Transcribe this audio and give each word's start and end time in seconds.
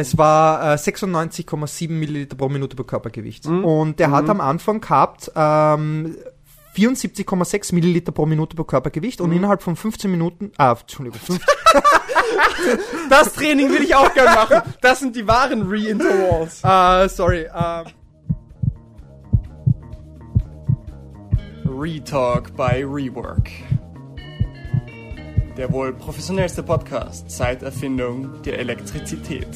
Es 0.00 0.16
war 0.16 0.72
äh, 0.72 0.76
96,7 0.76 1.90
Milliliter 1.90 2.34
pro 2.34 2.48
Minute 2.48 2.74
pro 2.74 2.84
Körpergewicht. 2.84 3.46
Mhm. 3.46 3.64
Und 3.66 3.98
der 4.00 4.10
hat 4.10 4.24
Mhm. 4.24 4.30
am 4.30 4.40
Anfang 4.40 4.80
gehabt 4.80 5.30
ähm, 5.36 6.16
74,6 6.74 7.74
Milliliter 7.74 8.10
pro 8.12 8.24
Minute 8.24 8.56
pro 8.56 8.64
Körpergewicht 8.64 9.20
Mhm. 9.20 9.26
und 9.26 9.32
innerhalb 9.32 9.60
von 9.62 9.76
15 9.76 10.10
Minuten, 10.10 10.52
ah, 10.56 10.74
Entschuldigung, 10.80 11.20
15, 11.20 11.46
Das 13.10 13.34
Training 13.34 13.70
will 13.70 13.82
ich 13.82 13.94
auch 13.94 14.12
gerne 14.14 14.30
machen. 14.34 14.72
Das 14.80 15.00
sind 15.00 15.14
die 15.16 15.26
wahren 15.26 15.68
Re-Intervals. 15.68 16.62
äh, 16.64 17.08
sorry, 17.08 17.46
ähm, 17.54 17.86
Retalk 21.66 22.56
by 22.56 22.82
Rework. 22.84 23.50
Der 25.56 25.70
wohl 25.72 25.92
professionellste 25.92 26.62
Podcast 26.62 27.30
seit 27.30 27.62
Erfindung 27.62 28.40
der 28.44 28.58
Elektrizität. 28.60 29.48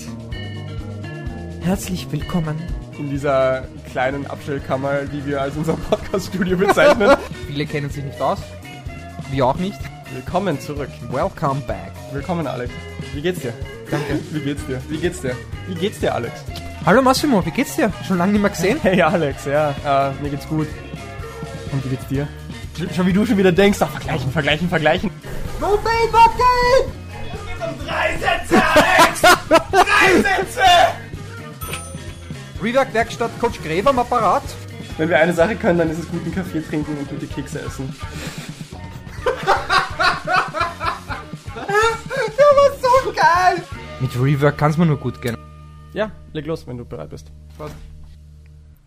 Herzlich 1.65 2.07
willkommen. 2.11 2.61
In 2.99 3.11
dieser 3.11 3.65
kleinen 3.91 4.27
Abstellkammer, 4.27 5.03
die 5.03 5.25
wir 5.27 5.41
als 5.41 5.57
unser 5.57 5.75
Podcast-Studio 5.75 6.57
bezeichnen. 6.57 7.17
Viele 7.47 7.67
kennen 7.67 7.91
sich 7.91 8.05
nicht 8.05 8.21
aus, 8.21 8.39
wir 9.31 9.47
auch 9.47 9.57
nicht. 9.57 9.79
Willkommen 10.13 10.61
zurück. 10.61 10.91
Welcome 11.11 11.61
back. 11.67 11.91
Willkommen, 12.13 12.47
Alex. 12.47 12.73
Wie 13.15 13.21
geht's 13.21 13.41
dir? 13.41 13.53
Danke. 13.91 14.21
Wie 14.31 14.41
geht's 14.41 14.65
dir? 14.67 14.81
Wie 14.89 14.99
geht's 14.99 15.21
dir? 15.23 15.37
Wie 15.67 15.75
geht's 15.75 15.99
dir, 15.99 16.15
Alex? 16.15 16.33
Hallo 16.87 17.01
Massimo, 17.01 17.45
wie 17.47 17.51
geht's 17.51 17.77
dir? 17.77 17.91
Schon 18.07 18.19
lange 18.19 18.33
nicht 18.33 18.43
mehr 18.43 18.51
gesehen? 18.51 18.79
Hey, 18.83 19.01
Alex, 19.01 19.47
ja, 19.47 19.71
äh, 19.71 20.23
mir 20.23 20.29
geht's 20.29 20.47
gut. 20.47 20.69
Und 21.73 21.83
wie 21.85 21.89
geht's 21.89 22.07
dir? 22.09 22.29
Sch- 22.79 22.95
Schon 22.95 23.07
wie 23.07 23.13
du 23.15 23.25
schon 23.25 23.39
wieder 23.39 23.53
denkst, 23.53 23.79
ach, 23.81 23.89
vergleichen, 23.91 24.31
vergleichen, 24.31 24.69
vergleichen. 24.69 25.11
Go 25.61 25.79
Bane, 25.83 26.13
Bobcat! 26.13 26.93
Drei 27.87 28.17
Sätze, 28.19 28.63
Alex! 28.75 29.23
Drei 29.73 30.13
Sätze! 30.21 30.61
Rework 32.65 32.95
Werkstatt 32.95 33.39
Coach 33.41 33.61
Gräber 33.63 33.91
am 33.91 33.99
Apparat. 33.99 34.43
Wenn 34.97 35.11
wir 35.11 35.19
eine 35.19 35.35
Sache 35.35 35.55
können, 35.55 35.81
dann 35.81 35.91
ist 35.91 35.99
es 35.99 36.09
guten 36.09 36.33
Kaffee 36.33 36.63
trinken 36.63 36.97
und 36.97 37.07
gute 37.11 37.27
Kekse 37.27 37.61
essen. 37.61 37.95
Der 41.55 42.51
war 42.57 42.71
so 42.81 43.13
geil! 43.13 43.63
Mit 44.01 44.17
Rework 44.19 44.57
kann's 44.57 44.79
mir 44.79 44.87
nur 44.87 44.97
gut 44.97 45.21
gehen. 45.21 45.37
Ja, 45.93 46.11
leg 46.33 46.47
los, 46.47 46.67
wenn 46.67 46.79
du 46.79 46.87
bereit 46.87 47.11
bist. 47.11 47.31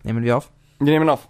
Nehmen 0.01 0.23
wir 0.23 0.37
auf. 0.37 0.49
Wir 0.79 0.93
nehmen 0.93 1.07
auf. 1.07 1.27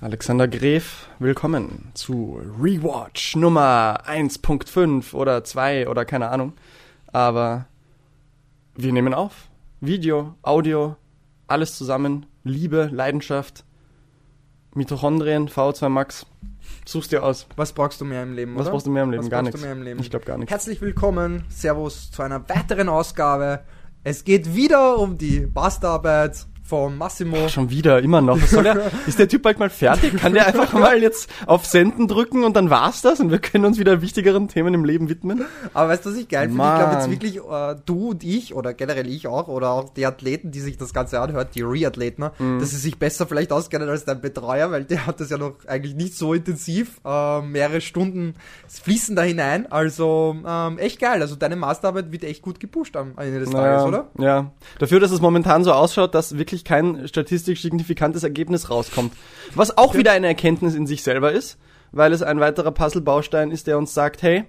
Alexander 0.00 0.46
Gref, 0.46 1.08
willkommen 1.18 1.90
zu 1.94 2.40
Rewatch 2.62 3.34
Nummer 3.34 4.04
1.5 4.06 5.14
oder 5.14 5.42
2 5.42 5.88
oder 5.88 6.04
keine 6.04 6.28
Ahnung. 6.28 6.52
Aber 7.08 7.66
wir 8.76 8.92
nehmen 8.92 9.12
auf. 9.12 9.48
Video, 9.80 10.34
Audio, 10.42 10.96
alles 11.46 11.76
zusammen. 11.76 12.26
Liebe, 12.44 12.88
Leidenschaft, 12.92 13.64
Mitochondrien, 14.74 15.48
VO2 15.48 15.88
Max. 15.88 16.26
Such's 16.84 17.08
dir 17.08 17.22
aus. 17.22 17.46
Was 17.56 17.72
brauchst 17.72 18.00
du 18.00 18.04
mehr 18.04 18.22
im 18.22 18.34
Leben, 18.34 18.54
Was 18.54 18.62
oder? 18.62 18.70
brauchst 18.72 18.86
du 18.86 18.90
mehr 18.90 19.02
im 19.02 19.10
Leben? 19.10 19.24
Was 19.24 19.30
gar 19.30 19.42
brauchst 19.42 19.54
nichts. 19.54 19.60
du 19.60 19.66
mehr 19.66 19.76
im 19.76 19.82
Leben? 19.82 20.00
Ich 20.00 20.10
glaube 20.10 20.24
gar 20.24 20.38
nichts. 20.38 20.50
Herzlich 20.50 20.80
willkommen, 20.80 21.44
Servus 21.48 22.10
zu 22.10 22.22
einer 22.22 22.48
weiteren 22.48 22.88
Ausgabe. 22.88 23.60
Es 24.02 24.24
geht 24.24 24.54
wieder 24.54 24.98
um 24.98 25.18
die 25.18 25.46
Masterarbeit 25.54 26.46
von 26.66 26.96
Massimo. 26.98 27.48
Schon 27.48 27.70
wieder, 27.70 28.00
immer 28.02 28.20
noch. 28.20 28.38
Der, 28.50 28.90
ist 29.06 29.18
der 29.18 29.28
Typ 29.28 29.42
bald 29.42 29.58
mal 29.58 29.70
fertig? 29.70 30.16
Kann 30.16 30.34
der 30.34 30.46
einfach 30.46 30.72
mal 30.72 31.00
jetzt 31.00 31.30
auf 31.46 31.64
Senden 31.66 32.08
drücken 32.08 32.44
und 32.44 32.54
dann 32.56 32.70
war's 32.70 33.02
das 33.02 33.20
und 33.20 33.30
wir 33.30 33.38
können 33.38 33.64
uns 33.64 33.78
wieder 33.78 34.02
wichtigeren 34.02 34.48
Themen 34.48 34.74
im 34.74 34.84
Leben 34.84 35.08
widmen? 35.08 35.44
Aber 35.74 35.88
weißt 35.90 36.04
du, 36.06 36.10
was 36.10 36.16
ich 36.16 36.28
geil 36.28 36.48
finde? 36.48 36.62
Ich 36.64 36.78
glaube 36.78 36.94
jetzt 36.94 37.10
wirklich, 37.10 37.36
äh, 37.36 37.76
du 37.86 38.10
und 38.10 38.24
ich, 38.24 38.54
oder 38.54 38.74
generell 38.74 39.06
ich 39.08 39.26
auch, 39.28 39.48
oder 39.48 39.70
auch 39.70 39.90
die 39.90 40.06
Athleten, 40.06 40.50
die 40.50 40.60
sich 40.60 40.76
das 40.76 40.92
Ganze 40.92 41.20
anhört, 41.20 41.54
die 41.54 41.62
Re-Athleten, 41.62 42.22
ne, 42.22 42.32
Mhm. 42.38 42.58
dass 42.60 42.70
sie 42.70 42.76
sich 42.76 42.98
besser 42.98 43.26
vielleicht 43.26 43.52
auskennen 43.52 43.88
als 43.88 44.04
dein 44.04 44.20
Betreuer, 44.20 44.70
weil 44.70 44.84
der 44.84 45.06
hat 45.06 45.20
das 45.20 45.30
ja 45.30 45.38
noch 45.38 45.54
eigentlich 45.66 45.94
nicht 45.94 46.16
so 46.16 46.34
intensiv, 46.34 47.00
äh, 47.04 47.40
mehrere 47.42 47.80
Stunden 47.80 48.34
fließen 48.68 49.14
da 49.16 49.22
hinein. 49.22 49.70
Also 49.70 50.36
ähm, 50.46 50.78
echt 50.78 51.00
geil. 51.00 51.20
Also 51.22 51.36
deine 51.36 51.56
Masterarbeit 51.56 52.10
wird 52.12 52.24
echt 52.24 52.42
gut 52.42 52.60
gepusht 52.60 52.96
am 52.96 53.12
Ende 53.18 53.40
des 53.40 53.50
Tages, 53.50 53.84
oder? 53.84 54.08
Ja. 54.18 54.50
Dafür, 54.78 55.00
dass 55.00 55.10
es 55.10 55.20
momentan 55.20 55.64
so 55.64 55.72
ausschaut, 55.72 56.14
dass 56.14 56.36
wirklich 56.38 56.55
kein 56.64 57.06
statistisch 57.08 57.62
signifikantes 57.62 58.22
Ergebnis 58.22 58.70
rauskommt. 58.70 59.12
Was 59.54 59.76
auch 59.76 59.94
wieder 59.94 60.12
eine 60.12 60.26
Erkenntnis 60.26 60.74
in 60.74 60.86
sich 60.86 61.02
selber 61.02 61.32
ist, 61.32 61.58
weil 61.92 62.12
es 62.12 62.22
ein 62.22 62.40
weiterer 62.40 62.72
Puzzlebaustein 62.72 63.50
ist, 63.50 63.66
der 63.66 63.78
uns 63.78 63.94
sagt, 63.94 64.22
hey, 64.22 64.44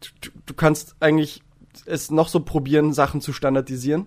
du, 0.00 0.30
du 0.46 0.54
kannst 0.54 0.96
eigentlich 1.00 1.42
es 1.86 2.10
noch 2.10 2.28
so 2.28 2.40
probieren, 2.40 2.92
Sachen 2.92 3.20
zu 3.20 3.32
standardisieren. 3.32 4.06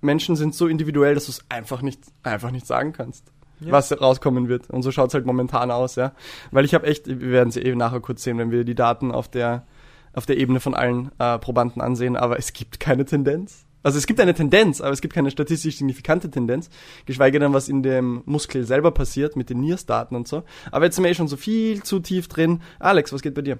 Menschen 0.00 0.36
sind 0.36 0.54
so 0.54 0.66
individuell, 0.66 1.14
dass 1.14 1.26
du 1.26 1.32
es 1.32 1.44
einfach 1.48 1.82
nicht, 1.82 2.00
einfach 2.22 2.50
nicht 2.50 2.66
sagen 2.66 2.92
kannst. 2.92 3.32
Ja. 3.60 3.70
was 3.70 3.92
rauskommen 4.00 4.48
wird. 4.48 4.70
Und 4.70 4.82
so 4.82 4.90
schaut's 4.90 5.14
halt 5.14 5.24
momentan 5.24 5.70
aus, 5.70 5.94
ja. 5.94 6.12
Weil 6.50 6.64
ich 6.64 6.74
habe 6.74 6.86
echt, 6.86 7.06
wir 7.06 7.30
werden 7.30 7.52
sie 7.52 7.60
eh 7.60 7.74
nachher 7.76 8.00
kurz 8.00 8.24
sehen, 8.24 8.38
wenn 8.38 8.50
wir 8.50 8.64
die 8.64 8.74
Daten 8.74 9.12
auf 9.12 9.28
der, 9.28 9.66
auf 10.14 10.26
der 10.26 10.36
Ebene 10.38 10.58
von 10.58 10.74
allen 10.74 11.12
äh, 11.20 11.38
Probanden 11.38 11.80
ansehen, 11.80 12.16
aber 12.16 12.38
es 12.38 12.52
gibt 12.52 12.80
keine 12.80 13.04
Tendenz. 13.04 13.64
Also 13.82 13.98
es 13.98 14.06
gibt 14.06 14.20
eine 14.20 14.34
Tendenz, 14.34 14.80
aber 14.80 14.92
es 14.92 15.00
gibt 15.00 15.14
keine 15.14 15.30
statistisch 15.30 15.76
signifikante 15.78 16.30
Tendenz, 16.30 16.70
geschweige 17.06 17.38
denn, 17.38 17.52
was 17.52 17.68
in 17.68 17.82
dem 17.82 18.22
Muskel 18.26 18.64
selber 18.64 18.90
passiert 18.92 19.34
mit 19.36 19.50
den 19.50 19.60
NIRS-Daten 19.60 20.14
und 20.16 20.28
so. 20.28 20.44
Aber 20.70 20.84
jetzt 20.84 20.94
sind 20.96 21.04
wir 21.04 21.10
eh 21.10 21.14
schon 21.14 21.28
so 21.28 21.36
viel 21.36 21.82
zu 21.82 22.00
tief 22.00 22.28
drin. 22.28 22.60
Alex, 22.78 23.12
was 23.12 23.22
geht 23.22 23.34
bei 23.34 23.42
dir? 23.42 23.58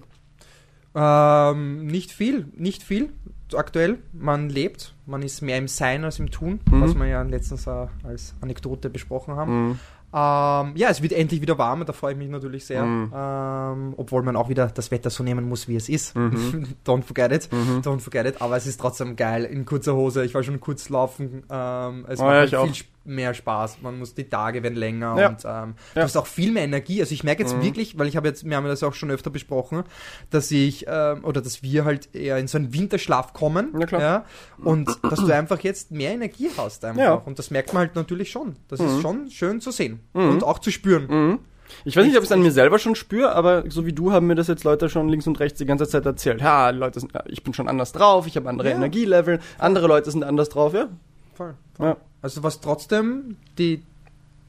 Ähm, 0.94 1.86
nicht 1.86 2.12
viel, 2.12 2.46
nicht 2.56 2.82
viel. 2.82 3.10
Aktuell, 3.54 3.98
man 4.12 4.48
lebt, 4.48 4.94
man 5.06 5.22
ist 5.22 5.42
mehr 5.42 5.58
im 5.58 5.68
Sein 5.68 6.04
als 6.04 6.18
im 6.18 6.30
Tun, 6.30 6.60
Mhm. 6.70 6.80
was 6.82 6.94
wir 6.94 7.06
ja 7.06 7.22
letztens 7.22 7.66
als 7.68 8.34
Anekdote 8.40 8.88
besprochen 8.90 9.36
haben. 9.36 9.68
Mhm. 9.68 9.78
Ähm, 10.14 10.72
ja, 10.76 10.88
es 10.90 11.02
wird 11.02 11.12
endlich 11.12 11.40
wieder 11.40 11.56
warm, 11.56 11.84
da 11.86 11.92
freue 11.92 12.12
ich 12.12 12.18
mich 12.18 12.28
natürlich 12.28 12.66
sehr. 12.66 12.84
Mhm. 12.84 13.12
Ähm, 13.14 13.94
obwohl 13.96 14.22
man 14.22 14.36
auch 14.36 14.48
wieder 14.48 14.66
das 14.66 14.90
Wetter 14.90 15.08
so 15.08 15.22
nehmen 15.22 15.48
muss, 15.48 15.68
wie 15.68 15.76
es 15.76 15.88
ist. 15.88 16.14
Mhm. 16.14 16.74
Don't 16.86 17.02
forget 17.02 17.32
it. 17.32 17.48
Mhm. 17.50 17.80
Don't 17.80 18.00
forget 18.00 18.26
it. 18.26 18.42
Aber 18.42 18.56
es 18.56 18.66
ist 18.66 18.78
trotzdem 18.78 19.16
geil 19.16 19.44
in 19.44 19.64
kurzer 19.64 19.94
Hose. 19.94 20.24
Ich 20.24 20.34
war 20.34 20.42
schon 20.42 20.60
kurz 20.60 20.90
laufen. 20.90 21.44
Ähm, 21.50 22.04
es 22.08 22.20
Oh 22.20 22.24
macht 22.24 22.52
ja, 22.52 22.60
halt 22.60 22.76
viel 22.76 22.86
mehr 23.04 23.34
Spaß. 23.34 23.78
Man 23.82 23.98
muss 23.98 24.14
die 24.14 24.24
Tage 24.28 24.62
werden 24.62 24.76
länger 24.76 25.16
Ja. 25.18 25.28
und 25.28 25.44
ähm, 25.44 25.74
du 25.94 26.00
Ja. 26.00 26.04
hast 26.04 26.16
auch 26.16 26.26
viel 26.26 26.52
mehr 26.52 26.64
Energie. 26.64 27.00
Also 27.00 27.12
ich 27.14 27.24
merke 27.24 27.42
jetzt 27.42 27.56
Mhm. 27.56 27.62
wirklich, 27.62 27.98
weil 27.98 28.06
ich 28.06 28.16
habe 28.16 28.28
jetzt, 28.28 28.44
wir 28.44 28.56
haben 28.56 28.64
das 28.66 28.82
auch 28.82 28.94
schon 28.94 29.10
öfter 29.10 29.30
besprochen, 29.30 29.82
dass 30.30 30.50
ich 30.50 30.86
ähm, 30.88 31.24
oder 31.24 31.40
dass 31.40 31.62
wir 31.62 31.84
halt 31.84 32.14
eher 32.14 32.38
in 32.38 32.46
so 32.48 32.58
einen 32.58 32.72
Winterschlaf 32.72 33.32
kommen. 33.32 33.72
Ja, 33.78 33.86
klar. 33.86 34.00
Ja, 34.00 34.24
und 34.62 34.88
dass 35.02 35.20
du 35.20 35.32
einfach 35.32 35.60
jetzt 35.60 35.90
mehr 35.90 36.12
Energie 36.12 36.48
hast 36.56 36.84
einfach. 36.84 37.02
Ja. 37.02 37.14
Und 37.14 37.38
das 37.38 37.50
merkt 37.50 37.72
man 37.72 37.80
halt 37.80 37.94
natürlich 37.96 38.30
schon. 38.30 38.56
Das 38.68 38.80
Mhm. 38.80 38.86
ist 38.86 39.00
schon 39.02 39.30
schön 39.30 39.60
zu 39.60 39.70
sehen 39.70 40.00
Mhm. 40.14 40.30
und 40.30 40.44
auch 40.44 40.58
zu 40.58 40.70
spüren. 40.70 41.06
Mhm. 41.08 41.38
Ich 41.86 41.96
weiß 41.96 42.04
nicht, 42.04 42.16
ob 42.16 42.22
ich 42.22 42.28
es 42.28 42.32
an 42.32 42.42
mir 42.42 42.52
selber 42.52 42.78
schon 42.78 42.94
spüre, 42.94 43.34
aber 43.34 43.64
so 43.70 43.86
wie 43.86 43.94
du 43.94 44.12
haben 44.12 44.26
mir 44.26 44.34
das 44.34 44.46
jetzt 44.46 44.62
Leute 44.62 44.90
schon 44.90 45.08
links 45.08 45.26
und 45.26 45.40
rechts 45.40 45.58
die 45.58 45.64
ganze 45.64 45.88
Zeit 45.88 46.04
erzählt. 46.04 46.42
Ja, 46.42 46.68
Leute, 46.68 47.00
sind, 47.00 47.14
ja, 47.14 47.22
ich 47.26 47.42
bin 47.42 47.54
schon 47.54 47.66
anders 47.66 47.92
drauf, 47.92 48.26
ich 48.26 48.36
habe 48.36 48.46
andere. 48.50 48.68
Energielevel, 48.70 49.40
andere 49.58 49.86
Leute 49.86 50.10
sind 50.10 50.22
anders 50.22 50.50
drauf, 50.50 50.74
ja. 50.74 50.88
Voll, 51.34 51.54
voll. 51.74 51.86
Ja. 51.86 51.96
Also 52.22 52.42
was 52.42 52.60
trotzdem 52.60 53.36
die, 53.58 53.82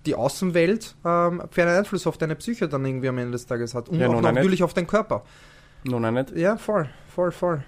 die 0.06 0.16
Außenwelt 0.16 0.95
ähm, 1.03 1.41
für 1.51 1.63
einen 1.63 1.78
Einfluss 1.78 2.06
auf 2.07 2.17
deine 2.17 2.35
Psyche 2.35 2.67
dann 2.69 2.85
irgendwie 2.85 3.09
am 3.09 3.17
Ende 3.17 3.31
des 3.31 3.45
Tages 3.47 3.73
hat. 3.73 3.89
Und 3.89 4.00
Ja, 4.00 4.07
auch 4.07 4.13
nun, 4.13 4.22
natürlich 4.22 4.63
auf 4.63 4.73
deinen 4.73 4.88
Körper. 4.88 5.23
Nein, 5.83 6.13
nicht. 6.13 6.35
Ja, 6.35 6.57
voll, 6.57 6.89
voll, 7.13 7.31
voll. 7.31 7.63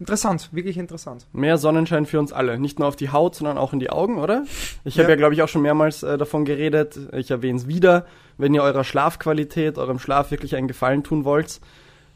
Interessant, 0.00 0.50
wirklich 0.52 0.78
interessant. 0.78 1.26
Mehr 1.32 1.58
Sonnenschein 1.58 2.06
für 2.06 2.20
uns 2.20 2.32
alle. 2.32 2.56
Nicht 2.60 2.78
nur 2.78 2.86
auf 2.86 2.94
die 2.94 3.10
Haut, 3.10 3.34
sondern 3.34 3.58
auch 3.58 3.72
in 3.72 3.80
die 3.80 3.90
Augen, 3.90 4.18
oder? 4.18 4.44
Ich 4.84 4.94
Ja. 4.94 5.02
habe 5.02 5.12
ja, 5.12 5.16
glaube 5.16 5.34
ich, 5.34 5.42
auch 5.42 5.48
schon 5.48 5.62
mehrmals 5.62 6.04
äh, 6.04 6.16
davon 6.16 6.44
geredet. 6.44 6.96
Ich 7.12 7.32
erwähne 7.32 7.58
es 7.58 7.66
wieder. 7.66 8.06
Wenn 8.36 8.54
ihr 8.54 8.62
eurer 8.62 8.84
Schlafqualität, 8.84 9.76
eurem 9.76 9.98
Schlaf 9.98 10.30
wirklich 10.30 10.54
einen 10.54 10.68
Gefallen 10.68 11.02
tun 11.02 11.24
wollt, 11.24 11.60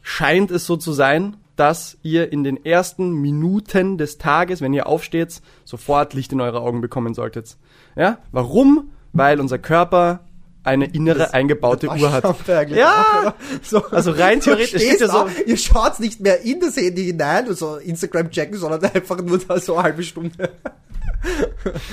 scheint 0.01 0.49
es 0.49 0.65
so 0.65 0.77
zu 0.77 0.93
sein, 0.93 1.35
dass 1.55 1.97
ihr 2.01 2.31
in 2.31 2.43
den 2.43 2.65
ersten 2.65 3.11
Minuten 3.13 3.97
des 3.97 4.17
Tages, 4.17 4.61
wenn 4.61 4.73
ihr 4.73 4.87
aufsteht, 4.87 5.41
sofort 5.65 6.13
Licht 6.13 6.31
in 6.33 6.41
eure 6.41 6.61
Augen 6.61 6.81
bekommen 6.81 7.13
solltet. 7.13 7.57
Ja? 7.95 8.17
Warum? 8.31 8.89
Weil 9.11 9.39
unser 9.39 9.59
Körper 9.59 10.21
eine 10.63 10.85
innere 10.85 11.19
Das- 11.19 11.33
eingebaute 11.33 11.87
Uhr 11.89 12.11
hat. 12.11 12.23
Ja! 12.69 13.35
so, 13.61 13.83
Also 13.91 14.11
rein 14.11 14.39
theoretisch, 14.39 14.69
stehst 14.81 15.01
ja 15.01 15.07
so- 15.09 15.27
ihr 15.45 15.57
schaut 15.57 15.99
nicht 15.99 16.21
mehr 16.21 16.41
in 16.41 16.59
das 16.61 16.77
Handy 16.77 17.03
hinein, 17.05 17.47
also 17.47 17.75
Instagram 17.77 18.31
checken, 18.31 18.57
sondern 18.57 18.83
einfach 18.93 19.21
nur 19.21 19.37
da 19.39 19.59
so 19.59 19.75
eine 19.75 19.83
halbe 19.83 20.03
Stunde. 20.03 20.51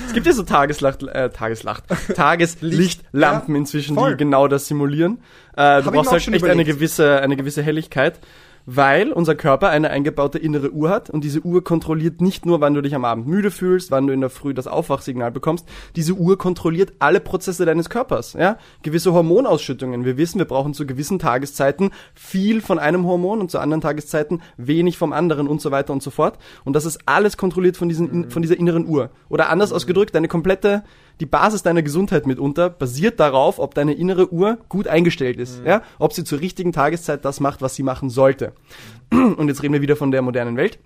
Es 0.07 0.13
gibt 0.13 0.25
ja 0.25 0.33
so 0.33 0.43
Tageslacht, 0.43 1.03
äh, 1.03 1.29
Tageslacht, 1.29 1.83
Tageslichtlampen 2.15 3.55
Ja, 3.55 3.59
inzwischen, 3.59 3.95
voll. 3.95 4.11
die 4.11 4.17
genau 4.17 4.47
das 4.47 4.67
simulieren. 4.67 5.19
Äh, 5.55 5.81
du 5.81 5.91
brauchst 5.91 6.07
auch 6.09 6.13
halt 6.13 6.23
schon 6.23 6.33
echt 6.33 6.43
eine 6.43 6.53
überlegt. 6.53 6.77
gewisse, 6.77 7.21
eine 7.21 7.35
gewisse 7.37 7.61
Helligkeit. 7.63 8.19
Weil 8.65 9.11
unser 9.11 9.35
Körper 9.35 9.69
eine 9.69 9.89
eingebaute 9.89 10.37
innere 10.37 10.71
Uhr 10.71 10.89
hat 10.89 11.09
und 11.09 11.23
diese 11.23 11.41
Uhr 11.41 11.63
kontrolliert 11.63 12.21
nicht 12.21 12.45
nur, 12.45 12.61
wann 12.61 12.73
du 12.73 12.81
dich 12.81 12.95
am 12.95 13.05
Abend 13.05 13.27
müde 13.27 13.51
fühlst, 13.51 13.91
wann 13.91 14.07
du 14.07 14.13
in 14.13 14.21
der 14.21 14.29
Früh 14.29 14.53
das 14.53 14.67
Aufwachsignal 14.67 15.31
bekommst, 15.31 15.67
diese 15.95 16.13
Uhr 16.13 16.37
kontrolliert 16.37 16.93
alle 16.99 17.19
Prozesse 17.19 17.65
deines 17.65 17.89
Körpers, 17.89 18.33
ja? 18.33 18.57
Gewisse 18.83 19.13
Hormonausschüttungen. 19.13 20.05
Wir 20.05 20.17
wissen, 20.17 20.39
wir 20.39 20.45
brauchen 20.45 20.73
zu 20.73 20.85
gewissen 20.85 21.19
Tageszeiten 21.19 21.91
viel 22.13 22.61
von 22.61 22.79
einem 22.79 23.05
Hormon 23.05 23.39
und 23.39 23.51
zu 23.51 23.59
anderen 23.59 23.81
Tageszeiten 23.81 24.41
wenig 24.57 24.97
vom 24.97 25.13
anderen 25.13 25.47
und 25.47 25.61
so 25.61 25.71
weiter 25.71 25.93
und 25.93 26.03
so 26.03 26.11
fort 26.11 26.37
und 26.63 26.75
das 26.75 26.85
ist 26.85 26.99
alles 27.05 27.37
kontrolliert 27.37 27.77
von 27.77 27.89
diesen 27.89 28.29
von 28.29 28.41
dieser 28.41 28.57
inneren 28.57 28.87
Uhr. 28.87 29.09
Oder 29.29 29.49
anders 29.49 29.73
ausgedrückt, 29.73 30.15
deine 30.15 30.27
komplette 30.27 30.83
die 31.19 31.25
Basis 31.25 31.63
deiner 31.63 31.81
Gesundheit 31.81 32.25
mitunter 32.25 32.69
basiert 32.69 33.19
darauf, 33.19 33.59
ob 33.59 33.75
deine 33.75 33.93
innere 33.93 34.31
Uhr 34.31 34.57
gut 34.69 34.87
eingestellt 34.87 35.37
ist, 35.37 35.61
ja, 35.65 35.83
ob 35.99 36.13
sie 36.13 36.23
zur 36.23 36.39
richtigen 36.39 36.71
Tageszeit 36.71 37.25
das 37.25 37.39
macht, 37.39 37.61
was 37.61 37.75
sie 37.75 37.83
machen 37.83 38.09
sollte. 38.09 38.53
Und 39.11 39.47
jetzt 39.47 39.61
reden 39.63 39.73
wir 39.73 39.81
wieder 39.81 39.95
von 39.95 40.11
der 40.11 40.21
modernen 40.21 40.57
Welt, 40.57 40.79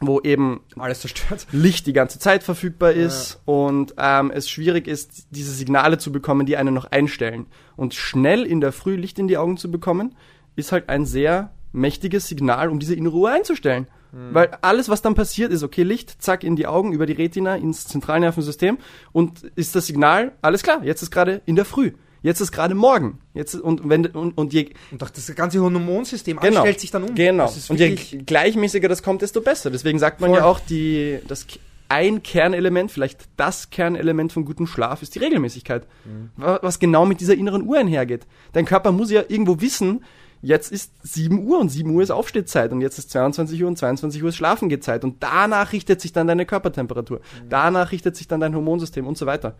wo 0.00 0.20
eben 0.20 0.60
Alles 0.78 1.00
zerstört. 1.00 1.46
Licht 1.52 1.86
die 1.86 1.92
ganze 1.92 2.18
Zeit 2.18 2.42
verfügbar 2.42 2.92
ist 2.92 3.40
und 3.44 3.94
ähm, 3.98 4.30
es 4.32 4.50
schwierig 4.50 4.88
ist, 4.88 5.28
diese 5.30 5.52
Signale 5.52 5.98
zu 5.98 6.10
bekommen, 6.10 6.46
die 6.46 6.56
einen 6.56 6.74
noch 6.74 6.90
einstellen. 6.90 7.46
Und 7.76 7.94
schnell 7.94 8.44
in 8.44 8.60
der 8.60 8.72
Früh 8.72 8.96
Licht 8.96 9.18
in 9.18 9.28
die 9.28 9.36
Augen 9.36 9.56
zu 9.56 9.70
bekommen, 9.70 10.16
ist 10.56 10.72
halt 10.72 10.88
ein 10.88 11.06
sehr 11.06 11.52
mächtiges 11.72 12.28
Signal, 12.28 12.68
um 12.68 12.78
diese 12.78 12.94
innere 12.94 13.16
Uhr 13.16 13.30
einzustellen. 13.30 13.86
Weil 14.12 14.50
alles, 14.60 14.88
was 14.90 15.00
dann 15.00 15.14
passiert, 15.14 15.50
ist, 15.52 15.62
okay, 15.62 15.84
Licht, 15.84 16.20
zack, 16.22 16.44
in 16.44 16.54
die 16.54 16.66
Augen, 16.66 16.92
über 16.92 17.06
die 17.06 17.14
Retina, 17.14 17.56
ins 17.56 17.86
Zentralnervensystem 17.86 18.76
und 19.12 19.42
ist 19.56 19.74
das 19.74 19.86
Signal, 19.86 20.32
alles 20.42 20.62
klar, 20.62 20.84
jetzt 20.84 21.02
ist 21.02 21.10
gerade 21.10 21.40
in 21.46 21.56
der 21.56 21.64
Früh. 21.64 21.92
Jetzt 22.20 22.40
ist 22.40 22.52
gerade 22.52 22.74
morgen. 22.74 23.18
Jetzt 23.34 23.54
und 23.56 23.88
wenn 23.88 24.06
und, 24.06 24.36
und 24.38 24.52
je 24.52 24.70
Und 24.92 25.02
auch 25.02 25.10
das 25.10 25.34
ganze 25.34 25.60
Hormonsystem 25.60 26.38
genau, 26.38 26.60
stellt 26.60 26.78
sich 26.78 26.90
dann 26.90 27.02
um. 27.04 27.14
Genau. 27.14 27.52
Und 27.68 27.80
je 27.80 27.94
gleichmäßiger 27.96 28.88
das 28.88 29.02
kommt, 29.02 29.22
desto 29.22 29.40
besser. 29.40 29.70
Deswegen 29.70 29.98
sagt 29.98 30.20
man 30.20 30.30
Voll. 30.30 30.38
ja 30.38 30.44
auch, 30.44 30.60
die 30.60 31.18
das 31.26 31.46
ein 31.88 32.22
Kernelement, 32.22 32.90
vielleicht 32.92 33.28
das 33.36 33.70
Kernelement 33.70 34.32
von 34.32 34.44
gutem 34.44 34.66
Schlaf 34.66 35.02
ist 35.02 35.14
die 35.14 35.18
Regelmäßigkeit. 35.18 35.86
Mhm. 36.04 36.30
Wa- 36.36 36.58
Was 36.62 36.78
genau 36.78 37.06
mit 37.06 37.20
dieser 37.20 37.34
inneren 37.34 37.62
Uhr 37.66 37.78
einhergeht. 37.78 38.26
Dein 38.52 38.66
Körper 38.66 38.92
muss 38.92 39.10
ja 39.10 39.22
irgendwo 39.26 39.60
wissen, 39.60 40.04
jetzt 40.42 40.70
ist 40.72 40.92
7 41.02 41.46
Uhr 41.46 41.58
und 41.58 41.70
7 41.70 41.90
Uhr 41.90 42.02
ist 42.02 42.10
Aufstehzeit 42.10 42.72
und 42.72 42.80
jetzt 42.80 42.98
ist 42.98 43.10
22 43.10 43.62
Uhr 43.62 43.68
und 43.68 43.78
22 43.78 44.22
Uhr 44.22 44.28
ist 44.28 44.36
Schlafengehzeit 44.36 45.04
und 45.04 45.22
danach 45.22 45.72
richtet 45.72 46.00
sich 46.00 46.12
dann 46.12 46.26
deine 46.26 46.44
Körpertemperatur. 46.44 47.18
Mhm. 47.18 47.48
Danach 47.48 47.92
richtet 47.92 48.16
sich 48.16 48.28
dann 48.28 48.40
dein 48.40 48.54
Hormonsystem 48.54 49.06
und 49.06 49.16
so 49.16 49.26
weiter. 49.26 49.54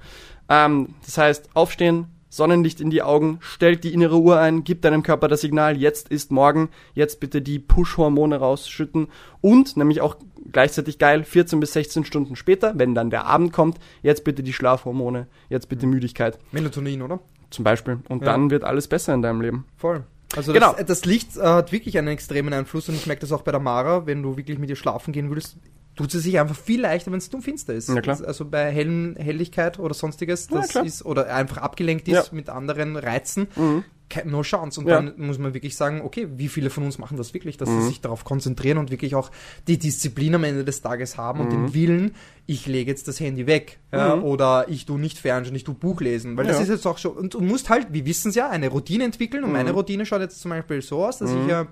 Ähm, 0.48 0.94
das 1.04 1.16
heißt, 1.16 1.50
aufstehen, 1.54 2.06
Sonnenlicht 2.28 2.80
in 2.80 2.88
die 2.88 3.02
Augen, 3.02 3.38
stellt 3.42 3.84
die 3.84 3.92
innere 3.92 4.18
Uhr 4.18 4.38
ein, 4.40 4.64
gibt 4.64 4.86
deinem 4.86 5.02
Körper 5.02 5.28
das 5.28 5.42
Signal, 5.42 5.76
jetzt 5.76 6.08
ist 6.08 6.32
morgen, 6.32 6.70
jetzt 6.94 7.20
bitte 7.20 7.42
die 7.42 7.58
Push-Hormone 7.58 8.36
rausschütten 8.36 9.08
und, 9.42 9.76
nämlich 9.76 10.00
auch 10.00 10.16
gleichzeitig 10.50 10.98
geil, 10.98 11.24
14 11.24 11.60
bis 11.60 11.74
16 11.74 12.06
Stunden 12.06 12.34
später, 12.34 12.72
wenn 12.76 12.94
dann 12.94 13.10
der 13.10 13.26
Abend 13.26 13.52
kommt, 13.52 13.78
jetzt 14.02 14.24
bitte 14.24 14.42
die 14.42 14.54
Schlafhormone, 14.54 15.26
jetzt 15.50 15.68
bitte 15.68 15.86
Müdigkeit 15.86 16.38
Melatonin, 16.52 17.02
oder? 17.02 17.20
zum 17.50 17.64
Beispiel. 17.64 17.98
Und 18.08 18.22
Ja. 18.22 18.32
dann 18.32 18.50
wird 18.50 18.64
alles 18.64 18.88
besser 18.88 19.12
in 19.12 19.20
deinem 19.20 19.42
Leben. 19.42 19.66
Voll. 19.76 20.04
Also 20.36 20.52
Genau. 20.52 20.72
das, 20.72 20.86
das 20.86 21.04
Licht 21.04 21.36
äh, 21.36 21.40
hat 21.42 21.72
wirklich 21.72 21.98
einen 21.98 22.08
extremen 22.08 22.52
Einfluss 22.54 22.88
und 22.88 22.94
ich 22.94 23.06
merke 23.06 23.20
das 23.20 23.32
auch 23.32 23.42
bei 23.42 23.50
der 23.52 23.60
Mara, 23.60 24.06
wenn 24.06 24.22
du 24.22 24.36
wirklich 24.36 24.58
mit 24.58 24.70
ihr 24.70 24.76
schlafen 24.76 25.12
gehen 25.12 25.28
würdest, 25.28 25.56
tut 25.94 26.10
sie 26.10 26.20
sich 26.20 26.38
einfach 26.40 26.56
viel 26.56 26.80
leichter, 26.80 27.10
wenn 27.12 27.18
es 27.18 27.28
dummfinster 27.28 27.74
ist. 27.74 27.88
Ja, 27.90 28.00
klar. 28.00 28.18
Also 28.26 28.46
bei 28.46 28.70
hellen 28.70 29.14
Helligkeit 29.16 29.78
oder 29.78 29.92
sonstiges, 29.94 30.48
Ja, 30.50 30.56
das 30.60 30.68
klar. 30.68 30.84
ist 30.86 31.04
oder 31.04 31.34
einfach 31.34 31.58
abgelenkt 31.58 32.08
ist 32.08 32.14
Ja. 32.14 32.24
mit 32.32 32.48
anderen 32.48 32.96
Reizen, 32.96 33.48
Mhm. 33.56 33.84
no 34.24 34.42
chance. 34.42 34.78
Und 34.80 34.88
Ja. 34.88 34.96
dann 35.00 35.14
muss 35.18 35.38
man 35.38 35.52
wirklich 35.54 35.76
sagen, 35.76 36.00
okay, 36.02 36.28
wie 36.36 36.48
viele 36.48 36.70
von 36.70 36.84
uns 36.84 36.98
machen 36.98 37.16
das 37.18 37.34
wirklich, 37.34 37.56
dass 37.58 37.68
Mhm. 37.68 37.80
sie 37.82 37.86
sich 37.88 38.00
darauf 38.00 38.24
konzentrieren 38.24 38.78
und 38.78 38.90
wirklich 38.90 39.14
auch 39.14 39.30
die 39.68 39.78
Disziplin 39.78 40.34
am 40.34 40.44
Ende 40.44 40.64
des 40.64 40.80
Tages 40.82 41.16
haben 41.18 41.40
und 41.40 41.46
Mhm. 41.46 41.50
den 41.50 41.74
Willen, 41.74 42.14
ich 42.46 42.66
lege 42.66 42.90
jetzt 42.90 43.06
das 43.08 43.20
Handy 43.20 43.46
weg 43.46 43.78
ja, 43.92 44.16
Mhm. 44.16 44.24
oder 44.24 44.66
ich 44.68 44.84
tu 44.86 44.98
nicht 44.98 45.18
Fernsehen, 45.18 45.54
ich 45.54 45.64
tu 45.64 45.74
Buch 45.74 46.00
lesen, 46.00 46.36
weil 46.36 46.46
das 46.46 46.56
Ja. 46.56 46.62
ist 46.64 46.68
jetzt 46.70 46.86
auch 46.86 46.98
schon 46.98 47.12
und 47.12 47.34
du 47.34 47.40
musst 47.40 47.68
halt, 47.70 47.88
wir 47.92 48.04
wissen 48.06 48.30
es 48.30 48.34
ja, 48.34 48.48
eine 48.50 48.68
Routine 48.68 49.04
entwickeln 49.04 49.44
und 49.44 49.50
Mhm. 49.50 49.56
meine 49.56 49.70
Routine 49.72 50.04
schaut 50.06 50.20
jetzt 50.22 50.40
zum 50.40 50.50
Beispiel 50.50 50.80
so 50.82 51.04
aus, 51.04 51.18
dass 51.18 51.30
ich 51.30 51.52
ab 51.52 51.68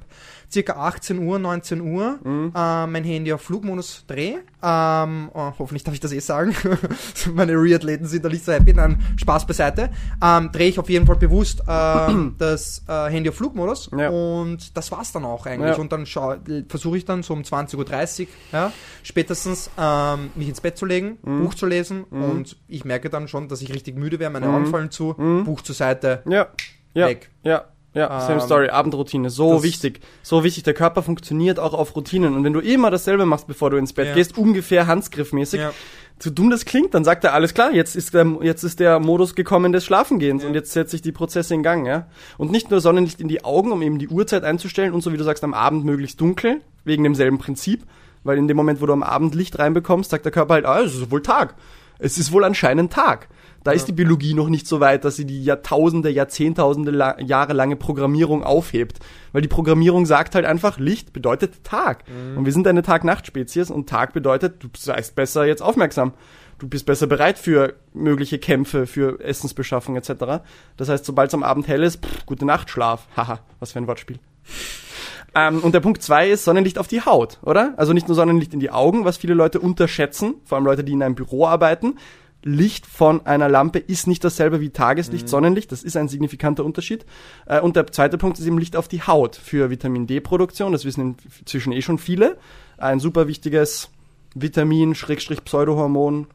circa 0.53 0.73
18 0.75 1.19
Uhr, 1.19 1.39
19 1.39 1.81
Uhr 1.81 2.19
Mhm. 2.23 2.53
äh, 2.55 2.87
mein 2.87 3.05
Handy 3.05 3.33
auf 3.33 3.41
Flugmodus 3.43 4.05
drehe. 4.07 4.41
Ähm, 4.63 5.31
oh, 5.33 5.53
hoffentlich 5.59 5.85
darf 5.85 5.95
ich 5.95 6.01
das 6.01 6.13
eh 6.13 6.19
sagen. 6.19 6.55
Meine 7.35 7.53
Reathleten 7.55 8.07
sind 8.07 8.25
da 8.25 8.29
nicht 8.29 8.45
so 8.45 8.53
happy. 8.53 8.75
Nein, 8.75 9.01
Spaß 9.17 9.47
beiseite. 9.47 9.91
Ähm, 10.23 10.51
drehe 10.53 10.69
ich 10.69 10.79
auf 10.79 10.91
jeden 10.91 11.07
Fall 11.07 11.17
bewusst 11.17 11.63
ähm, 11.67 12.35
das 12.39 12.83
äh, 12.87 13.09
Handy 13.11 13.31
auf 13.31 13.37
Flugmodus 13.37 13.91
Ja. 13.97 14.11
und 14.11 14.77
das 14.77 14.91
war's 14.93 15.13
dann 15.13 15.25
auch 15.25 15.47
eigentlich. 15.47 15.79
Und 15.79 15.93
dann 15.93 16.05
versuche 16.07 16.99
ich 16.99 17.05
dann 17.07 17.23
so 17.23 17.33
um 17.33 17.41
20.30 17.43 18.21
Uhr, 18.23 18.27
ja, 18.53 18.73
spätestens 19.03 19.71
ähm, 19.79 20.31
mich 20.35 20.49
ins 20.49 20.60
Bett 20.61 20.79
zu 20.79 20.87
legen, 20.87 21.19
Mhm. 21.23 21.43
Buch 21.45 21.55
zu 21.55 21.67
lesen 21.67 22.05
und 22.05 22.57
ich 22.69 22.85
merke 22.85 23.11
dann 23.11 23.29
schon, 23.29 23.49
dass 23.49 23.61
ich 23.63 23.73
richtig 23.75 23.97
müde 23.97 24.19
wäre, 24.19 24.31
meine 24.31 24.47
Mhm. 24.49 24.55
Augen 24.55 24.67
fallen 24.67 24.91
zu, 24.91 25.15
Mhm. 25.17 25.45
Buch 25.45 25.61
zur 25.63 25.75
Seite, 25.75 26.23
Ja. 26.29 26.49
Ja. 26.95 27.07
weg. 27.09 27.31
Ja. 27.43 27.65
Ja, 27.93 28.21
same 28.21 28.35
Ähm, 28.35 28.41
story, 28.41 28.69
Abendroutine, 28.69 29.31
so 29.31 29.65
wichtig. 29.65 29.99
So 30.23 30.45
wichtig, 30.45 30.63
der 30.63 30.75
Körper 30.75 31.03
funktioniert 31.03 31.59
auch 31.59 31.75
auf 31.75 31.97
Routinen. 31.97 32.37
Und 32.37 32.45
wenn 32.45 32.53
du 32.53 32.61
immer 32.61 32.89
dasselbe 32.89 33.27
machst, 33.27 33.49
bevor 33.49 33.69
du 33.71 33.79
ins 33.79 33.93
Bett 33.93 34.07
Ja. 34.07 34.15
gehst, 34.15 34.39
ungefähr 34.39 34.87
handgriffmäßig, 34.87 35.59
Ja. 35.59 35.73
so 36.21 36.31
dumm 36.31 36.51
das 36.51 36.65
klingt, 36.65 36.95
dann 36.95 37.03
sagt 37.03 37.25
er, 37.25 37.35
alles 37.35 37.53
klar, 37.53 37.73
jetzt 37.73 37.97
ist 37.97 38.15
der, 38.15 38.29
jetzt 38.43 38.63
ist 38.63 38.79
der 38.79 39.01
Modus 39.01 39.35
gekommen 39.35 39.73
des 39.73 39.85
Schlafengehens 39.85 40.43
Ja. 40.45 40.49
und 40.49 40.55
jetzt 40.55 40.71
setze 40.71 40.95
ich 40.95 41.03
die 41.03 41.11
Prozesse 41.11 41.53
in 41.53 41.65
Gang, 41.65 41.85
ja. 41.85 42.07
Und 42.39 42.53
nicht 42.53 42.71
nur 42.71 42.81
Sonnenlicht 42.81 43.21
in 43.21 43.27
die 43.27 43.43
Augen, 43.45 43.73
um 43.73 43.83
eben 43.83 43.99
die 43.99 44.07
Uhrzeit 44.07 44.45
einzustellen 44.45 44.93
und 44.93 45.01
so 45.01 45.13
wie 45.13 45.17
du 45.17 45.25
sagst, 45.25 45.43
am 45.43 45.53
Abend 45.53 45.85
möglichst 45.85 46.21
dunkel, 46.21 46.61
wegen 46.85 47.03
demselben 47.03 47.39
Prinzip, 47.39 47.83
weil 48.25 48.39
in 48.39 48.49
dem 48.49 48.57
Moment, 48.57 48.81
wo 48.81 48.87
du 48.87 48.93
am 48.93 49.03
Abend 49.03 49.35
Licht 49.35 49.59
reinbekommst, 49.59 50.11
sagt 50.11 50.25
der 50.25 50.33
Körper 50.33 50.55
halt, 50.55 50.67
ah, 50.67 50.81
es 50.81 50.95
ist 50.95 51.11
wohl 51.11 51.23
Tag. 51.23 51.55
Es 51.99 52.19
ist 52.19 52.33
wohl 52.33 52.45
anscheinend 52.45 52.93
Tag. 52.93 53.29
Da 53.63 53.73
ist 53.73 53.87
die 53.87 53.93
Biologie 53.93 54.33
noch 54.33 54.49
nicht 54.49 54.67
so 54.67 54.81
weit, 54.81 55.05
dass 55.05 55.17
sie 55.17 55.27
die 55.27 55.45
Jahrtausende, 55.45 56.09
Jahrzehntausende 56.09 56.91
la 56.91 57.21
Jahre 57.21 57.53
lange 57.53 57.77
Programmierung 57.77 58.43
aufhebt. 58.43 59.01
Weil 59.33 59.43
die 59.43 59.49
Programmierung 59.49 60.07
sagt 60.07 60.35
halt 60.35 60.47
einfach, 60.47 60.79
Licht 60.79 61.13
bedeutet 61.13 61.63
Tag. 61.63 62.05
Und 62.37 62.47
wir 62.47 62.53
sind 62.53 62.67
eine 62.67 62.83
Tag-Nacht-Spezies 62.83 63.71
und 63.71 63.87
Tag 63.87 64.15
bedeutet, 64.15 64.63
du 64.65 64.69
seist 64.77 65.15
besser 65.15 65.45
jetzt 65.45 65.63
aufmerksam. 65.63 66.15
Du 66.59 66.69
bist 66.69 66.87
besser 66.87 67.07
bereit 67.07 67.39
für 67.39 67.75
mögliche 67.93 68.39
Kämpfe, 68.39 68.87
für 68.87 69.21
Essensbeschaffung 69.21 69.97
etc. 69.97 70.43
Das 70.79 70.89
heißt, 70.89 71.05
sobald 71.05 71.29
es 71.29 71.35
am 71.35 71.43
Abend 71.43 71.69
hell 71.69 71.83
ist, 71.83 72.05
pff, 72.05 72.25
gute 72.27 72.47
Nacht, 72.47 72.71
Schlaf. 72.71 73.09
Haha, 73.15 73.41
was 73.61 73.73
für 73.73 73.79
ein 73.79 73.87
Wortspiel. 73.87 74.19
Ähm, 75.35 75.61
und 75.61 75.73
der 75.75 75.81
Punkt 75.81 76.03
zwei 76.03 76.31
ist 76.31 76.45
Sonnenlicht 76.45 76.79
auf 76.79 76.89
die 76.89 77.03
Haut, 77.03 77.39
oder? 77.43 77.75
Also 77.77 77.93
nicht 77.93 78.09
nur 78.09 78.15
Sonnenlicht 78.15 78.53
in 78.53 78.61
die 78.61 78.71
Augen, 78.71 79.05
was 79.05 79.17
viele 79.17 79.35
Leute 79.35 79.61
unterschätzen, 79.61 80.35
vor 80.45 80.57
allem 80.57 80.65
Leute, 80.65 80.85
die 80.85 80.93
in 80.93 81.03
einem 81.03 81.15
Büro 81.15 81.47
arbeiten. 81.47 81.97
Licht 82.43 82.87
von 82.87 83.27
einer 83.27 83.49
Lampe 83.51 83.79
ist 83.79 84.07
nicht 84.07 84.25
dasselbe 84.25 84.61
wie 84.61 84.71
Tageslicht, 84.71 85.29
Sonnenlicht, 85.29 85.71
das 85.73 85.83
ist 85.83 85.97
ein 85.97 86.09
signifikanter 86.09 86.65
Unterschied. 86.65 87.05
Äh, 87.47 87.61
und 87.61 87.77
der 87.77 87.87
zweite 87.89 88.19
Punkt 88.19 88.39
ist 88.39 88.47
eben 88.47 88.59
Licht 88.59 88.77
auf 88.77 88.89
die 88.89 89.03
Haut 89.03 89.37
für 89.37 89.71
Vitamin 89.71 90.07
D-Produktion, 90.07 90.73
das 90.73 90.85
wissen 90.85 91.17
inzwischen 91.39 91.73
eh 91.73 91.83
schon 91.83 91.99
viele. 91.99 92.39
Ein 92.79 92.99
super 92.99 93.29
wichtiges 93.29 93.91
Vitamin, 94.35 94.95
Schrägstrich 94.95 95.45
Pseudohormon 95.45 96.29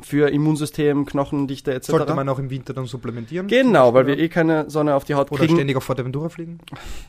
für 0.00 0.28
Immunsystem, 0.30 1.06
Knochendichte 1.06 1.72
etc. 1.72 1.86
Sollte 1.90 2.14
man 2.14 2.28
auch 2.28 2.38
im 2.38 2.50
Winter 2.50 2.74
dann 2.74 2.86
supplementieren? 2.86 3.46
Genau, 3.48 3.94
weil 3.94 4.06
wir 4.06 4.14
Oder- 4.14 4.22
eh 4.22 4.28
keine 4.28 4.68
Sonne 4.70 4.94
auf 4.94 5.04
die 5.04 5.14
Haut 5.14 5.30
Oder 5.32 5.40
kriegen. 5.40 5.54
ständig 5.56 5.76
auf 5.76 5.84
Forteventura 5.84 6.28
fliegen? 6.28 6.58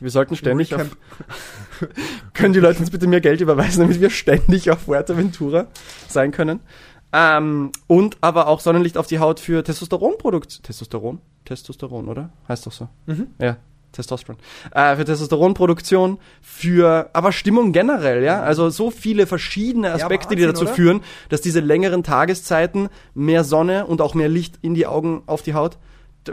Wir 0.00 0.10
sollten 0.10 0.36
ständig 0.36 0.74
auf, 0.74 0.96
können 2.34 2.52
die 2.52 2.60
Leute 2.60 2.80
uns 2.80 2.90
bitte 2.90 3.06
mehr 3.06 3.20
Geld 3.20 3.40
überweisen, 3.40 3.80
damit 3.82 4.00
wir 4.00 4.10
ständig 4.10 4.70
auf 4.70 4.80
Fuerteventura 4.80 5.66
sein 6.08 6.30
können. 6.32 6.60
Ähm, 7.12 7.70
und 7.86 8.16
aber 8.20 8.48
auch 8.48 8.60
Sonnenlicht 8.60 8.98
auf 8.98 9.06
die 9.06 9.18
Haut 9.18 9.40
für 9.40 9.62
Testosteronproduktion. 9.64 10.62
Testosteron? 10.62 11.20
Testosteron, 11.44 12.08
oder? 12.08 12.30
Heißt 12.48 12.66
doch 12.66 12.72
so. 12.72 12.88
Mhm. 13.06 13.28
Ja, 13.38 13.56
Testosteron. 13.96 14.38
Äh, 14.72 14.96
für 14.96 15.04
Testosteronproduktion, 15.04 16.18
für 16.40 17.10
aber 17.12 17.32
Stimmung 17.32 17.72
generell, 17.72 18.22
ja. 18.22 18.42
Also 18.42 18.70
so 18.70 18.90
viele 18.90 19.26
verschiedene 19.26 19.92
Aspekte, 19.92 20.36
die 20.36 20.42
Wahnsinn, 20.42 20.54
dazu 20.54 20.64
oder? 20.64 20.74
führen, 20.74 21.00
dass 21.28 21.40
diese 21.40 21.60
längeren 21.60 22.02
Tageszeiten 22.02 22.88
mehr 23.14 23.44
Sonne 23.44 23.86
und 23.86 24.00
auch 24.00 24.14
mehr 24.14 24.28
Licht 24.28 24.58
in 24.62 24.74
die 24.74 24.86
Augen, 24.86 25.22
auf 25.26 25.42
die 25.42 25.54
Haut, 25.54 25.78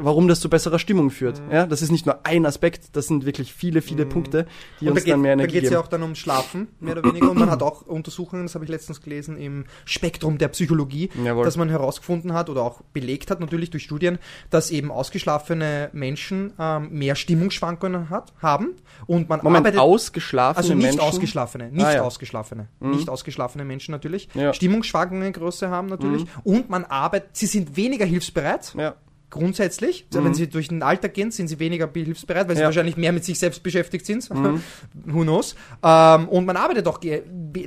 warum 0.02 0.28
das 0.28 0.40
zu 0.40 0.50
besserer 0.50 0.80
Stimmung 0.80 1.10
führt. 1.12 1.46
Mhm. 1.46 1.52
Ja, 1.52 1.66
das 1.66 1.82
ist 1.82 1.92
nicht 1.92 2.06
nur 2.06 2.26
ein 2.26 2.46
Aspekt, 2.46 2.96
das 2.96 3.08
sind 3.08 3.26
wirklich 3.26 3.54
viele, 3.54 3.82
viele 3.82 4.06
Punkte, 4.06 4.46
die 4.80 4.86
und 4.86 4.92
uns 4.92 5.02
da 5.02 5.06
geht, 5.06 5.14
dann 5.14 5.22
mehr 5.22 5.36
da 5.36 5.42
Energie 5.44 5.54
geht 5.54 5.64
es 5.64 5.70
geben. 5.70 5.74
ja 5.74 5.80
auch 5.86 5.88
dann 5.88 6.02
ums 6.04 6.20
Schlafen, 6.20 6.68
mehr 6.80 6.98
oder 6.98 7.04
weniger. 7.10 7.30
Und 7.32 7.40
man 7.40 7.50
hat 7.50 7.62
auch 7.64 7.82
Untersuchungen, 7.84 8.44
das 8.44 8.56
habe 8.56 8.66
ich 8.66 8.72
letztens 8.72 9.02
gelesen, 9.02 9.38
im 9.38 9.66
Spektrum 9.86 10.38
der 10.38 10.48
Psychologie, 10.50 11.10
Jawohl. 11.24 11.46
dass 11.46 11.58
man 11.58 11.70
herausgefunden 11.70 12.34
hat 12.34 12.50
oder 12.50 12.62
auch 12.64 12.82
belegt 12.94 13.32
hat, 13.32 13.40
natürlich 13.40 13.70
durch 13.70 13.84
Studien, 13.84 14.20
dass 14.50 14.72
eben 14.72 14.92
ausgeschlafene 14.92 15.90
Menschen 15.94 16.54
ähm, 16.60 16.90
mehr 16.92 17.16
Stimmungsschwankungen 17.16 18.10
hat, 18.10 18.34
haben. 18.42 18.72
Und 19.06 19.30
man 19.30 19.40
Moment, 19.44 19.66
arbeitet. 19.66 19.80
ausgeschlafene 19.80 20.58
Also 20.58 20.74
nicht 20.74 20.84
Menschen. 20.84 21.00
ausgeschlafene, 21.02 21.72
nicht 21.72 21.86
Ah, 21.86 21.94
ja. 21.96 22.02
ausgeschlafene, 22.04 22.68
Mhm. 22.80 22.92
nicht 22.92 23.10
ausgeschlafene 23.10 23.64
Menschen 23.66 23.92
natürlich, 23.92 24.30
Ja. 24.34 24.54
Stimmungsschwankungen 24.54 25.32
größer 25.34 25.70
haben 25.70 25.88
natürlich 25.88 26.24
Mhm. 26.24 26.30
und 26.44 26.70
man 26.70 26.84
arbeitet, 26.86 27.30
sie 27.38 27.46
sind 27.46 27.76
weniger 27.76 28.06
hilfsbereit, 28.06 28.74
Ja. 28.78 28.96
Grundsätzlich. 29.34 30.06
Also 30.14 30.24
Wenn 30.24 30.34
sie 30.34 30.48
durch 30.48 30.70
den 30.70 30.82
Alltag 30.84 31.14
gehen, 31.14 31.32
sind 31.32 31.48
sie 31.50 31.60
weniger 31.60 31.90
hilfsbereit, 31.94 32.48
weil 32.48 32.56
sie 32.56 32.62
Ja. 32.62 32.68
wahrscheinlich 32.68 32.96
mehr 32.96 33.12
mit 33.12 33.26
sich 33.26 33.38
selbst 33.40 33.62
beschäftigt 33.64 34.06
sind. 34.06 34.30
Who 35.06 35.22
knows? 35.24 35.56
Ähm, 35.84 36.30
und 36.30 36.46
man 36.46 36.56
arbeitet 36.56 36.88
auch, 36.88 37.00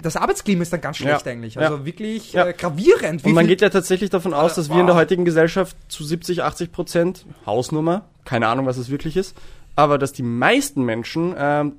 das 0.02 0.16
Arbeitsklima 0.16 0.62
ist 0.62 0.72
dann 0.72 0.80
ganz 0.80 0.96
schlecht 0.96 1.26
Ja. 1.26 1.32
eigentlich. 1.32 1.54
Ja. 1.56 1.62
Also 1.62 1.84
wirklich 1.84 2.32
Ja. 2.32 2.46
äh, 2.46 2.52
gravierend. 2.54 3.24
wie 3.24 3.28
Und 3.28 3.34
man 3.34 3.46
geht 3.46 3.60
ja 3.60 3.68
tatsächlich 3.68 4.10
davon 4.10 4.32
aus, 4.32 4.54
dass 4.54 4.70
wir 4.70 4.80
in 4.80 4.86
der 4.86 4.94
heutigen 4.94 5.24
Gesellschaft 5.24 5.76
zu 5.88 6.04
70, 6.04 6.42
80 6.42 6.72
Prozent 6.72 7.26
Hausnummer, 7.44 8.06
keine 8.24 8.48
Ahnung, 8.48 8.66
was 8.66 8.76
es 8.78 8.88
wirklich 8.90 9.16
ist, 9.16 9.36
aber 9.74 9.98
dass 9.98 10.12
die 10.12 10.22
meisten 10.22 10.84
Menschen 10.84 11.34
ähm, 11.38 11.72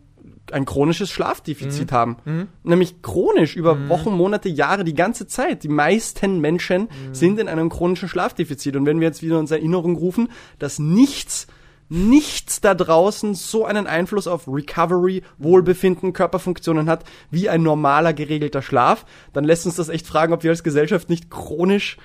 ein 0.54 0.66
chronisches 0.66 1.10
Schlafdefizit 1.10 1.92
haben. 1.92 2.18
Nämlich 2.64 3.02
chronisch 3.02 3.56
über 3.56 3.90
Wochen, 3.90 4.12
Monate, 4.12 4.50
Jahre, 4.50 4.84
die 4.84 4.94
ganze 4.96 5.28
Zeit. 5.28 5.64
Die 5.64 5.70
meisten 5.70 6.40
Menschen 6.42 6.90
sind 7.12 7.40
in 7.40 7.48
einem 7.48 7.70
chronischen 7.70 8.10
Schlafdefizit. 8.10 8.76
Und 8.76 8.86
wenn 8.86 9.00
wir 9.00 9.08
jetzt 9.08 9.22
wieder 9.22 9.40
uns 9.40 9.52
Erinnerung 9.52 9.96
rufen, 9.96 10.30
dass 10.60 10.80
nichts 10.80 11.48
nichts 11.90 12.60
da 12.60 12.74
draußen 12.74 13.34
so 13.34 13.66
einen 13.66 13.88
Einfluss 13.88 14.28
auf 14.28 14.48
Recovery, 14.48 15.24
Wohlbefinden, 15.38 16.14
Körperfunktionen 16.14 16.90
hat, 16.90 17.06
wie 17.32 17.50
ein 17.50 17.64
normaler 17.64 18.14
geregelter 18.14 18.62
Schlaf, 18.62 19.06
dann 19.34 19.46
lässt 19.46 19.66
uns 19.66 19.76
das 19.76 19.90
echt 19.90 20.06
fragen, 20.06 20.34
ob 20.34 20.44
wir 20.44 20.52
als 20.52 20.64
Gesellschaft 20.64 21.10
nicht 21.10 21.30
chronisch 21.30 21.98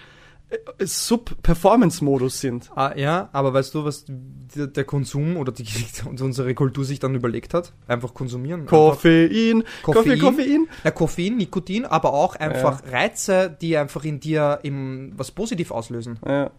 Sub-Performance-Modus 0.81 2.41
sind. 2.41 2.71
Ah, 2.75 2.93
ja, 2.97 3.29
aber 3.33 3.55
weißt 3.55 3.75
du, 3.75 3.85
was 3.85 4.05
der, 4.09 4.67
der 4.67 4.85
Konsum 4.85 5.37
oder 5.37 5.53
die, 5.53 5.67
unsere 6.21 6.55
Kultur 6.55 6.85
sich 6.85 6.99
dann 6.99 7.15
überlegt 7.15 7.55
hat? 7.55 7.73
Einfach 7.87 8.15
konsumieren. 8.15 8.63
Einfach 8.63 8.71
Koffein, 8.77 9.65
Koffein, 9.83 10.19
Koffein. 10.19 10.19
Koffein. 10.19 10.69
Ja, 10.85 10.91
Koffein, 10.91 11.37
Nikotin, 11.37 11.85
aber 11.85 12.13
auch 12.13 12.37
einfach 12.37 12.83
Reize, 12.91 13.57
die 13.61 13.77
einfach 13.77 14.05
in 14.05 14.21
dir 14.21 14.61
im, 14.63 15.13
was 15.17 15.31
positiv 15.31 15.71
auslösen. 15.71 16.19
Ja. 16.27 16.51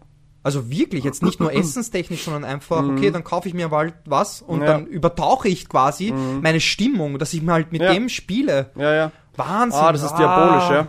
Also 0.42 0.70
wirklich, 0.70 1.04
jetzt 1.04 1.22
nicht 1.22 1.40
nur 1.40 1.52
essenstechnisch, 1.54 2.24
sondern 2.24 2.44
einfach, 2.44 2.84
okay, 2.86 3.10
dann 3.10 3.24
kaufe 3.24 3.48
ich 3.48 3.54
mir 3.54 3.68
mal 3.68 3.94
was 4.04 4.42
und 4.42 4.58
Mhm. 4.58 4.62
Ja. 4.64 4.72
dann 4.72 4.86
übertauche 4.86 5.48
ich 5.48 5.68
quasi 5.68 6.12
meine 6.42 6.60
Stimmung, 6.60 7.18
dass 7.18 7.32
ich 7.32 7.42
mal 7.42 7.54
halt 7.54 7.72
mit 7.72 7.80
Ja. 7.82 7.92
dem 7.92 8.08
spiele. 8.08 8.70
ja, 8.76 8.94
ja. 8.94 9.12
Wahnsinn. 9.36 9.80
Ah, 9.80 9.90
das 9.92 10.04
ist 10.04 10.14
diabolisch, 10.14 10.70
ja. 10.70 10.86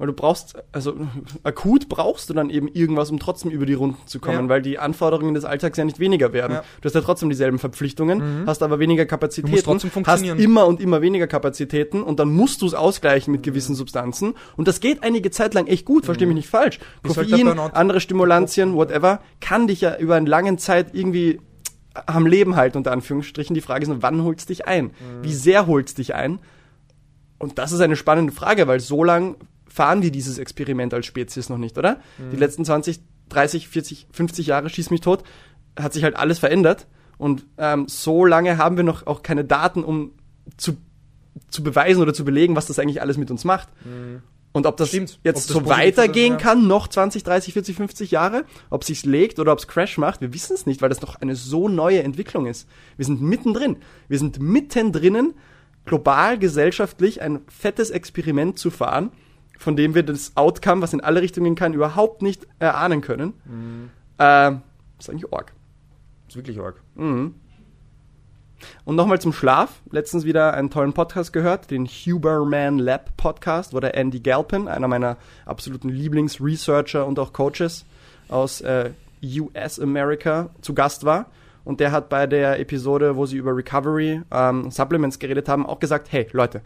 Weil 0.00 0.06
du 0.06 0.14
brauchst, 0.14 0.54
also 0.72 0.94
akut 1.42 1.90
brauchst 1.90 2.30
du 2.30 2.34
dann 2.34 2.48
eben 2.48 2.68
irgendwas, 2.68 3.10
um 3.10 3.18
trotzdem 3.18 3.50
über 3.50 3.66
die 3.66 3.74
Runden 3.74 3.98
zu 4.06 4.18
kommen, 4.18 4.44
Ja. 4.44 4.48
weil 4.48 4.62
die 4.62 4.78
Anforderungen 4.78 5.34
des 5.34 5.44
Alltags 5.44 5.76
ja 5.76 5.84
nicht 5.84 5.98
weniger 5.98 6.32
werden. 6.32 6.54
Ja. 6.54 6.64
Du 6.80 6.86
hast 6.86 6.94
ja 6.94 7.02
trotzdem 7.02 7.28
dieselben 7.28 7.58
Verpflichtungen, 7.58 8.44
hast 8.46 8.62
aber 8.62 8.78
weniger 8.78 9.04
Kapazitäten, 9.04 9.48
Du 9.48 9.52
musst 9.52 9.66
trotzdem 9.66 9.90
hast 9.90 9.94
funktionieren. 9.94 10.38
immer 10.38 10.66
und 10.66 10.80
immer 10.80 11.02
weniger 11.02 11.26
Kapazitäten 11.26 12.02
und 12.02 12.18
dann 12.18 12.32
musst 12.32 12.62
du 12.62 12.66
es 12.66 12.72
ausgleichen 12.72 13.30
mit 13.30 13.42
gewissen 13.42 13.74
Substanzen 13.74 14.32
und 14.56 14.66
das 14.68 14.80
geht 14.80 15.02
einige 15.02 15.30
Zeit 15.30 15.52
lang 15.52 15.66
echt 15.66 15.84
gut, 15.84 16.06
versteh 16.06 16.24
mich 16.24 16.34
nicht 16.34 16.48
falsch. 16.48 16.78
Koffein, 17.06 17.58
andere 17.58 18.00
Stimulantien, 18.00 18.74
whatever, 18.74 19.20
kann 19.42 19.66
dich 19.66 19.82
ja 19.82 19.98
über 19.98 20.14
eine 20.14 20.30
lange 20.30 20.56
Zeit 20.56 20.94
irgendwie 20.94 21.40
am 22.06 22.26
Leben 22.26 22.56
halten, 22.56 22.78
unter 22.78 22.92
Anführungsstrichen. 22.92 23.52
Die 23.52 23.60
Frage 23.60 23.82
ist 23.82 23.88
nur, 23.90 24.02
wann 24.02 24.24
holt's 24.24 24.46
dich 24.46 24.66
ein? 24.66 24.92
Wie 25.20 25.34
sehr 25.34 25.66
holt's 25.66 25.92
dich 25.92 26.14
ein? 26.14 26.38
Und 27.38 27.58
das 27.58 27.72
ist 27.72 27.80
eine 27.80 27.96
spannende 27.96 28.32
Frage, 28.32 28.66
weil 28.66 28.80
so 28.80 29.02
lang 29.04 29.36
fahren 29.72 30.02
wir 30.02 30.10
dieses 30.10 30.38
Experiment 30.38 30.92
als 30.92 31.06
Spezies 31.06 31.48
noch 31.48 31.58
nicht, 31.58 31.78
oder? 31.78 32.00
Die 32.32 32.36
letzten 32.36 32.64
20, 32.64 33.00
30, 33.28 33.68
40, 33.68 34.06
50 34.10 34.46
Jahre, 34.46 34.68
schieß 34.68 34.90
mich 34.90 35.00
tot, 35.00 35.22
hat 35.78 35.92
sich 35.92 36.04
halt 36.04 36.16
alles 36.16 36.38
verändert. 36.38 36.86
Und 37.16 37.46
ähm, 37.58 37.86
so 37.86 38.24
lange 38.24 38.58
haben 38.58 38.76
wir 38.76 38.84
noch 38.84 39.06
auch 39.06 39.22
keine 39.22 39.44
Daten, 39.44 39.84
um 39.84 40.12
zu, 40.56 40.76
zu 41.48 41.62
beweisen 41.62 42.02
oder 42.02 42.14
zu 42.14 42.24
belegen, 42.24 42.56
was 42.56 42.66
das 42.66 42.78
eigentlich 42.78 43.00
alles 43.00 43.16
mit 43.16 43.30
uns 43.30 43.44
macht. 43.44 43.68
Und 44.52 44.66
ob 44.66 44.76
das 44.76 44.88
Stimmt. 44.88 45.20
jetzt 45.22 45.54
Ob 45.54 45.64
so 45.64 45.68
weitergehen 45.68 46.36
ist, 46.36 46.42
ja. 46.42 46.50
kann, 46.50 46.66
noch 46.66 46.88
20, 46.88 47.22
30, 47.22 47.52
40, 47.52 47.76
50 47.76 48.10
Jahre, 48.10 48.44
ob 48.68 48.82
sich's 48.84 49.04
legt 49.04 49.38
oder 49.38 49.52
ob's 49.52 49.68
Crash 49.68 49.96
macht, 49.96 50.20
wir 50.20 50.34
wissen 50.34 50.54
es 50.54 50.66
nicht, 50.66 50.82
weil 50.82 50.88
das 50.88 51.02
noch 51.02 51.16
eine 51.16 51.36
so 51.36 51.68
neue 51.68 52.02
Entwicklung 52.02 52.46
ist. 52.46 52.66
Wir 52.96 53.06
sind 53.06 53.22
mittendrin. 53.22 53.76
Wir 54.08 54.18
sind 54.18 54.40
mittendrin, 54.40 55.34
global, 55.84 56.38
gesellschaftlich 56.38 57.22
ein 57.22 57.40
fettes 57.48 57.90
Experiment 57.90 58.58
zu 58.58 58.70
fahren, 58.70 59.12
von 59.60 59.76
dem 59.76 59.94
wir 59.94 60.02
das 60.02 60.36
Outcome, 60.36 60.80
was 60.80 60.94
in 60.94 61.02
alle 61.02 61.20
Richtungen 61.20 61.54
kann, 61.54 61.74
überhaupt 61.74 62.22
nicht 62.22 62.46
erahnen 62.58 63.02
können. 63.02 63.34
Mhm. 63.44 63.90
Das 64.16 64.54
ist 65.00 65.10
eigentlich. 65.10 65.30
Das 65.30 65.48
ist 66.30 66.36
wirklich 66.36 66.60
arg. 66.60 66.76
Mhm. 66.94 67.34
Und 68.84 68.96
nochmal 68.96 69.20
zum 69.20 69.32
Schlaf. 69.32 69.82
Letztens 69.90 70.24
wieder 70.24 70.54
einen 70.54 70.70
tollen 70.70 70.92
Podcast 70.92 71.32
gehört, 71.32 71.70
den 71.70 71.86
Huberman 71.86 72.78
Lab 72.78 73.16
Podcast, 73.16 73.74
wo 73.74 73.80
der 73.80 73.94
Andy 73.94 74.20
Galpin, 74.20 74.68
einer 74.68 74.88
meiner 74.88 75.16
absoluten 75.46 75.88
Lieblingsresearcher 75.88 77.06
und 77.06 77.18
auch 77.18 77.32
Coaches 77.32 77.84
aus 78.28 78.60
äh, 78.60 78.90
US 79.22 79.78
America, 79.78 80.50
zu 80.62 80.74
Gast 80.74 81.04
war. 81.04 81.26
Und 81.64 81.80
der 81.80 81.92
hat 81.92 82.08
bei 82.08 82.26
der 82.26 82.58
Episode, 82.58 83.16
wo 83.16 83.26
sie 83.26 83.36
über 83.36 83.54
Recovery 83.54 84.22
ähm, 84.30 84.70
Supplements 84.70 85.18
geredet 85.18 85.48
haben, 85.48 85.66
auch 85.66 85.78
gesagt, 85.78 86.10
hey 86.10 86.26
Leute, 86.32 86.62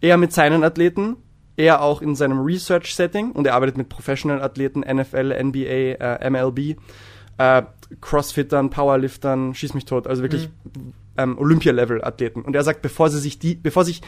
er 0.00 0.16
mit 0.16 0.32
seinen 0.32 0.64
Athleten, 0.64 1.16
er 1.56 1.82
auch 1.82 2.02
in 2.02 2.14
seinem 2.14 2.40
Research-Setting 2.40 3.32
und 3.32 3.46
er 3.46 3.54
arbeitet 3.54 3.76
mit 3.76 3.88
Professional-Athleten, 3.88 4.80
NFL, 4.80 5.32
NBA, 5.42 5.94
äh, 6.00 6.30
MLB, 6.30 6.76
äh, 7.38 7.62
Crossfittern, 8.00 8.70
Powerliftern, 8.70 9.54
schieß 9.54 9.74
mich 9.74 9.84
tot, 9.84 10.06
also 10.06 10.22
wirklich 10.22 10.48
ähm, 11.16 11.38
Olympia-Level-Athleten. 11.38 12.42
Und 12.42 12.56
er 12.56 12.64
sagt, 12.64 12.82
bevor 12.82 13.10
sie 13.10 13.20
sich 13.20 13.38
die, 13.38 13.54
bevor 13.54 13.84
sich 13.84 14.02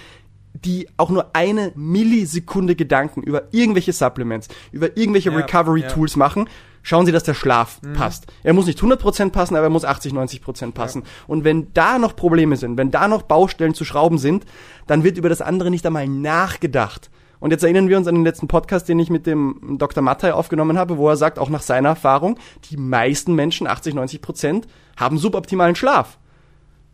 die 0.65 0.89
auch 0.97 1.11
nur 1.11 1.35
eine 1.35 1.73
Millisekunde 1.75 2.75
Gedanken 2.75 3.23
über 3.23 3.43
irgendwelche 3.51 3.93
Supplements, 3.93 4.49
über 4.73 4.97
irgendwelche 4.97 5.31
Ja, 5.31 5.37
Recovery-Tools 5.37 6.17
machen, 6.17 6.49
schauen 6.83 7.05
Sie, 7.05 7.13
dass 7.13 7.25
der 7.25 7.35
Schlaf 7.35 7.81
passt. 7.95 8.27
Er 8.43 8.55
muss 8.55 8.67
nicht 8.67 8.81
100% 8.81 9.31
passen, 9.31 9.57
aber 9.57 9.67
er 9.67 9.71
muss 9.71 9.85
80, 9.85 10.13
90% 10.13 10.73
passen. 10.73 11.03
Und 11.27 11.45
wenn 11.45 11.73
da 11.75 11.99
noch 11.99 12.17
Probleme 12.17 12.57
sind, 12.57 12.79
wenn 12.79 12.91
da 12.91 13.09
noch 13.09 13.23
Baustellen 13.23 13.75
zu 13.75 13.85
schrauben 13.85 14.19
sind, 14.19 14.47
dann 14.87 15.05
wird 15.05 15.19
über 15.19 15.29
das 15.29 15.43
andere 15.43 15.71
nicht 15.71 15.85
einmal 15.85 16.09
nachgedacht. 16.09 17.11
Und 17.41 17.51
jetzt 17.51 17.63
erinnern 17.63 17.89
wir 17.89 17.97
uns 17.99 18.07
an 18.07 18.15
den 18.15 18.25
letzten 18.25 18.49
Podcast, 18.49 18.89
den 18.89 18.99
ich 18.99 19.11
mit 19.11 19.27
dem 19.27 19.77
Dr. 19.79 20.03
Mattei 20.03 20.33
aufgenommen 20.33 20.79
habe, 20.79 20.97
wo 20.97 21.09
er 21.09 21.17
sagt, 21.17 21.39
auch 21.39 21.51
nach 21.51 21.63
seiner 21.63 21.91
Erfahrung, 21.91 22.39
die 22.71 22.77
meisten 22.77 23.35
Menschen, 23.35 23.67
80, 23.67 23.95
90 23.95 24.23
Prozent, 24.23 24.67
haben 24.97 25.19
suboptimalen 25.19 25.77
Schlaf. 25.77 26.19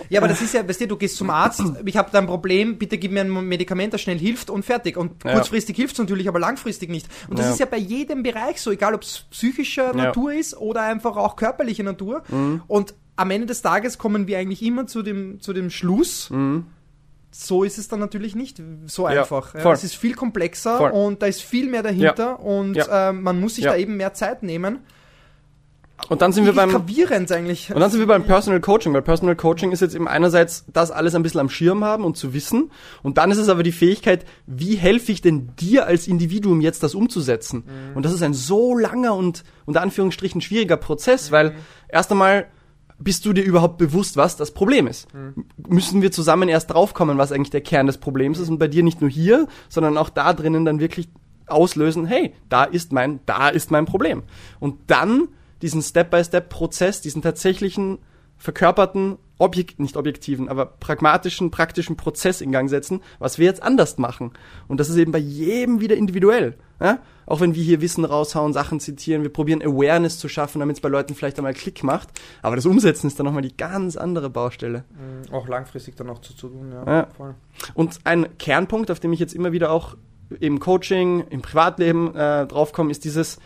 Ja, 0.09 0.21
aber 0.21 0.29
das 0.29 0.41
ist 0.43 0.55
ja, 0.55 0.67
weißt 0.69 0.83
du, 0.83 0.87
du 0.89 0.97
gehst 0.97 1.17
zum 1.17 1.31
Arzt, 1.31 1.63
ich 1.85 1.97
habe 1.97 2.11
da 2.13 2.19
ein 2.19 2.27
Problem, 2.27 2.79
bitte 2.79 2.99
gib 2.99 3.11
mir 3.11 3.23
ein 3.23 3.31
Medikament, 3.49 3.93
das 3.93 4.01
schnell 4.03 4.19
hilft 4.19 4.51
und 4.51 4.65
fertig. 4.65 4.97
Und 4.97 5.25
Ja. 5.25 5.33
kurzfristig 5.33 5.75
hilft 5.75 5.95
es 5.95 5.99
natürlich, 5.99 6.29
aber 6.29 6.39
langfristig 6.39 6.91
nicht. 6.91 7.09
Und 7.29 7.39
das 7.39 7.47
Ja. 7.47 7.53
ist 7.53 7.59
ja 7.61 7.67
bei 7.67 7.79
jedem 7.79 8.23
Bereich 8.23 8.61
so, 8.61 8.71
egal 8.71 8.95
ob 8.95 9.03
es 9.03 9.25
psychischer 9.31 9.93
Natur 9.95 10.33
ist 10.35 10.57
oder 10.57 10.83
einfach 10.83 11.17
auch 11.17 11.35
körperliche 11.37 11.83
Natur. 11.83 12.23
Mhm. 12.29 12.63
Und 12.69 12.95
am 13.17 13.31
Ende 13.31 13.47
des 13.49 13.63
Tages 13.63 13.99
kommen 13.99 14.27
wir 14.29 14.39
eigentlich 14.39 14.63
immer 14.63 14.87
zu 14.87 15.03
dem, 15.03 15.41
zu 15.41 15.53
dem 15.53 15.71
Schluss, 15.71 16.31
so 17.37 17.65
ist 17.65 17.79
es 17.79 17.89
dann 17.89 17.99
natürlich 17.99 18.37
nicht 18.37 18.63
so 18.87 19.03
Mhm. 19.03 19.09
Einfach. 19.09 19.55
Ja, 19.55 19.73
es 19.73 19.83
ist 19.83 19.97
viel 19.97 20.15
komplexer 20.15 20.79
Voll. 20.79 20.91
und 20.93 21.21
da 21.21 21.27
ist 21.27 21.43
viel 21.43 21.69
mehr 21.69 21.83
dahinter 21.83 22.41
und 22.41 22.79
ähm, 22.91 23.23
man 23.23 23.41
muss 23.41 23.57
sich 23.57 23.65
da 23.65 23.77
eben 23.77 23.97
mehr 23.97 24.15
Zeit 24.15 24.43
nehmen. 24.43 24.79
Und 26.09 26.23
dann 26.23 26.33
sind 26.33 26.45
wir 26.45 26.53
beim, 26.53 26.71
gravierend 26.71 27.31
eigentlich. 27.33 27.73
Und 27.73 27.81
dann 27.81 27.91
sind 27.91 28.01
wir 28.01 28.07
beim 28.07 28.25
Personal 28.25 28.61
Coaching, 28.61 28.93
weil 28.93 29.03
Personal 29.03 29.37
Coaching 29.37 29.73
ist 29.73 29.81
jetzt 29.81 29.95
eben 29.95 30.09
einerseits 30.09 30.65
das 30.73 30.91
alles 30.91 31.15
ein 31.15 31.23
bisschen 31.23 31.41
am 31.41 31.49
Schirm 31.49 31.85
haben 31.85 32.05
und 32.05 32.17
zu 32.17 32.35
wissen. 32.35 32.71
Und 33.03 33.17
dann 33.17 33.31
ist 33.31 33.39
es 33.39 33.49
aber 33.49 33.63
die 33.63 33.73
Fähigkeit, 33.73 34.25
wie 34.47 34.75
helfe 34.75 35.13
ich 35.13 35.23
denn 35.23 35.55
dir 35.57 35.87
als 35.87 36.07
Individuum 36.09 36.61
jetzt 36.61 36.83
das 36.83 36.95
umzusetzen? 36.95 37.65
Und 37.95 38.05
das 38.05 38.13
ist 38.13 38.23
ein 38.23 38.35
so 38.35 38.77
langer 38.77 39.15
und 39.15 39.45
unter 39.67 39.83
Anführungsstrichen 39.83 40.41
schwieriger 40.41 40.77
Prozess, 40.77 41.31
weil 41.31 41.55
erst 41.89 42.11
einmal 42.11 42.47
bist 42.99 43.27
du 43.27 43.33
dir 43.33 43.43
überhaupt 43.43 43.79
bewusst, 43.79 44.17
was 44.17 44.37
das 44.37 44.53
Problem 44.53 44.87
ist? 44.87 45.09
Müssen 45.69 46.03
wir 46.03 46.13
zusammen 46.13 46.49
erst 46.49 46.71
draufkommen, 46.71 47.19
was 47.19 47.33
eigentlich 47.33 47.51
der 47.51 47.61
Kern 47.61 47.87
des 47.87 47.99
Problems 47.99 48.39
ist 48.39 48.49
und 48.49 48.59
bei 48.59 48.69
dir 48.69 48.83
nicht 48.83 49.01
nur 49.01 49.11
hier, 49.11 49.49
sondern 49.69 49.99
auch 49.99 50.11
da 50.11 50.33
drinnen 50.33 50.65
dann 50.65 50.81
wirklich 50.81 51.09
auslösen, 51.47 52.07
hey, 52.07 52.35
da 52.49 52.65
ist 52.65 52.93
mein, 52.93 53.21
da 53.27 53.49
ist 53.49 53.71
mein 53.71 53.85
Problem. 53.85 54.23
Und 54.61 54.79
dann 54.87 55.29
diesen 55.63 55.83
Step-by-Step-Prozess, 55.83 57.01
diesen 57.01 57.23
tatsächlichen 57.23 57.99
verkörperten, 58.37 59.19
objekt, 59.39 59.81
nicht 59.81 59.97
objektiven, 59.97 60.49
aber 60.49 60.67
pragmatischen, 60.67 61.51
praktischen 61.51 61.97
Prozess 61.97 62.41
in 62.41 62.53
Gang 62.53 62.71
setzen, 62.71 63.01
was 63.19 63.39
wir 63.39 63.47
jetzt 63.47 63.63
anders 63.63 63.99
machen. 63.99 64.33
Und 64.69 64.79
das 64.79 64.89
ist 64.89 64.97
eben 64.97 65.13
bei 65.13 65.19
jedem 65.19 65.81
wieder 65.81 65.97
individuell. 65.97 66.57
Ja? 66.81 66.99
Auch 67.27 67.41
wenn 67.41 67.55
wir 67.55 67.63
hier 67.63 67.81
Wissen 67.81 68.05
raushauen, 68.05 68.53
Sachen 68.53 68.81
zitieren, 68.81 69.23
wir 69.23 69.33
probieren 69.33 69.63
Awareness 69.63 70.19
zu 70.19 70.29
schaffen, 70.29 70.61
damit 70.61 70.77
es 70.77 70.81
bei 70.81 70.89
Leuten 70.89 71.15
vielleicht 71.15 71.39
einmal 71.39 71.55
Klick 71.55 71.83
macht. 71.83 72.09
Aber 72.43 72.57
das 72.57 72.67
Umsetzen 72.67 73.07
ist 73.07 73.19
dann 73.19 73.27
nochmal 73.27 73.43
die 73.43 73.57
ganz 73.57 73.97
andere 73.97 74.31
Baustelle. 74.31 74.85
auch 75.33 75.49
langfristig 75.49 75.97
dann 75.97 76.11
auch 76.11 76.21
zu, 76.21 76.35
zu 76.35 76.49
tun, 76.49 76.73
ja. 76.73 76.85
Ja. 76.85 77.09
Voll. 77.17 77.35
Und 77.75 78.01
ein 78.05 78.39
Kernpunkt, 78.39 78.91
auf 78.91 79.01
dem 79.01 79.13
ich 79.13 79.21
jetzt 79.21 79.35
immer 79.35 79.53
wieder 79.53 79.71
auch 79.73 79.97
im 80.41 80.61
Coaching, 80.61 81.25
im 81.31 81.43
Privatleben 81.43 82.15
äh, 82.15 82.47
draufkomme, 82.47 82.91
ist 82.91 83.05
dieses, 83.05 83.39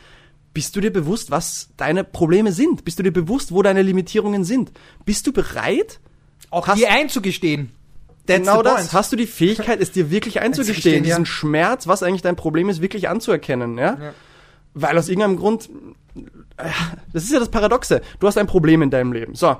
bist 0.59 0.75
du 0.75 0.81
dir 0.81 0.93
bewusst, 0.93 1.31
was 1.31 1.69
deine 1.77 2.03
Probleme 2.03 2.51
sind? 2.51 2.85
Bist 2.85 2.99
du 2.99 3.05
dir 3.05 3.13
bewusst, 3.13 3.53
wo 3.53 3.63
deine 3.63 3.81
Limitierungen 3.81 4.43
sind? 4.43 4.73
Bist 5.05 5.25
du 5.29 5.33
bereit? 5.33 6.01
Auch 6.51 6.67
Hast- 6.67 6.81
die 6.81 6.89
einzugestehen. 6.89 7.71
That's 8.27 8.41
genau 8.41 8.63
das. 8.65 8.93
Hast 8.93 9.13
du 9.13 9.17
die 9.17 9.29
Fähigkeit, 9.29 9.81
es 9.81 9.93
dir 9.93 10.11
wirklich 10.11 10.41
einzugestehen, 10.41 10.75
Einzugestehen, 10.75 11.05
ja. 11.05 11.15
diesen 11.15 11.27
Schmerz, 11.27 11.87
was 11.87 12.03
eigentlich 12.03 12.23
dein 12.23 12.35
Problem 12.35 12.69
ist, 12.71 12.83
wirklich 12.83 13.09
anzuerkennen, 13.09 13.79
ja? 13.79 13.99
Ja. 14.03 14.15
Weil 14.75 14.99
aus 14.99 15.09
irgendeinem 15.09 15.37
Grund, 15.37 15.71
äh, 16.57 16.69
das 17.13 17.23
ist 17.23 17.31
ja 17.31 17.39
das 17.39 17.51
Paradoxe, 17.51 18.03
du 18.19 18.27
hast 18.27 18.37
ein 18.37 18.49
Problem 18.49 18.83
in 18.83 18.91
deinem 18.91 19.13
Leben. 19.13 19.37
So, 19.37 19.59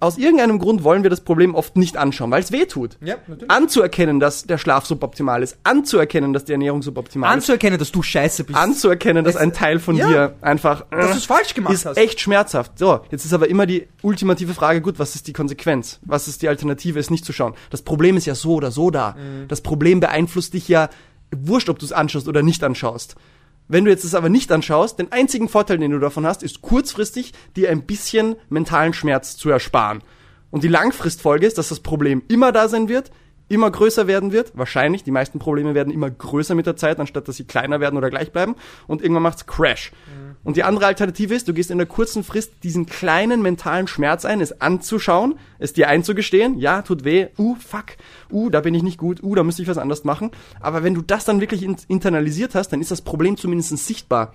aus 0.00 0.18
irgendeinem 0.18 0.58
Grund 0.58 0.84
wollen 0.84 1.02
wir 1.02 1.10
das 1.10 1.20
Problem 1.22 1.54
oft 1.54 1.76
nicht 1.76 1.96
anschauen, 1.96 2.30
weil 2.30 2.42
es 2.42 2.52
weh 2.52 2.66
tut. 2.66 2.96
Ja, 3.00 3.16
natürlich. 3.26 3.50
Anzuerkennen, 3.50 4.20
dass 4.20 4.44
der 4.44 4.58
Schlaf 4.58 4.86
suboptimal 4.86 5.42
ist, 5.42 5.56
anzuerkennen, 5.64 6.32
dass 6.32 6.44
die 6.44 6.52
Ernährung 6.52 6.82
suboptimal 6.82 7.28
ist, 7.30 7.34
Anzuerkennen, 7.34 7.78
dass 7.78 7.92
du 7.92 8.02
scheiße 8.02 8.44
bist. 8.44 8.58
anzuerkennen, 8.58 9.24
dass 9.24 9.34
Es- 9.34 9.40
ein 9.40 9.52
Teil 9.52 9.78
von 9.78 9.96
ja. 9.96 10.08
dir 10.08 10.34
einfach 10.40 10.84
dass 10.90 11.16
äh, 11.16 11.20
falsch 11.26 11.54
gemacht 11.54 11.74
ist 11.74 11.86
hast. 11.86 11.96
echt 11.96 12.20
schmerzhaft. 12.20 12.78
So, 12.78 13.00
jetzt 13.10 13.24
ist 13.24 13.32
aber 13.32 13.48
immer 13.48 13.66
die 13.66 13.88
ultimative 14.02 14.54
Frage, 14.54 14.80
gut, 14.80 14.98
was 14.98 15.14
ist 15.14 15.26
die 15.26 15.32
Konsequenz? 15.32 15.98
Was 16.04 16.28
ist 16.28 16.42
die 16.42 16.48
Alternative, 16.48 16.98
es 16.98 17.10
nicht 17.10 17.24
zu 17.24 17.32
schauen? 17.32 17.54
Das 17.70 17.82
Problem 17.82 18.16
ist 18.16 18.26
ja 18.26 18.34
so 18.34 18.54
oder 18.54 18.70
so 18.70 18.90
da. 18.90 19.12
Mhm. 19.18 19.48
Das 19.48 19.60
Problem 19.60 20.00
beeinflusst 20.00 20.54
dich 20.54 20.68
ja 20.68 20.88
wurscht, 21.34 21.68
ob 21.68 21.78
du 21.78 21.86
es 21.86 21.92
anschaust 21.92 22.28
oder 22.28 22.42
nicht 22.42 22.62
anschaust. 22.62 23.16
Wenn 23.68 23.84
du 23.84 23.90
jetzt 23.90 24.04
es 24.04 24.14
aber 24.14 24.28
nicht 24.28 24.52
anschaust, 24.52 24.98
den 24.98 25.12
einzigen 25.12 25.48
Vorteil, 25.48 25.78
den 25.78 25.92
du 25.92 25.98
davon 25.98 26.26
hast, 26.26 26.42
ist 26.42 26.62
kurzfristig 26.62 27.32
dir 27.56 27.70
ein 27.70 27.82
bisschen 27.82 28.36
mentalen 28.48 28.92
Schmerz 28.92 29.36
zu 29.36 29.50
ersparen. 29.50 30.02
Und 30.50 30.64
die 30.64 30.68
Langfristfolge 30.68 31.46
ist, 31.46 31.58
dass 31.58 31.70
das 31.70 31.80
Problem 31.80 32.22
immer 32.28 32.52
da 32.52 32.68
sein 32.68 32.88
wird, 32.88 33.10
immer 33.48 33.70
größer 33.70 34.06
werden 34.06 34.32
wird. 34.32 34.52
Wahrscheinlich, 34.56 35.04
die 35.04 35.10
meisten 35.10 35.38
Probleme 35.38 35.74
werden 35.74 35.92
immer 35.92 36.10
größer 36.10 36.54
mit 36.54 36.66
der 36.66 36.76
Zeit, 36.76 37.00
anstatt 37.00 37.28
dass 37.28 37.36
sie 37.36 37.44
kleiner 37.44 37.80
werden 37.80 37.96
oder 37.96 38.10
gleich 38.10 38.32
bleiben. 38.32 38.56
Und 38.86 39.02
irgendwann 39.02 39.22
macht's 39.22 39.46
Crash. 39.46 39.92
Und 40.44 40.56
die 40.56 40.64
andere 40.64 40.86
Alternative 40.86 41.34
ist, 41.34 41.46
du 41.46 41.54
gehst 41.54 41.70
in 41.70 41.78
der 41.78 41.86
kurzen 41.86 42.24
Frist 42.24 42.52
diesen 42.64 42.86
kleinen 42.86 43.42
mentalen 43.42 43.86
Schmerz 43.86 44.24
ein, 44.24 44.40
es 44.40 44.60
anzuschauen, 44.60 45.38
es 45.58 45.72
dir 45.72 45.88
einzugestehen, 45.88 46.58
ja, 46.58 46.82
tut 46.82 47.04
weh, 47.04 47.28
uh, 47.38 47.54
fuck, 47.56 47.96
uh, 48.30 48.50
da 48.50 48.60
bin 48.60 48.74
ich 48.74 48.82
nicht 48.82 48.98
gut, 48.98 49.22
uh, 49.22 49.34
da 49.34 49.44
müsste 49.44 49.62
ich 49.62 49.68
was 49.68 49.78
anders 49.78 50.04
machen. 50.04 50.30
Aber 50.60 50.82
wenn 50.82 50.94
du 50.94 51.02
das 51.02 51.24
dann 51.24 51.40
wirklich 51.40 51.62
in 51.62 51.76
internalisiert 51.88 52.54
hast, 52.54 52.70
dann 52.70 52.80
ist 52.80 52.90
das 52.90 53.02
Problem 53.02 53.36
zumindest 53.36 53.76
sichtbar. 53.78 54.34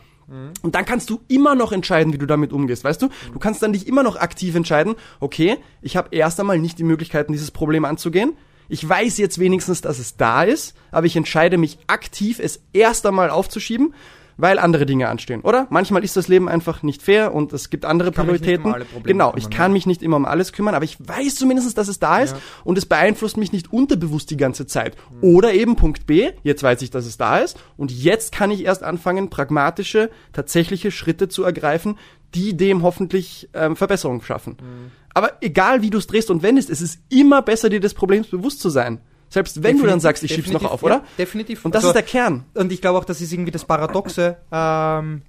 Und 0.62 0.76
dann 0.76 0.86
kannst 0.86 1.10
du 1.10 1.22
immer 1.30 1.56
noch 1.56 1.72
entscheiden, 1.72 2.12
wie 2.12 2.18
du 2.18 2.26
damit 2.26 2.52
umgehst, 2.52 2.84
weißt 2.84 3.02
du? 3.02 3.10
Du 3.32 3.40
kannst 3.40 3.64
dann 3.64 3.72
dich 3.72 3.88
immer 3.88 4.04
noch 4.04 4.18
aktiv 4.18 4.56
entscheiden, 4.56 4.96
okay, 5.22 5.58
ich 5.82 5.96
habe 5.96 6.10
erst 6.12 6.40
einmal 6.40 6.60
nicht 6.60 6.80
die 6.80 6.84
Möglichkeiten, 6.84 7.32
dieses 7.32 7.52
Problem 7.52 7.86
anzugehen. 7.86 8.34
Ich 8.68 8.88
weiß 8.88 9.18
jetzt 9.18 9.40
wenigstens, 9.40 9.80
dass 9.80 10.00
es 10.00 10.18
da 10.18 10.44
ist, 10.44 10.76
aber 10.92 11.06
ich 11.06 11.16
entscheide 11.16 11.58
mich 11.58 11.80
aktiv, 11.88 12.40
es 12.40 12.62
erst 12.74 13.06
einmal 13.06 13.30
aufzuschieben, 13.30 13.94
weil 14.38 14.60
andere 14.60 14.86
Dinge 14.86 15.10
anstehen, 15.10 15.42
oder? 15.42 15.68
Manchmal 15.70 16.04
ist 16.04 16.16
das 16.16 16.28
Leben 16.28 16.48
einfach 16.48 16.84
nicht 16.84 17.02
fair 17.02 17.34
und 17.34 17.54
es 17.54 17.70
gibt 17.70 17.86
andere 17.86 18.12
Prioritäten. 18.12 18.74
um 18.96 19.04
genau, 19.04 19.34
ich 19.36 19.50
ne? 19.50 19.56
kann 19.56 19.74
mich 19.74 19.86
nicht 19.86 20.04
immer 20.04 20.18
um 20.18 20.26
alles 20.26 20.54
kümmern, 20.54 20.76
aber 20.76 20.86
ich 20.86 20.98
weiß 21.00 21.36
zumindest, 21.36 21.78
dass 21.78 21.88
es 21.88 22.00
da 22.00 22.20
ist 22.20 22.36
Ja. 22.36 22.42
und 22.64 22.78
es 22.78 22.86
beeinflusst 22.86 23.38
mich 23.38 23.52
nicht 23.52 23.74
unterbewusst 23.74 24.30
die 24.30 24.38
ganze 24.38 24.66
Zeit. 24.68 24.96
Hm. 25.22 25.36
Oder 25.36 25.54
eben 25.54 25.76
Punkt 25.76 26.06
B, 26.06 26.32
jetzt 26.44 26.64
weiß 26.64 26.82
ich, 26.84 26.92
dass 26.92 27.06
es 27.06 27.18
da 27.18 27.40
ist 27.40 27.60
und 27.76 27.92
jetzt 27.92 28.32
kann 28.32 28.52
ich 28.52 28.64
erst 28.64 28.84
anfangen, 28.84 29.30
pragmatische, 29.30 30.10
tatsächliche 30.34 30.92
Schritte 30.92 31.28
zu 31.28 31.44
ergreifen, 31.44 31.98
die 32.36 32.56
dem 32.56 32.84
hoffentlich 32.84 33.50
ähm, 33.54 33.76
Verbesserung 33.76 34.22
schaffen. 34.22 34.58
Hm. 34.60 34.92
Aber 35.14 35.32
egal 35.42 35.82
wie 35.82 35.90
du 35.90 35.98
es 35.98 36.06
drehst 36.06 36.30
und 36.30 36.44
wendest, 36.44 36.70
es 36.70 36.82
ist 36.82 37.00
immer 37.10 37.42
besser, 37.42 37.70
dir 37.70 37.80
des 37.80 37.96
Problems 37.96 38.28
bewusst 38.28 38.60
zu 38.60 38.70
sein. 38.70 39.00
Selbst 39.30 39.58
wenn 39.62 39.78
du 39.78 39.84
dann 39.84 40.00
Definitiv, 40.00 40.02
sagst, 40.04 40.24
ich 40.24 40.34
schieb's 40.34 40.48
noch 40.48 40.62
definitiv, 40.62 40.74
auf, 40.74 40.84
oder? 40.84 40.96
Ja, 40.96 41.04
definitiv. 41.18 41.66
Und 41.66 41.76
das 41.76 41.80
Also- 41.84 41.90
ist 41.90 41.96
der 41.96 42.04
Kern. 42.04 42.46
Und 42.54 42.72
ich 42.72 42.82
glaube 42.82 42.98
auch, 42.98 43.06
das 43.06 43.20
ist 43.22 43.32
irgendwie 43.34 43.52
das 43.52 43.66
Paradoxe. 43.66 44.38
Ähm, 44.52 45.22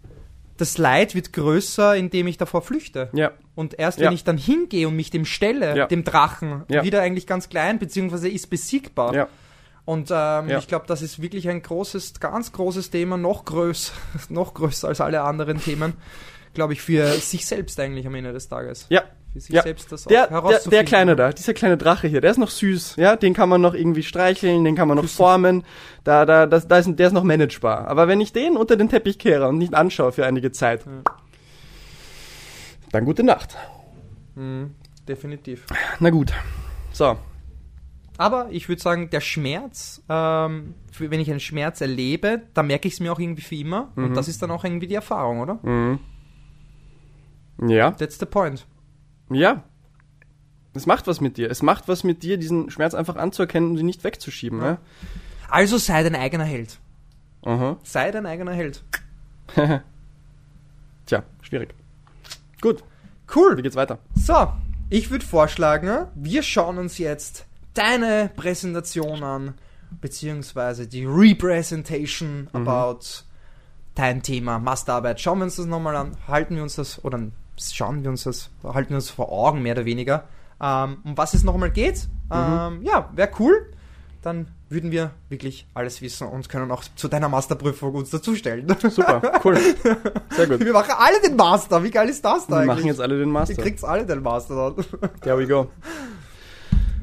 das 0.57 0.78
Leid 0.78 1.14
wird 1.14 1.33
größer, 1.33 1.97
indem 1.97 2.26
ich 2.26 2.37
davor 2.37 2.62
flüchte. 2.62 3.11
Ja. 3.12 3.33
Und 3.55 3.78
erst 3.78 3.99
Ja. 4.00 4.07
wenn 4.07 4.14
ich 4.14 4.25
dann 4.25 4.38
hingehe 4.38 4.88
und 4.88 4.97
mich 4.97 5.11
dem 5.11 5.25
stelle, 5.25 5.76
Ja. 5.76 5.87
dem 5.87 6.05
Drachen, 6.05 6.64
Ja. 6.69 6.83
wieder 6.85 7.00
eigentlich 7.02 7.26
ganz 7.26 7.49
klein, 7.49 7.78
beziehungsweise 7.78 8.28
ist 8.28 8.49
besiegbar. 8.50 9.14
Ja. 9.14 9.28
Und 9.85 10.11
ähm, 10.11 10.49
Ja. 10.49 10.59
ich 10.59 10.69
glaube, 10.69 10.85
das 10.87 11.00
ist 11.02 11.21
wirklich 11.23 11.49
ein 11.49 11.62
großes, 11.62 12.21
ganz 12.21 12.52
großes 12.52 12.90
Thema, 12.90 13.17
noch 13.17 13.45
größer, 13.45 13.93
noch 14.28 14.55
größer 14.55 14.88
als 14.88 15.00
alle 15.00 15.23
anderen 15.23 15.61
Themen, 15.61 15.95
glaube 16.55 16.73
ich, 16.73 16.83
für 16.83 17.07
sich 17.14 17.47
selbst 17.47 17.78
eigentlich 17.81 18.07
am 18.07 18.14
Ende 18.14 18.33
des 18.33 18.49
Tages. 18.49 18.87
Ja. 18.90 19.02
Für 19.32 19.40
sich 19.40 19.54
Ja. 19.54 19.62
selbst 19.62 19.92
das 19.92 20.04
Der, 20.04 20.23
der, 20.26 20.30
herauszufinden. 20.30 20.70
der 20.70 20.85
kleine 20.85 21.16
da, 21.16 21.32
dieser 21.32 21.52
kleine 21.54 21.76
Drache 21.76 22.08
hier, 22.08 22.20
der 22.20 22.30
ist 22.30 22.38
noch 22.38 22.49
süß, 22.50 22.97
ja, 22.97 23.14
den 23.16 23.35
kann 23.35 23.49
man 23.49 23.61
noch 23.61 23.75
irgendwie 23.75 24.02
streicheln, 24.02 24.64
den 24.64 24.75
kann 24.75 24.88
man 24.88 24.97
noch 24.97 25.04
formen, 25.06 25.64
da, 26.04 26.25
da, 26.25 26.47
das, 26.47 26.66
da 26.66 26.78
ist, 26.78 26.88
der 26.99 27.06
ist 27.08 27.12
noch 27.12 27.25
managebar. 27.25 27.87
Aber 27.88 28.08
wenn 28.08 28.20
ich 28.20 28.32
den 28.32 28.56
unter 28.56 28.76
den 28.76 28.88
Teppich 28.88 29.18
kehre 29.18 29.47
und 29.49 29.58
nicht 29.58 29.75
anschaue 29.75 30.12
für 30.12 30.25
einige 30.26 30.50
Zeit, 30.52 30.85
dann 32.90 33.04
gute 33.04 33.23
Nacht. 33.23 33.56
Mhm, 34.35 34.75
definitiv. 35.06 35.66
Na 36.00 36.11
gut. 36.11 36.32
So. 36.92 37.16
Aber 38.16 38.49
ich 38.50 38.68
würde 38.68 38.82
sagen, 38.82 39.11
der 39.11 39.20
Schmerz, 39.20 40.02
ähm, 40.08 40.75
wenn 40.99 41.20
ich 41.20 41.30
einen 41.30 41.38
Schmerz 41.38 41.80
erlebe, 41.80 42.42
dann 42.55 42.66
merke 42.66 42.88
ich 42.88 42.94
es 42.94 43.00
mir 43.00 43.12
auch 43.12 43.20
irgendwie 43.20 43.42
für 43.42 43.55
immer. 43.55 43.92
Mhm. 43.94 44.05
Und 44.07 44.14
das 44.16 44.26
ist 44.26 44.42
dann 44.42 44.50
auch 44.50 44.64
irgendwie 44.64 44.87
die 44.88 44.94
Erfahrung, 44.96 45.40
oder? 45.40 45.59
Ja. 47.68 47.90
That's 47.92 48.18
the 48.18 48.26
point. 48.26 48.66
Ja. 49.31 49.62
Es 50.75 50.87
macht 50.87 51.07
was 51.07 51.21
mit 51.21 51.37
dir. 51.37 51.51
Es 51.51 51.62
macht 51.62 51.88
was 51.88 52.05
mit 52.05 52.23
dir, 52.23 52.37
diesen 52.38 52.71
Schmerz 52.71 52.95
einfach 52.95 53.17
anzuerkennen 53.17 53.71
und 53.71 53.79
ihn 53.79 53.87
nicht 53.87 54.05
wegzuschieben, 54.05 54.62
ja. 54.62 54.79
Also 55.51 55.79
sei 55.79 56.03
dein 56.03 56.14
eigener 56.14 56.45
Held. 56.45 56.79
Aha. 57.43 57.79
Sei 57.83 58.11
dein 58.11 58.27
eigener 58.27 58.53
Held. 58.53 58.85
Tja, 61.07 61.23
schwierig. 61.41 61.75
Gut, 62.61 62.81
wie 62.81 63.38
Cool. 63.38 63.62
geht's 63.62 63.77
weiter? 63.77 63.99
So, 64.14 64.53
ich 64.91 65.11
würde 65.11 65.25
vorschlagen, 65.25 66.07
wir 66.14 66.43
schauen 66.43 66.79
uns 66.79 66.99
jetzt 66.99 67.47
deine 67.75 68.31
Präsentation 68.37 69.23
an, 69.23 69.55
beziehungsweise 70.01 70.87
die 70.87 71.05
Representation 71.07 72.49
about 72.53 73.01
dein 73.95 74.23
Thema 74.23 74.59
Masterarbeit. 74.59 75.21
Schauen 75.21 75.38
wir 75.38 75.45
uns 75.45 75.57
das 75.57 75.67
nochmal 75.67 75.97
an, 75.97 76.17
halten 76.27 76.57
wir 76.57 76.62
uns 76.62 76.77
das, 76.77 77.03
oder 77.05 77.21
schauen 77.59 78.03
wir 78.03 78.11
uns 78.11 78.25
das, 78.25 78.51
halten 78.64 78.90
wir 78.90 78.97
uns 78.97 79.11
vor 79.11 79.31
Augen 79.33 79.62
mehr 79.62 79.75
oder 79.75 79.85
weniger, 79.85 80.25
ähm, 80.61 80.99
um 81.05 81.16
was 81.16 81.35
es 81.35 81.44
nochmal 81.44 81.71
geht. 81.71 82.09
Ähm, 82.33 82.83
ja, 82.83 83.11
wäre 83.14 83.31
cool. 83.38 83.73
Dann 84.23 84.49
würden 84.68 84.90
wir 84.90 85.12
wirklich 85.29 85.66
alles 85.75 86.03
wissen 86.03 86.27
und 86.27 86.49
können 86.49 86.71
auch 86.73 86.83
zu 86.97 87.09
deiner 87.09 87.29
Masterprüfung 87.29 87.94
uns 87.94 88.11
dazustellen. 88.11 88.66
Super, 88.90 89.40
cool. 89.44 89.57
Sehr 90.31 90.47
gut. 90.49 90.61
Wir 90.64 90.73
machen 90.73 90.92
alle 90.99 91.21
den 91.23 91.37
Master. 91.37 91.83
Wie 91.85 91.90
geil 91.90 92.09
ist 92.09 92.25
das 92.25 92.47
da 92.47 92.51
Wir 92.51 92.57
eigentlich? 92.62 92.68
machen 92.77 92.87
jetzt 92.88 93.01
alle 93.01 93.14
den 93.16 93.29
Ihr 93.29 93.33
Master. 93.33 93.62
kriegt's 93.62 93.85
alle 93.85 94.05
den 94.05 94.21
Master 94.21 94.75
dann. 94.75 95.11
There 95.21 95.38
we 95.38 95.47
go. 95.47 95.71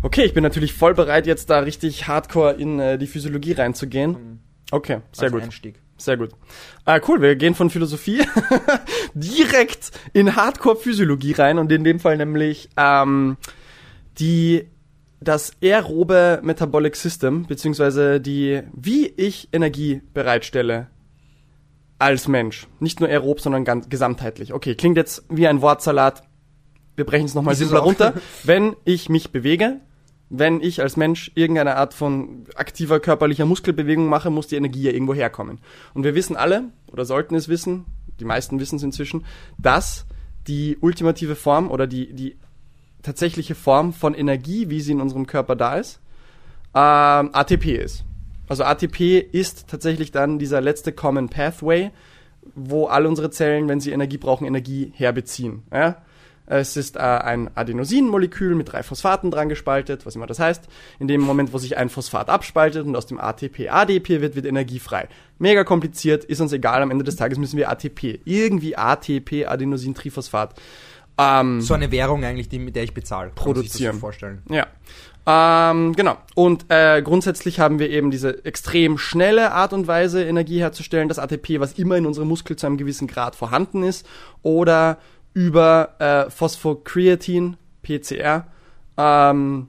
Okay, 0.04 0.26
ich 0.26 0.34
bin 0.34 0.44
natürlich 0.44 0.74
voll 0.74 0.94
bereit, 0.94 1.26
jetzt 1.26 1.50
da 1.50 1.60
richtig 1.60 2.08
hardcore 2.08 2.54
in 2.54 2.80
äh, 2.80 2.98
die 3.00 3.08
Physiologie 3.08 3.54
reinzugehen. 3.54 4.39
Okay, 4.72 5.00
sehr 5.13 5.26
Als 5.26 5.32
gut. 5.32 5.44
Einstieg. 5.44 5.82
Sehr 5.97 6.17
gut. 6.17 6.31
Ah, 6.84 6.99
cool, 7.08 7.21
wir 7.21 7.36
gehen 7.36 7.55
von 7.55 7.69
Philosophie 7.69 8.21
direkt 9.13 9.91
in 10.13 10.36
Hardcore-Physiologie 10.36 11.34
rein 11.34 11.58
und 11.58 11.71
in 11.71 11.84
dem 11.84 11.99
Fall 11.99 12.17
nämlich 12.17 12.69
ähm, 12.77 13.38
die 14.19 14.67
das 15.21 15.53
aerobe 15.62 16.39
Metabolic 16.43 16.95
System, 16.95 17.45
beziehungsweise 17.47 18.19
die, 18.19 18.62
wie 18.73 19.08
ich 19.08 19.49
Energie 19.53 20.01
bereitstelle 20.13 20.88
als 21.97 22.27
Mensch. 22.27 22.67
Nicht 22.79 22.99
nur 22.99 23.10
aerob, 23.10 23.39
sondern 23.39 23.63
ganz 23.63 23.89
gesamtheitlich. 23.89 24.53
Okay, 24.53 24.75
klingt 24.75 24.97
jetzt 24.97 25.23
wie 25.29 25.47
ein 25.47 25.62
Wortsalat. 25.62 26.23
Wir 26.95 27.05
brechen 27.05 27.25
es 27.25 27.34
nochmal 27.34 27.55
simpler 27.55 27.79
runter. 27.79 28.13
Wenn 28.43 28.75
ich 28.84 29.10
mich 29.10 29.31
bewege, 29.31 29.79
wenn 30.30 30.62
ich 30.62 30.82
als 30.82 30.98
Mensch 30.98 31.32
irgendeine 31.36 31.76
Art 31.76 31.94
von 31.94 32.46
aktiver 32.56 33.00
körperlicher 33.00 33.46
Muskelbewegung 33.46 34.08
mache, 34.08 34.30
muss 34.30 34.48
die 34.48 34.56
Energie 34.56 34.84
ja 34.84 34.92
irgendwo 34.92 35.14
herkommen. 35.14 35.60
Und 35.94 36.04
wir 36.04 36.16
wissen 36.16 36.36
alle, 36.36 36.66
oder 36.92 37.06
sollten 37.06 37.36
es 37.36 37.48
wissen, 37.48 37.86
die 38.20 38.26
meisten 38.26 38.60
wissen 38.60 38.78
es 38.78 38.84
inzwischen, 38.84 39.26
dass 39.58 40.06
die 40.48 40.78
ultimative 40.82 41.36
Form 41.36 41.70
oder 41.70 41.88
die, 41.88 42.14
die 42.14 42.36
tatsächliche 43.04 43.56
Form 43.56 43.94
von 43.94 44.14
Energie, 44.14 44.70
wie 44.70 44.82
sie 44.82 44.94
in 44.94 45.02
unserem 45.02 45.28
Körper 45.28 45.56
da 45.56 45.76
ist, 45.76 46.00
ähm, 46.74 47.30
ATP 47.34 47.78
ist. 47.78 48.04
Also 48.48 48.64
ATP 48.64 49.20
ist 49.20 49.68
tatsächlich 49.68 50.12
dann 50.12 50.40
dieser 50.40 50.62
letzte 50.62 50.92
Common 50.92 51.30
Pathway, 51.30 51.92
wo 52.54 52.86
alle 52.86 53.08
unsere 53.08 53.32
Zellen, 53.32 53.68
wenn 53.68 53.80
sie 53.80 53.92
Energie 53.92 54.18
brauchen, 54.18 54.46
Energie 54.46 54.92
herbeziehen. 54.96 55.64
Ja? 55.72 55.98
Es 56.47 56.77
ist 56.77 56.95
äh, 56.95 56.99
ein 56.99 57.49
Adenosinmolekül 57.55 58.55
mit 58.55 58.71
drei 58.71 58.84
Phosphaten 58.84 59.31
dran 59.31 59.49
gespaltet, 59.49 60.05
was 60.05 60.15
immer 60.15 60.27
das 60.27 60.39
heißt. 60.39 60.63
In 60.99 61.08
dem 61.08 61.21
Moment, 61.21 61.53
wo 61.53 61.58
sich 61.58 61.77
ein 61.77 61.89
Phosphat 61.89 62.29
abspaltet 62.29 62.86
und 62.86 62.95
aus 62.95 63.08
dem 63.08 63.19
ATP 63.19 63.69
ADP 63.69 64.21
wird, 64.21 64.36
wird 64.36 64.45
Energie 64.45 64.79
frei. 64.79 65.08
Mega 65.39 65.63
kompliziert, 65.63 66.23
ist 66.23 66.41
uns 66.41 66.53
egal. 66.53 66.81
Am 66.81 66.91
Ende 66.91 67.03
des 67.03 67.15
Tages 67.15 67.38
müssen 67.38 67.58
wir 67.58 67.69
ATP, 67.69 68.19
irgendwie 68.25 68.77
ATP, 68.77 69.45
Adenosintriphosphat, 69.47 70.55
ähm, 71.17 71.62
So 71.62 71.73
eine 71.73 71.91
Währung 71.91 72.23
eigentlich, 72.23 72.49
die, 72.49 72.60
mit 72.60 72.75
der 72.75 72.84
ich 72.84 72.93
bezahle. 72.93 73.31
Produzieren. 73.34 73.95
so 73.95 73.99
vorstellen. 73.99 74.41
ja. 74.49 74.67
Ähm, 75.27 75.93
genau. 75.93 76.17
Und 76.36 76.65
äh, 76.69 77.01
grundsätzlich 77.01 77.60
haben 77.60 77.79
wir 77.79 77.89
eben 77.89 78.12
diese 78.12 78.45
extrem 78.45 78.99
schnelle 78.99 79.53
Art 79.53 79.73
und 79.73 79.88
Weise, 79.88 80.23
Energie 80.23 80.60
herzustellen, 80.60 81.10
das 81.10 81.17
ATP, 81.17 81.60
was 81.60 81.73
immer 81.73 81.97
in 81.97 82.05
unserem 82.05 82.27
Muskel 82.27 82.55
zu 82.55 82.67
einem 82.67 82.77
gewissen 82.77 83.08
Grad 83.08 83.36
vorhanden 83.36 83.81
ist, 83.81 84.05
oder 84.43 84.99
über 85.36 85.95
äh, 86.00 86.32
Phosphocreatin, 86.32 87.58
PCR, 87.84 88.48
ähm, 88.98 89.67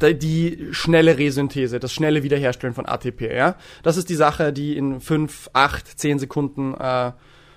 die 0.00 0.68
schnelle 0.72 1.16
Resynthese, 1.18 1.78
das 1.78 1.92
schnelle 1.92 2.22
Wiederherstellen 2.22 2.74
von 2.74 2.86
ATP. 2.86 3.34
Ja? 3.34 3.56
Das 3.82 3.96
ist 3.96 4.08
die 4.08 4.14
Sache, 4.14 4.52
die 4.52 4.76
in 4.76 5.00
5, 5.00 5.50
8, 5.52 5.86
10 5.98 6.18
Sekunden 6.18 6.74
äh, 6.74 7.12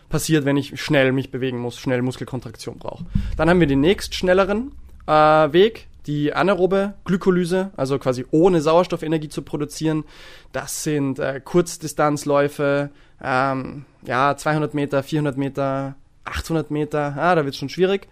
passiert, 0.10 0.46
wenn 0.46 0.58
ich 0.58 0.80
schnell 0.82 1.12
mich 1.12 1.32
bewegen 1.32 1.60
muss, 1.60 1.80
schnell 1.80 2.02
Muskelkontraktion 2.02 2.78
brauche. 2.78 3.06
Dann 3.38 3.50
haben 3.50 3.60
wir 3.60 3.68
den 3.68 3.80
nächst 3.80 4.14
schnelleren 4.14 4.74
äh, 5.08 5.12
Weg, 5.12 5.88
die 6.08 6.34
anaerobe 6.34 6.94
Glykolyse, 7.06 7.72
also 7.78 8.00
quasi 8.00 8.26
ohne 8.32 8.62
Sauerstoffenergie 8.62 9.30
zu 9.30 9.44
produzieren. 9.44 10.04
Das 10.52 10.84
sind 10.84 11.20
äh, 11.20 11.40
Kurzdistanzläufe, 11.44 12.90
ähm, 13.24 13.86
ja, 14.06 14.36
200 14.36 14.74
Meter, 14.74 15.04
400 15.04 15.38
Meter, 15.38 15.96
800 16.30 16.72
Meter, 16.72 17.16
ah, 17.18 17.36
da 17.36 17.44
wird 17.44 17.54
es 17.54 17.60
schon 17.60 17.70
schwierig. 17.70 18.08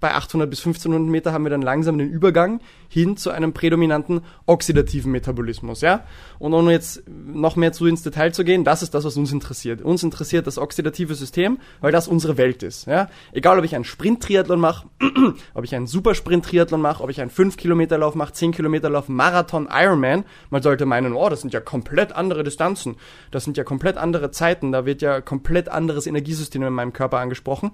Bei 0.00 0.14
800 0.14 0.48
bis 0.48 0.60
1500 0.60 1.10
Meter 1.10 1.32
haben 1.32 1.44
wir 1.44 1.50
dann 1.50 1.62
langsam 1.62 1.96
den 1.98 2.10
Übergang 2.10 2.60
hin 2.88 3.16
zu 3.16 3.30
einem 3.30 3.52
prädominanten 3.52 4.22
oxidativen 4.46 5.12
Metabolismus, 5.12 5.80
ja? 5.80 6.04
Und 6.38 6.54
ohne 6.54 6.72
jetzt 6.72 7.02
noch 7.08 7.56
mehr 7.56 7.72
zu 7.72 7.86
ins 7.86 8.02
Detail 8.02 8.32
zu 8.32 8.44
gehen, 8.44 8.64
das 8.64 8.82
ist 8.82 8.94
das, 8.94 9.04
was 9.04 9.16
uns 9.16 9.32
interessiert. 9.32 9.82
Uns 9.82 10.02
interessiert 10.02 10.46
das 10.46 10.58
oxidative 10.58 11.14
System, 11.14 11.58
weil 11.80 11.92
das 11.92 12.08
unsere 12.08 12.36
Welt 12.36 12.62
ist, 12.62 12.86
ja? 12.86 13.08
Egal, 13.32 13.58
ob 13.58 13.64
ich 13.64 13.74
einen 13.74 13.84
Sprint-Triathlon 13.84 14.60
mache, 14.60 14.86
ob 15.54 15.64
ich 15.64 15.74
einen 15.74 15.86
Supersprint-Triathlon 15.86 16.80
mache, 16.80 17.02
ob 17.02 17.10
ich 17.10 17.20
einen 17.20 17.30
5-Kilometer-Lauf 17.30 18.14
mache, 18.14 18.32
10-Kilometer-Lauf, 18.32 19.08
Marathon, 19.08 19.68
Ironman, 19.70 20.24
man 20.50 20.62
sollte 20.62 20.86
meinen, 20.86 21.12
oh, 21.12 21.28
das 21.28 21.40
sind 21.40 21.52
ja 21.52 21.60
komplett 21.60 22.12
andere 22.12 22.44
Distanzen, 22.44 22.96
das 23.30 23.44
sind 23.44 23.56
ja 23.56 23.64
komplett 23.64 23.96
andere 23.96 24.30
Zeiten, 24.30 24.72
da 24.72 24.86
wird 24.86 25.02
ja 25.02 25.20
komplett 25.20 25.68
anderes 25.68 26.06
Energiesystem 26.06 26.62
in 26.62 26.72
meinem 26.72 26.92
Körper 26.92 27.18
angesprochen. 27.18 27.72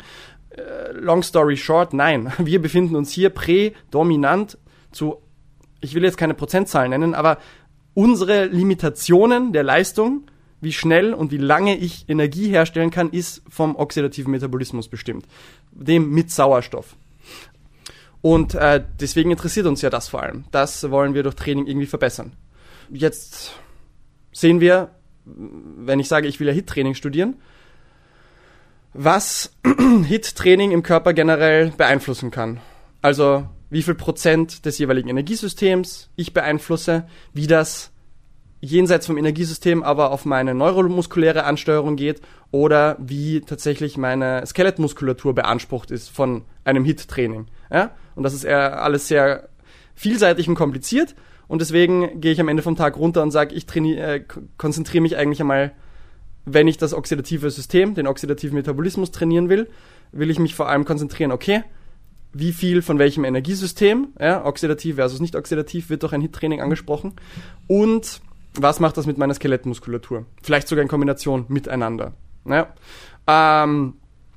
Äh, 0.50 0.92
long 0.92 1.22
story 1.22 1.56
short, 1.56 1.92
nein. 1.94 2.32
Wir 2.38 2.60
befinden 2.60 2.96
uns 2.96 3.10
hier 3.10 3.30
prädominant 3.30 4.58
zu, 4.92 5.16
ich 5.80 5.94
will 5.94 6.04
jetzt 6.04 6.16
keine 6.16 6.34
Prozentzahlen 6.34 6.90
nennen, 6.90 7.14
aber 7.14 7.38
unsere 7.94 8.46
Limitationen 8.46 9.52
der 9.52 9.62
Leistung, 9.62 10.24
wie 10.60 10.72
schnell 10.72 11.12
und 11.12 11.32
wie 11.32 11.38
lange 11.38 11.76
ich 11.76 12.08
Energie 12.08 12.48
herstellen 12.48 12.90
kann, 12.90 13.10
ist 13.10 13.42
vom 13.48 13.76
oxidativen 13.76 14.30
Metabolismus 14.30 14.88
bestimmt. 14.88 15.26
Dem 15.72 16.10
mit 16.10 16.30
Sauerstoff. 16.30 16.96
Und 18.20 18.54
äh, 18.54 18.82
deswegen 19.00 19.32
interessiert 19.32 19.66
uns 19.66 19.82
ja 19.82 19.90
das 19.90 20.08
vor 20.08 20.22
allem. 20.22 20.44
Das 20.52 20.88
wollen 20.90 21.14
wir 21.14 21.24
durch 21.24 21.34
Training 21.34 21.66
irgendwie 21.66 21.86
verbessern. 21.86 22.32
Jetzt 22.88 23.54
sehen 24.32 24.60
wir, 24.60 24.90
wenn 25.24 25.98
ich 25.98 26.08
sage, 26.08 26.28
ich 26.28 26.38
will 26.38 26.46
ja 26.46 26.52
HIT-Training 26.52 26.94
studieren, 26.94 27.34
was 28.94 29.52
HIT-Training 30.06 30.70
im 30.70 30.84
Körper 30.84 31.12
generell 31.12 31.72
beeinflussen 31.76 32.30
kann. 32.30 32.60
Also 33.00 33.48
wie 33.72 33.82
viel 33.82 33.94
Prozent 33.94 34.66
des 34.66 34.76
jeweiligen 34.76 35.08
Energiesystems 35.08 36.10
ich 36.14 36.34
beeinflusse, 36.34 37.04
wie 37.32 37.46
das 37.46 37.90
jenseits 38.60 39.06
vom 39.06 39.16
Energiesystem 39.16 39.82
aber 39.82 40.12
auf 40.12 40.26
meine 40.26 40.54
neuromuskuläre 40.54 41.44
Ansteuerung 41.44 41.96
geht 41.96 42.20
oder 42.50 42.96
wie 43.00 43.40
tatsächlich 43.40 43.96
meine 43.96 44.46
Skelettmuskulatur 44.46 45.34
beansprucht 45.34 45.90
ist 45.90 46.10
von 46.10 46.44
einem 46.64 46.84
HIT-Training. 46.84 47.46
Ja? 47.72 47.92
Und 48.14 48.24
das 48.24 48.34
ist 48.34 48.44
alles 48.46 49.08
sehr 49.08 49.48
vielseitig 49.94 50.50
und 50.50 50.54
kompliziert 50.54 51.14
und 51.48 51.62
deswegen 51.62 52.20
gehe 52.20 52.32
ich 52.32 52.40
am 52.40 52.48
Ende 52.48 52.62
vom 52.62 52.76
Tag 52.76 52.98
runter 52.98 53.22
und 53.22 53.30
sage, 53.30 53.54
ich 53.54 53.66
äh, 53.74 54.22
konzentriere 54.58 55.00
mich 55.00 55.16
eigentlich 55.16 55.40
einmal 55.40 55.72
wenn 56.44 56.66
ich 56.66 56.76
das 56.76 56.92
oxidative 56.92 57.50
System, 57.50 57.94
den 57.94 58.06
oxidativen 58.06 58.56
Metabolismus 58.56 59.12
trainieren 59.12 59.48
will, 59.48 59.68
will 60.10 60.30
ich 60.30 60.38
mich 60.38 60.54
vor 60.54 60.68
allem 60.68 60.84
konzentrieren, 60.84 61.32
okay, 61.32 61.62
wie 62.32 62.52
viel 62.52 62.82
von 62.82 62.98
welchem 62.98 63.24
Energiesystem, 63.24 64.08
ja, 64.20 64.44
oxidativ 64.44 64.96
versus 64.96 65.20
nicht 65.20 65.36
oxidativ, 65.36 65.90
wird 65.90 66.02
durch 66.02 66.12
ein 66.12 66.20
HIT-Training 66.20 66.60
angesprochen 66.60 67.14
und 67.66 68.20
was 68.54 68.80
macht 68.80 68.96
das 68.96 69.06
mit 69.06 69.18
meiner 69.18 69.34
Skelettmuskulatur? 69.34 70.26
Vielleicht 70.42 70.68
sogar 70.68 70.82
in 70.82 70.88
Kombination 70.88 71.46
miteinander. 71.48 72.12
Ja. 72.44 72.74
Ähm, 73.26 73.94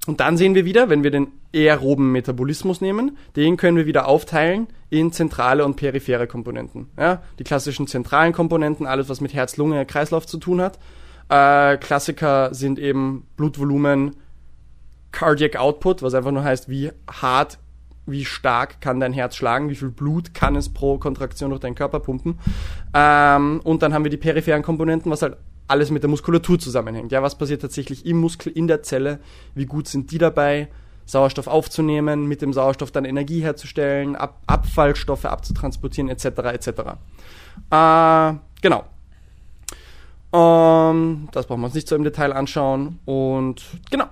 und 0.08 0.19
dann 0.19 0.38
sehen 0.38 0.55
wir 0.55 0.65
wieder, 0.65 0.89
wenn 0.89 1.03
wir 1.03 1.12
den 1.12 1.31
aeroben 1.53 2.12
Metabolismus 2.12 2.79
nehmen, 2.79 3.17
den 3.36 3.58
können 3.58 3.77
wir 3.77 3.86
wieder 3.86 4.08
aufteilen 4.08 4.67
in 4.89 5.12
zentrale 5.12 5.65
und 5.65 5.75
periphere 5.75 6.27
Komponenten. 6.27 6.89
Ja, 6.97 7.23
die 7.39 7.43
klassischen 7.43 7.88
zentralen 7.88 8.31
Komponenten, 8.34 8.86
alles 8.86 9.10
was 9.10 9.21
mit 9.21 9.34
Herz, 9.34 9.58
Lunge, 9.58 9.86
Kreislauf 9.86 10.27
zu 10.27 10.38
tun 10.38 10.62
hat. 10.62 10.79
Äh, 11.29 11.77
Klassiker 11.77 12.53
sind 12.53 12.77
eben 12.77 13.25
Blutvolumen, 13.36 14.15
Cardiac 15.12 15.55
Output, 15.55 16.03
was 16.03 16.13
einfach 16.13 16.31
nur 16.31 16.43
heißt, 16.43 16.69
wie 16.69 16.91
hart, 17.10 17.58
wie 18.05 18.25
stark 18.25 18.81
kann 18.81 18.99
dein 18.99 19.13
Herz 19.13 19.35
schlagen, 19.35 19.69
wie 19.69 19.75
viel 19.75 19.89
Blut 19.89 20.33
kann 20.33 20.55
es 20.55 20.69
pro 20.69 20.97
Kontraktion 20.97 21.49
durch 21.49 21.61
deinen 21.61 21.75
Körper 21.75 21.99
pumpen. 21.99 22.39
Ähm, 22.93 23.61
und 23.63 23.81
dann 23.81 23.93
haben 23.93 24.03
wir 24.03 24.11
die 24.11 24.17
peripheren 24.17 24.61
Komponenten, 24.61 25.11
was 25.11 25.21
halt 25.21 25.37
alles 25.67 25.89
mit 25.89 26.03
der 26.03 26.09
Muskulatur 26.09 26.59
zusammenhängt. 26.59 27.11
Ja, 27.11 27.23
was 27.23 27.37
passiert 27.37 27.61
tatsächlich 27.61 28.05
im 28.05 28.17
Muskel, 28.17 28.51
in 28.53 28.67
der 28.67 28.83
Zelle? 28.83 29.19
Wie 29.55 29.65
gut 29.65 29.87
sind 29.87 30.11
die 30.11 30.17
dabei? 30.17 30.67
Sauerstoff 31.05 31.47
aufzunehmen, 31.47 32.27
mit 32.27 32.41
dem 32.41 32.51
Sauerstoff 32.51 32.91
dann 32.91 33.05
Energie 33.05 33.41
herzustellen, 33.41 34.15
Ab 34.15 34.41
Abfallstoffe 34.47 35.25
abzutransportieren, 35.25 36.09
etc. 36.09 36.25
etc. 36.25 36.67
Äh, 37.69 38.33
genau. 38.61 38.83
Ähm, 40.33 41.29
das 41.31 41.45
brauchen 41.45 41.61
wir 41.61 41.65
uns 41.65 41.75
nicht 41.75 41.87
so 41.87 41.95
im 41.95 42.03
Detail 42.03 42.33
anschauen. 42.33 42.99
Und 43.05 43.63
genau, 43.91 44.07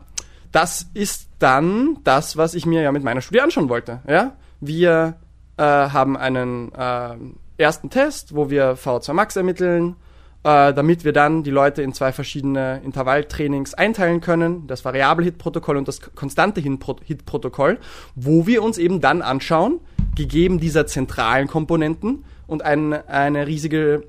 das 0.54 0.88
ist 0.94 1.28
dann 1.40 1.98
das, 2.06 2.38
was 2.38 2.54
ich 2.54 2.66
mir 2.66 2.82
ja 2.82 2.92
mit 2.92 3.04
meiner 3.04 3.22
Studie 3.22 3.42
anschauen 3.42 3.68
wollte. 3.68 4.00
Ja? 4.08 4.38
Wir 4.62 5.16
äh, 5.58 5.64
haben 5.64 6.16
einen 6.16 6.72
äh, 6.74 7.16
ersten 7.58 7.90
Test, 7.90 8.36
wo 8.36 8.50
wir 8.50 8.78
VO2 8.78 9.14
Max 9.14 9.36
ermitteln, 9.36 9.96
äh, 10.44 10.74
damit 10.74 11.04
wir 11.04 11.12
dann 11.12 11.44
die 11.44 11.52
Leute 11.52 11.82
in 11.82 11.92
zwei 11.94 12.12
verschiedene 12.12 12.82
Intervalltrainings 12.86 13.74
einteilen 13.74 14.22
können, 14.22 14.68
das 14.68 14.86
Variable-Hit-Protokoll 14.86 15.78
und 15.78 15.88
das 15.88 16.00
konstante 16.16 16.62
Hit-Protokoll, 16.62 17.80
wo 18.16 18.46
wir 18.46 18.64
uns 18.64 18.78
eben 18.78 19.02
dann 19.02 19.22
anschauen, 19.22 19.80
gegeben 20.16 20.60
dieser 20.60 20.86
zentralen 20.86 21.48
Komponenten 21.48 22.26
und 22.46 22.64
ein, 22.64 22.94
eine 22.94 23.48
riesige 23.48 24.04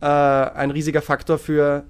äh, 0.00 0.06
ein 0.06 0.70
riesiger 0.70 1.02
Faktor 1.02 1.38
für 1.38 1.84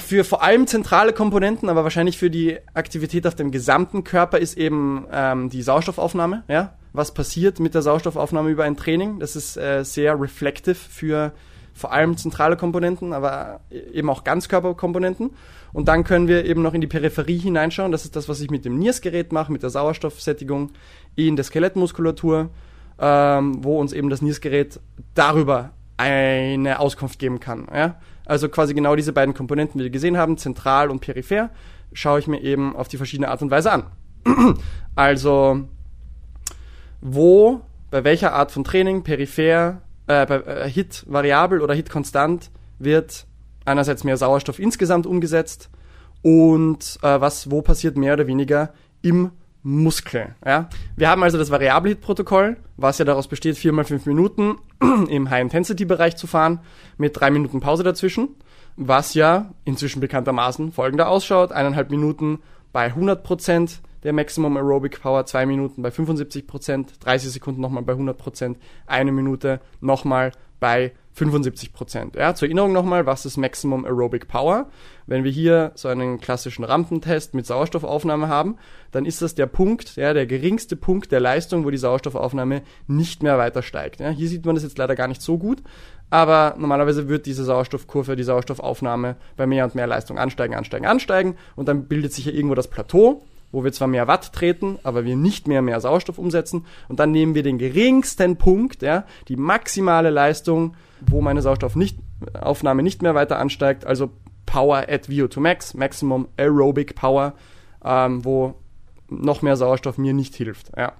für 0.00 0.24
vor 0.24 0.42
allem 0.42 0.66
zentrale 0.66 1.12
Komponenten, 1.12 1.68
aber 1.68 1.84
wahrscheinlich 1.84 2.18
für 2.18 2.30
die 2.30 2.58
Aktivität 2.74 3.26
auf 3.26 3.34
dem 3.34 3.50
gesamten 3.50 4.04
Körper 4.04 4.38
ist 4.38 4.56
eben 4.56 5.06
ähm, 5.12 5.48
die 5.48 5.62
Sauerstoffaufnahme. 5.62 6.42
Ja? 6.48 6.74
Was 6.92 7.14
passiert 7.14 7.60
mit 7.60 7.74
der 7.74 7.82
Sauerstoffaufnahme 7.82 8.50
über 8.50 8.64
ein 8.64 8.76
Training? 8.76 9.20
Das 9.20 9.36
ist 9.36 9.56
äh, 9.56 9.84
sehr 9.84 10.20
reflective 10.20 10.74
für 10.74 11.32
vor 11.72 11.92
allem 11.92 12.16
zentrale 12.16 12.56
Komponenten, 12.56 13.12
aber 13.12 13.60
eben 13.70 14.08
auch 14.08 14.22
Ganzkörperkomponenten. 14.22 15.30
Und 15.72 15.88
dann 15.88 16.04
können 16.04 16.28
wir 16.28 16.44
eben 16.44 16.62
noch 16.62 16.72
in 16.72 16.80
die 16.80 16.86
Peripherie 16.86 17.38
hineinschauen. 17.38 17.90
Das 17.90 18.04
ist 18.04 18.14
das, 18.14 18.28
was 18.28 18.40
ich 18.40 18.48
mit 18.50 18.64
dem 18.64 18.78
NIRS-Gerät 18.78 19.32
mache, 19.32 19.50
mit 19.50 19.64
der 19.64 19.70
Sauerstoffsättigung 19.70 20.70
in 21.16 21.34
der 21.34 21.44
Skelettmuskulatur, 21.44 22.50
ähm, 23.00 23.64
wo 23.64 23.80
uns 23.80 23.92
eben 23.92 24.08
das 24.08 24.22
NIRS-Gerät 24.22 24.78
darüber 25.14 25.70
eine 25.96 26.78
Auskunft 26.78 27.18
geben 27.18 27.40
kann. 27.40 27.66
Ja? 27.74 27.96
Also 28.26 28.48
quasi 28.48 28.74
genau 28.74 28.96
diese 28.96 29.12
beiden 29.12 29.34
Komponenten, 29.34 29.78
die 29.78 29.84
wir 29.84 29.90
gesehen 29.90 30.16
haben, 30.16 30.38
zentral 30.38 30.90
und 30.90 31.00
peripher, 31.00 31.50
schaue 31.92 32.18
ich 32.18 32.26
mir 32.26 32.40
eben 32.40 32.74
auf 32.74 32.88
die 32.88 32.96
verschiedene 32.96 33.28
Art 33.28 33.42
und 33.42 33.50
Weise 33.50 33.70
an. 33.70 33.84
also 34.94 35.68
wo, 37.00 37.60
bei 37.90 38.02
welcher 38.02 38.32
Art 38.32 38.50
von 38.50 38.64
Training, 38.64 39.02
peripher, 39.02 39.82
äh, 40.08 40.22
äh, 40.22 40.68
Hit 40.68 41.04
variabel 41.06 41.60
oder 41.60 41.74
Hit 41.74 41.90
konstant, 41.90 42.50
wird 42.78 43.26
einerseits 43.66 44.04
mehr 44.04 44.16
Sauerstoff 44.16 44.58
insgesamt 44.58 45.06
umgesetzt 45.06 45.70
und 46.22 46.98
äh, 47.02 47.20
was, 47.20 47.50
wo 47.50 47.60
passiert 47.60 47.96
mehr 47.96 48.14
oder 48.14 48.26
weniger 48.26 48.72
im 49.02 49.32
Muskel. 49.64 50.34
Ja? 50.44 50.68
Wir 50.94 51.08
haben 51.08 51.22
also 51.22 51.38
das 51.38 51.50
Variable-Hit-Protokoll, 51.50 52.58
was 52.76 52.98
ja 52.98 53.04
daraus 53.04 53.26
besteht, 53.26 53.56
vier 53.56 53.72
mal 53.72 53.84
fünf 53.84 54.06
Minuten 54.06 54.58
im 55.08 55.30
High-Intensity-Bereich 55.30 56.16
zu 56.16 56.26
fahren, 56.26 56.60
mit 56.98 57.18
drei 57.18 57.30
Minuten 57.30 57.60
Pause 57.60 57.82
dazwischen, 57.82 58.28
was 58.76 59.14
ja 59.14 59.50
inzwischen 59.64 60.00
bekanntermaßen 60.00 60.70
folgender 60.70 61.08
ausschaut. 61.08 61.50
Eineinhalb 61.50 61.90
Minuten 61.90 62.40
bei 62.72 62.92
100% 62.92 63.78
der 64.02 64.12
Maximum 64.12 64.58
Aerobic 64.58 65.00
Power, 65.00 65.24
zwei 65.24 65.46
Minuten 65.46 65.80
bei 65.80 65.88
75%, 65.88 67.00
30 67.00 67.32
Sekunden 67.32 67.62
nochmal 67.62 67.82
bei 67.82 67.94
100%, 67.94 68.56
eine 68.86 69.12
Minute 69.12 69.60
nochmal 69.80 70.32
bei 70.60 70.92
75 71.14 71.72
Prozent. 71.72 72.16
Ja, 72.16 72.34
zur 72.34 72.48
Erinnerung 72.48 72.72
nochmal, 72.72 73.06
was 73.06 73.24
ist 73.24 73.36
Maximum 73.36 73.84
Aerobic 73.84 74.26
Power? 74.26 74.68
Wenn 75.06 75.22
wir 75.22 75.30
hier 75.30 75.70
so 75.76 75.86
einen 75.88 76.20
klassischen 76.20 76.64
Rampentest 76.64 77.34
mit 77.34 77.46
Sauerstoffaufnahme 77.46 78.28
haben, 78.28 78.56
dann 78.90 79.06
ist 79.06 79.22
das 79.22 79.36
der 79.36 79.46
Punkt, 79.46 79.94
ja, 79.94 80.12
der 80.12 80.26
geringste 80.26 80.74
Punkt 80.74 81.12
der 81.12 81.20
Leistung, 81.20 81.64
wo 81.64 81.70
die 81.70 81.76
Sauerstoffaufnahme 81.76 82.62
nicht 82.88 83.22
mehr 83.22 83.38
weiter 83.38 83.62
steigt. 83.62 84.00
Ja, 84.00 84.10
hier 84.10 84.28
sieht 84.28 84.44
man 84.44 84.56
das 84.56 84.64
jetzt 84.64 84.76
leider 84.76 84.96
gar 84.96 85.06
nicht 85.06 85.22
so 85.22 85.38
gut, 85.38 85.62
aber 86.10 86.56
normalerweise 86.58 87.08
wird 87.08 87.26
diese 87.26 87.44
Sauerstoffkurve, 87.44 88.16
die 88.16 88.24
Sauerstoffaufnahme 88.24 89.16
bei 89.36 89.46
mehr 89.46 89.64
und 89.64 89.76
mehr 89.76 89.86
Leistung 89.86 90.18
ansteigen, 90.18 90.54
ansteigen, 90.54 90.86
ansteigen 90.86 91.36
und 91.54 91.68
dann 91.68 91.84
bildet 91.84 92.12
sich 92.12 92.24
hier 92.24 92.34
irgendwo 92.34 92.56
das 92.56 92.68
Plateau, 92.68 93.22
wo 93.54 93.64
wir 93.64 93.72
zwar 93.72 93.88
mehr 93.88 94.08
Watt 94.08 94.32
treten, 94.32 94.78
aber 94.82 95.04
wir 95.04 95.16
nicht 95.16 95.48
mehr 95.48 95.62
mehr 95.62 95.80
Sauerstoff 95.80 96.18
umsetzen. 96.18 96.66
Und 96.88 97.00
dann 97.00 97.12
nehmen 97.12 97.34
wir 97.34 97.42
den 97.42 97.58
geringsten 97.58 98.36
Punkt, 98.36 98.82
ja, 98.82 99.04
die 99.28 99.36
maximale 99.36 100.10
Leistung, 100.10 100.76
wo 101.00 101.20
meine 101.20 101.40
Sauerstoffaufnahme 101.40 102.82
nicht 102.82 103.02
mehr 103.02 103.14
weiter 103.14 103.38
ansteigt, 103.38 103.86
also 103.86 104.10
Power 104.46 104.86
at 104.88 105.08
VO2 105.08 105.40
Max, 105.40 105.74
Maximum 105.74 106.28
Aerobic 106.36 106.94
Power, 106.94 107.34
ähm, 107.84 108.24
wo 108.24 108.54
noch 109.08 109.42
mehr 109.42 109.56
Sauerstoff 109.56 109.98
mir 109.98 110.12
nicht 110.12 110.34
hilft. 110.34 110.72
Ja. 110.76 110.92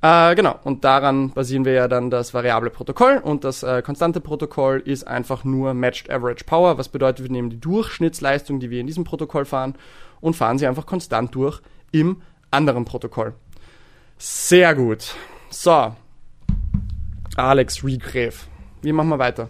Äh, 0.00 0.36
genau, 0.36 0.54
und 0.62 0.84
daran 0.84 1.30
basieren 1.30 1.64
wir 1.64 1.72
ja 1.72 1.88
dann 1.88 2.08
das 2.08 2.32
variable 2.32 2.70
Protokoll 2.70 3.18
und 3.18 3.42
das 3.42 3.64
äh, 3.64 3.82
konstante 3.82 4.20
Protokoll 4.20 4.80
ist 4.84 5.04
einfach 5.06 5.42
nur 5.42 5.74
Matched 5.74 6.08
Average 6.08 6.44
Power, 6.44 6.78
was 6.78 6.88
bedeutet, 6.88 7.24
wir 7.24 7.32
nehmen 7.32 7.50
die 7.50 7.60
Durchschnittsleistung, 7.60 8.60
die 8.60 8.70
wir 8.70 8.80
in 8.80 8.86
diesem 8.86 9.02
Protokoll 9.02 9.44
fahren 9.44 9.74
und 10.20 10.36
fahren 10.36 10.58
sie 10.58 10.66
einfach 10.66 10.86
konstant 10.86 11.34
durch 11.34 11.60
im 11.92 12.22
anderen 12.50 12.84
Protokoll. 12.84 13.34
Sehr 14.18 14.74
gut. 14.74 15.14
So, 15.50 15.94
Alex 17.36 17.84
Riegräf, 17.84 18.48
wie 18.82 18.92
machen 18.92 19.10
wir 19.10 19.18
weiter? 19.18 19.48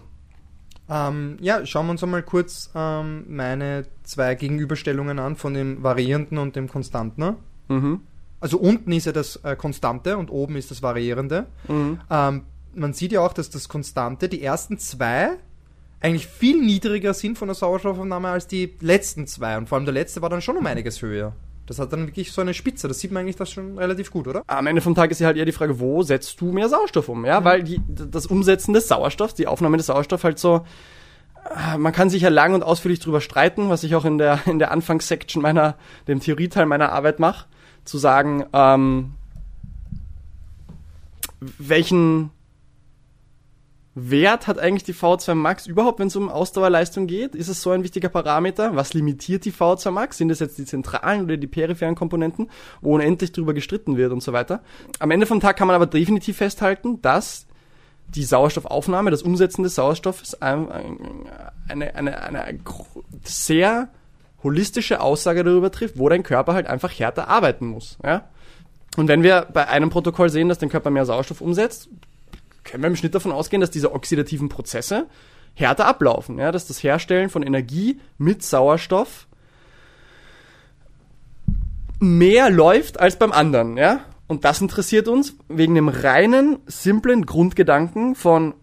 Ähm, 0.91 1.37
ja, 1.41 1.65
schauen 1.67 1.87
wir 1.87 1.93
uns 1.93 2.03
einmal 2.03 2.23
kurz 2.23 2.71
ähm, 2.75 3.25
meine 3.29 3.87
zwei 4.05 4.35
Gegenüberstellungen 4.35 5.19
an 5.19 5.37
von 5.37 5.55
dem 5.55 5.83
Variierenden 5.83 6.39
und 6.39 6.57
dem 6.57 6.69
Konstanten. 6.69 7.37
Mhm. 7.69 8.01
Also 8.41 8.59
unten 8.59 8.93
ist 8.93 9.07
ja 9.07 9.13
das 9.13 9.37
äh, 9.37 9.57
Konstante 9.57 10.17
und 10.17 10.31
oben 10.31 10.57
ist 10.57 10.71
das 10.71 10.83
Variierende. 10.83 11.47
Mhm. 11.67 12.01
Ähm, 12.11 12.43
man 12.75 12.93
sieht 12.93 13.13
ja 13.13 13.21
auch, 13.21 13.33
dass 13.33 13.51
das 13.51 13.69
Konstante, 13.69 14.29
die 14.29 14.43
ersten 14.43 14.79
zwei, 14.79 15.39
eigentlich 16.01 16.27
viel 16.27 16.61
niedriger 16.61 17.15
sind 17.15 17.39
von 17.39 17.49
der 17.49 17.55
Sauerstoffaufnahme 17.55 18.29
als 18.29 18.47
die 18.47 18.75
letzten 18.81 19.27
zwei. 19.27 19.57
Und 19.57 19.69
vor 19.69 19.77
allem 19.77 19.85
der 19.85 19.95
letzte 19.95 20.23
war 20.23 20.31
dann 20.31 20.43
schon 20.43 20.57
um 20.57 20.67
einiges 20.67 21.03
höher. 21.03 21.35
Das 21.67 21.79
hat 21.79 21.93
dann 21.93 22.07
wirklich 22.07 22.33
so 22.33 22.41
eine 22.41 22.55
Spitze. 22.55 22.89
Das 22.89 22.99
sieht 22.99 23.13
man 23.13 23.23
eigentlich 23.23 23.37
das 23.37 23.51
schon 23.51 23.77
relativ 23.77 24.11
gut, 24.11 24.27
oder? 24.27 24.43
Am 24.47 24.67
Ende 24.67 24.81
vom 24.81 24.95
Tag 24.95 25.11
ist 25.11 25.21
ja 25.21 25.27
halt 25.27 25.37
eher 25.37 25.45
die 25.45 25.53
Frage, 25.53 25.79
wo 25.81 26.03
setzt 26.03 26.41
du 26.41 26.53
mehr 26.53 26.69
Sauerstoff 26.69 27.09
um? 27.09 27.27
Ja, 27.27 27.41
mhm. 27.41 27.45
weil 27.45 27.63
die, 27.63 27.81
das 27.87 28.27
Umsetzen 28.27 28.73
des 28.73 28.89
Sauerstoffs, 28.89 29.35
die 29.35 29.47
Aufnahme 29.47 29.77
des 29.77 29.87
Sauerstoffs 29.87 30.25
halt 30.25 30.39
so, 30.39 30.65
äh, 31.55 31.77
man 31.77 31.93
kann 31.93 32.09
sich 32.09 32.23
ja 32.23 32.31
lang 32.31 32.55
und 32.55 32.63
ausführlich 32.63 33.01
drüber 33.01 33.21
streiten, 33.21 33.69
was 33.69 33.83
ich 33.83 33.95
auch 33.95 34.07
in 34.07 34.17
der, 34.17 34.41
in 34.47 34.59
der 34.59 34.71
Anfangssection 34.71 35.43
meiner, 35.43 35.77
dem 36.07 36.21
Theorieteil 36.21 36.65
meiner 36.65 36.93
Arbeit 36.93 37.19
mache, 37.19 37.47
zu 37.85 37.99
sagen, 37.99 38.47
ähm, 38.55 39.13
welchen, 41.41 42.31
Wert 44.01 44.47
hat 44.47 44.59
eigentlich 44.59 44.85
die 44.85 44.95
V2 44.95 45.35
Max 45.35 45.67
überhaupt, 45.67 45.99
wenn 45.99 46.09
es 46.09 46.17
um 46.17 46.29
Ausdauerleistung 46.29 47.07
geht? 47.07 47.35
Ist 47.35 47.49
es 47.49 47.63
so 47.63 47.71
ein 47.71 47.83
wichtiger 47.83 48.09
Parameter? 48.09 48.77
Was 48.77 48.95
limitiert 48.95 49.45
die 49.45 49.53
V2 49.53 49.91
Max? 49.91 50.19
Sind 50.19 50.31
es 50.31 50.41
jetzt 50.41 50.59
die 50.59 50.65
zentralen 50.65 51.25
oder 51.25 51.37
die 51.37 51.47
peripheren 51.47 51.95
Komponenten, 51.95 52.51
wo 52.81 52.95
unendlich 52.95 53.33
drüber 53.33 53.55
gestritten 53.55 53.97
wird 53.97 54.13
und 54.13 54.23
so 54.23 54.33
weiter? 54.33 54.63
Am 54.99 55.11
Ende 55.11 55.27
vom 55.27 55.41
Tag 55.41 55.57
kann 55.57 55.67
man 55.67 55.77
aber 55.77 55.87
definitiv 55.87 56.37
festhalten, 56.37 57.03
dass 57.03 57.47
die 58.09 58.25
Sauerstoffaufnahme, 58.25 59.11
das 59.11 59.23
Umsetzen 59.23 59.63
des 59.63 59.75
Sauerstoffs 59.75 60.35
eine, 60.35 60.71
eine, 61.69 61.95
eine, 61.95 62.23
eine 62.23 62.59
sehr 63.25 63.89
holistische 64.43 65.01
Aussage 65.01 65.45
darüber 65.45 65.71
trifft, 65.71 65.99
wo 65.99 66.09
dein 66.09 66.23
Körper 66.23 66.55
halt 66.55 66.67
einfach 66.67 66.93
härter 66.99 67.29
arbeiten 67.29 67.67
muss. 67.67 67.99
Ja? 68.05 68.29
Und 68.97 69.09
wenn 69.09 69.23
wir 69.23 69.47
bei 69.53 69.69
einem 69.69 69.91
Protokoll 69.91 70.31
sehen, 70.31 70.49
dass 70.49 70.59
dein 70.59 70.71
Körper 70.71 70.91
mehr 70.91 71.07
Sauerstoff 71.07 71.41
umsetzt, 71.41 71.89
können 72.69 72.83
wir 72.83 72.89
im 72.89 72.97
Schnitt 72.97 73.15
davon 73.15 73.33
ausgehen, 73.33 73.61
dass 73.61 73.71
diese 73.71 73.93
oxidativen 73.93 74.49
Prozesse 74.49 75.07
härter 75.55 75.87
ablaufen, 75.87 76.39
ja, 76.39 76.53
dass 76.53 76.67
das 76.67 76.83
Herstellen 76.83 77.31
von 77.31 77.43
Energie 77.43 78.01
mit 78.17 78.43
Sauerstoff 78.43 79.27
mehr 82.01 82.51
läuft 82.51 83.01
als 83.01 83.19
beim 83.19 83.33
anderen, 83.33 83.77
ja. 83.77 84.01
Und 84.29 84.45
das 84.45 84.61
interessiert 84.61 85.09
uns 85.09 85.37
wegen 85.49 85.75
dem 85.75 85.89
reinen, 85.89 86.59
simplen 86.67 87.25
Grundgedanken 87.25 88.15
von 88.15 88.55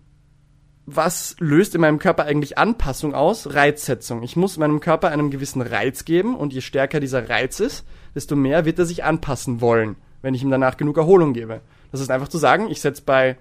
was 0.85 1.35
löst 1.39 1.73
in 1.73 1.81
meinem 1.81 1.97
Körper 1.97 2.25
eigentlich 2.25 2.59
Anpassung 2.59 3.15
aus? 3.15 3.55
Reizsetzung. 3.55 4.21
Ich 4.21 4.35
muss 4.35 4.57
meinem 4.57 4.79
Körper 4.79 5.09
einen 5.09 5.31
gewissen 5.31 5.61
Reiz 5.61 6.05
geben 6.05 6.35
und 6.35 6.53
je 6.53 6.61
stärker 6.61 6.99
dieser 6.99 7.27
Reiz 7.27 7.59
ist, 7.59 7.85
desto 8.13 8.35
mehr 8.35 8.65
wird 8.65 8.77
er 8.77 8.85
sich 8.85 9.03
anpassen 9.03 9.61
wollen, 9.61 9.95
wenn 10.21 10.35
ich 10.35 10.43
ihm 10.43 10.51
danach 10.51 10.77
genug 10.77 10.97
Erholung 10.97 11.33
gebe. 11.33 11.61
Das 11.91 12.01
ist 12.01 12.11
einfach 12.11 12.27
zu 12.27 12.37
sagen, 12.37 12.69
ich 12.69 12.81
setze 12.81 13.01
bei 13.03 13.37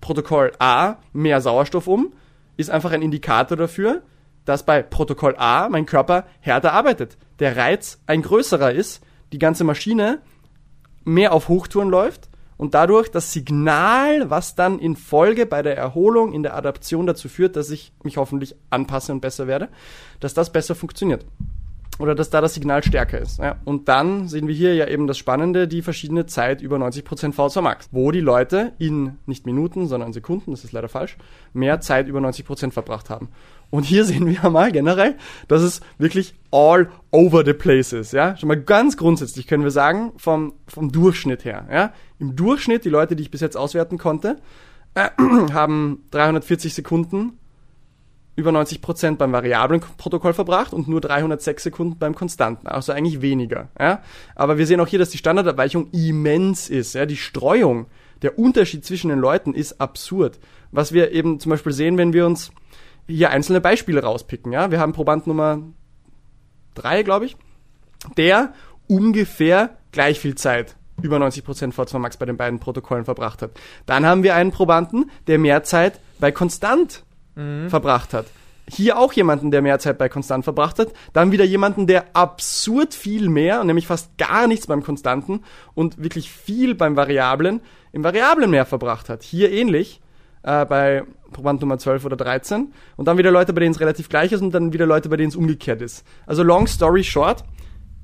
Protokoll 0.00 0.52
A 0.58 0.96
mehr 1.12 1.40
Sauerstoff 1.40 1.86
um, 1.86 2.12
ist 2.56 2.70
einfach 2.70 2.92
ein 2.92 3.02
Indikator 3.02 3.56
dafür, 3.56 4.02
dass 4.44 4.64
bei 4.64 4.82
Protokoll 4.82 5.34
A 5.36 5.68
mein 5.68 5.86
Körper 5.86 6.24
härter 6.40 6.72
arbeitet. 6.72 7.16
Der 7.38 7.56
Reiz 7.56 8.00
ein 8.06 8.22
größerer 8.22 8.72
ist, 8.72 9.02
die 9.32 9.38
ganze 9.38 9.64
Maschine 9.64 10.20
mehr 11.04 11.32
auf 11.32 11.48
Hochtouren 11.48 11.90
läuft 11.90 12.28
und 12.56 12.74
dadurch 12.74 13.10
das 13.10 13.32
Signal, 13.32 14.30
was 14.30 14.54
dann 14.54 14.78
in 14.78 14.96
Folge 14.96 15.46
bei 15.46 15.62
der 15.62 15.76
Erholung, 15.76 16.32
in 16.32 16.42
der 16.42 16.56
Adaption 16.56 17.06
dazu 17.06 17.28
führt, 17.28 17.56
dass 17.56 17.70
ich 17.70 17.92
mich 18.02 18.16
hoffentlich 18.16 18.56
anpasse 18.70 19.12
und 19.12 19.20
besser 19.20 19.46
werde, 19.46 19.68
dass 20.20 20.34
das 20.34 20.50
besser 20.50 20.74
funktioniert 20.74 21.24
oder 21.98 22.14
dass 22.14 22.30
da 22.30 22.40
das 22.40 22.54
Signal 22.54 22.82
stärker 22.84 23.18
ist. 23.18 23.38
Ja. 23.38 23.56
Und 23.64 23.88
dann 23.88 24.28
sehen 24.28 24.46
wir 24.46 24.54
hier 24.54 24.74
ja 24.74 24.86
eben 24.86 25.06
das 25.06 25.18
Spannende, 25.18 25.66
die 25.66 25.82
verschiedene 25.82 26.26
Zeit 26.26 26.62
über 26.62 26.76
90% 26.76 27.34
V2 27.34 27.60
Max, 27.60 27.88
wo 27.90 28.10
die 28.10 28.20
Leute 28.20 28.72
in 28.78 29.18
nicht 29.26 29.46
Minuten, 29.46 29.86
sondern 29.86 30.12
Sekunden, 30.12 30.52
das 30.52 30.64
ist 30.64 30.72
leider 30.72 30.88
falsch, 30.88 31.16
mehr 31.52 31.80
Zeit 31.80 32.08
über 32.08 32.20
90% 32.20 32.70
verbracht 32.70 33.10
haben. 33.10 33.28
Und 33.70 33.84
hier 33.84 34.04
sehen 34.06 34.26
wir 34.26 34.48
mal 34.50 34.72
generell, 34.72 35.16
dass 35.48 35.62
es 35.62 35.80
wirklich 35.98 36.34
all 36.50 36.88
over 37.10 37.44
the 37.44 37.52
place 37.52 37.92
ist. 37.92 38.12
Ja? 38.12 38.36
Schon 38.36 38.48
mal 38.48 38.60
ganz 38.60 38.96
grundsätzlich 38.96 39.46
können 39.46 39.64
wir 39.64 39.70
sagen, 39.70 40.12
vom, 40.16 40.54
vom 40.66 40.92
Durchschnitt 40.92 41.44
her. 41.44 41.66
Ja? 41.70 41.92
Im 42.18 42.36
Durchschnitt, 42.36 42.84
die 42.84 42.90
Leute, 42.90 43.16
die 43.16 43.22
ich 43.22 43.30
bis 43.30 43.40
jetzt 43.40 43.56
auswerten 43.56 43.98
konnte, 43.98 44.36
äh, 44.94 45.08
haben 45.52 46.04
340 46.10 46.74
Sekunden 46.74 47.38
über 48.38 48.52
90 48.52 48.80
Prozent 48.80 49.18
beim 49.18 49.32
variablen 49.32 49.80
Protokoll 49.80 50.32
verbracht 50.32 50.72
und 50.72 50.86
nur 50.86 51.00
306 51.00 51.60
Sekunden 51.60 51.98
beim 51.98 52.14
konstanten. 52.14 52.68
Also 52.68 52.92
eigentlich 52.92 53.20
weniger. 53.20 53.68
Ja? 53.80 54.00
Aber 54.36 54.58
wir 54.58 54.66
sehen 54.66 54.78
auch 54.78 54.86
hier, 54.86 55.00
dass 55.00 55.10
die 55.10 55.18
Standardabweichung 55.18 55.90
immens 55.90 56.70
ist. 56.70 56.94
Ja? 56.94 57.04
Die 57.04 57.16
Streuung, 57.16 57.86
der 58.22 58.38
Unterschied 58.38 58.84
zwischen 58.84 59.08
den 59.08 59.18
Leuten 59.18 59.54
ist 59.54 59.80
absurd. 59.80 60.38
Was 60.70 60.92
wir 60.92 61.10
eben 61.10 61.40
zum 61.40 61.50
Beispiel 61.50 61.72
sehen, 61.72 61.98
wenn 61.98 62.12
wir 62.12 62.26
uns 62.26 62.52
hier 63.08 63.30
einzelne 63.30 63.60
Beispiele 63.60 64.04
rauspicken. 64.04 64.52
Ja? 64.52 64.70
Wir 64.70 64.78
haben 64.78 64.92
Proband 64.92 65.26
Nummer 65.26 65.58
3, 66.76 67.02
glaube 67.02 67.26
ich, 67.26 67.36
der 68.16 68.54
ungefähr 68.86 69.78
gleich 69.90 70.20
viel 70.20 70.36
Zeit 70.36 70.76
über 71.02 71.16
90% 71.16 71.74
V2 71.74 71.98
Max 71.98 72.16
bei 72.16 72.26
den 72.26 72.36
beiden 72.36 72.60
Protokollen 72.60 73.04
verbracht 73.04 73.42
hat. 73.42 73.50
Dann 73.86 74.06
haben 74.06 74.22
wir 74.22 74.36
einen 74.36 74.52
Probanden, 74.52 75.10
der 75.26 75.38
mehr 75.38 75.64
Zeit 75.64 75.98
bei 76.20 76.30
konstant 76.30 77.04
mhm. 77.38 77.70
verbracht 77.70 78.12
hat. 78.12 78.26
Hier 78.70 78.98
auch 78.98 79.14
jemanden, 79.14 79.50
der 79.50 79.62
mehr 79.62 79.78
Zeit 79.78 79.96
bei 79.96 80.10
Konstant 80.10 80.44
verbracht 80.44 80.78
hat. 80.78 80.92
Dann 81.14 81.32
wieder 81.32 81.44
jemanden, 81.44 81.86
der 81.86 82.04
absurd 82.14 82.92
viel 82.92 83.30
mehr, 83.30 83.64
nämlich 83.64 83.86
fast 83.86 84.18
gar 84.18 84.46
nichts 84.46 84.66
beim 84.66 84.82
Konstanten 84.82 85.40
und 85.74 86.02
wirklich 86.02 86.30
viel 86.30 86.74
beim 86.74 86.94
Variablen, 86.94 87.60
im 87.92 88.04
Variablen 88.04 88.50
mehr 88.50 88.66
verbracht 88.66 89.08
hat. 89.08 89.22
Hier 89.22 89.50
ähnlich 89.50 90.02
äh, 90.42 90.66
bei 90.66 91.04
Proband 91.32 91.62
Nummer 91.62 91.78
12 91.78 92.04
oder 92.04 92.16
13. 92.16 92.72
Und 92.96 93.08
dann 93.08 93.16
wieder 93.16 93.30
Leute, 93.30 93.54
bei 93.54 93.60
denen 93.60 93.72
es 93.72 93.80
relativ 93.80 94.10
gleich 94.10 94.32
ist 94.32 94.42
und 94.42 94.52
dann 94.52 94.74
wieder 94.74 94.86
Leute, 94.86 95.08
bei 95.08 95.16
denen 95.16 95.30
es 95.30 95.36
umgekehrt 95.36 95.80
ist. 95.80 96.04
Also 96.26 96.42
long 96.42 96.66
story 96.66 97.04
short, 97.04 97.44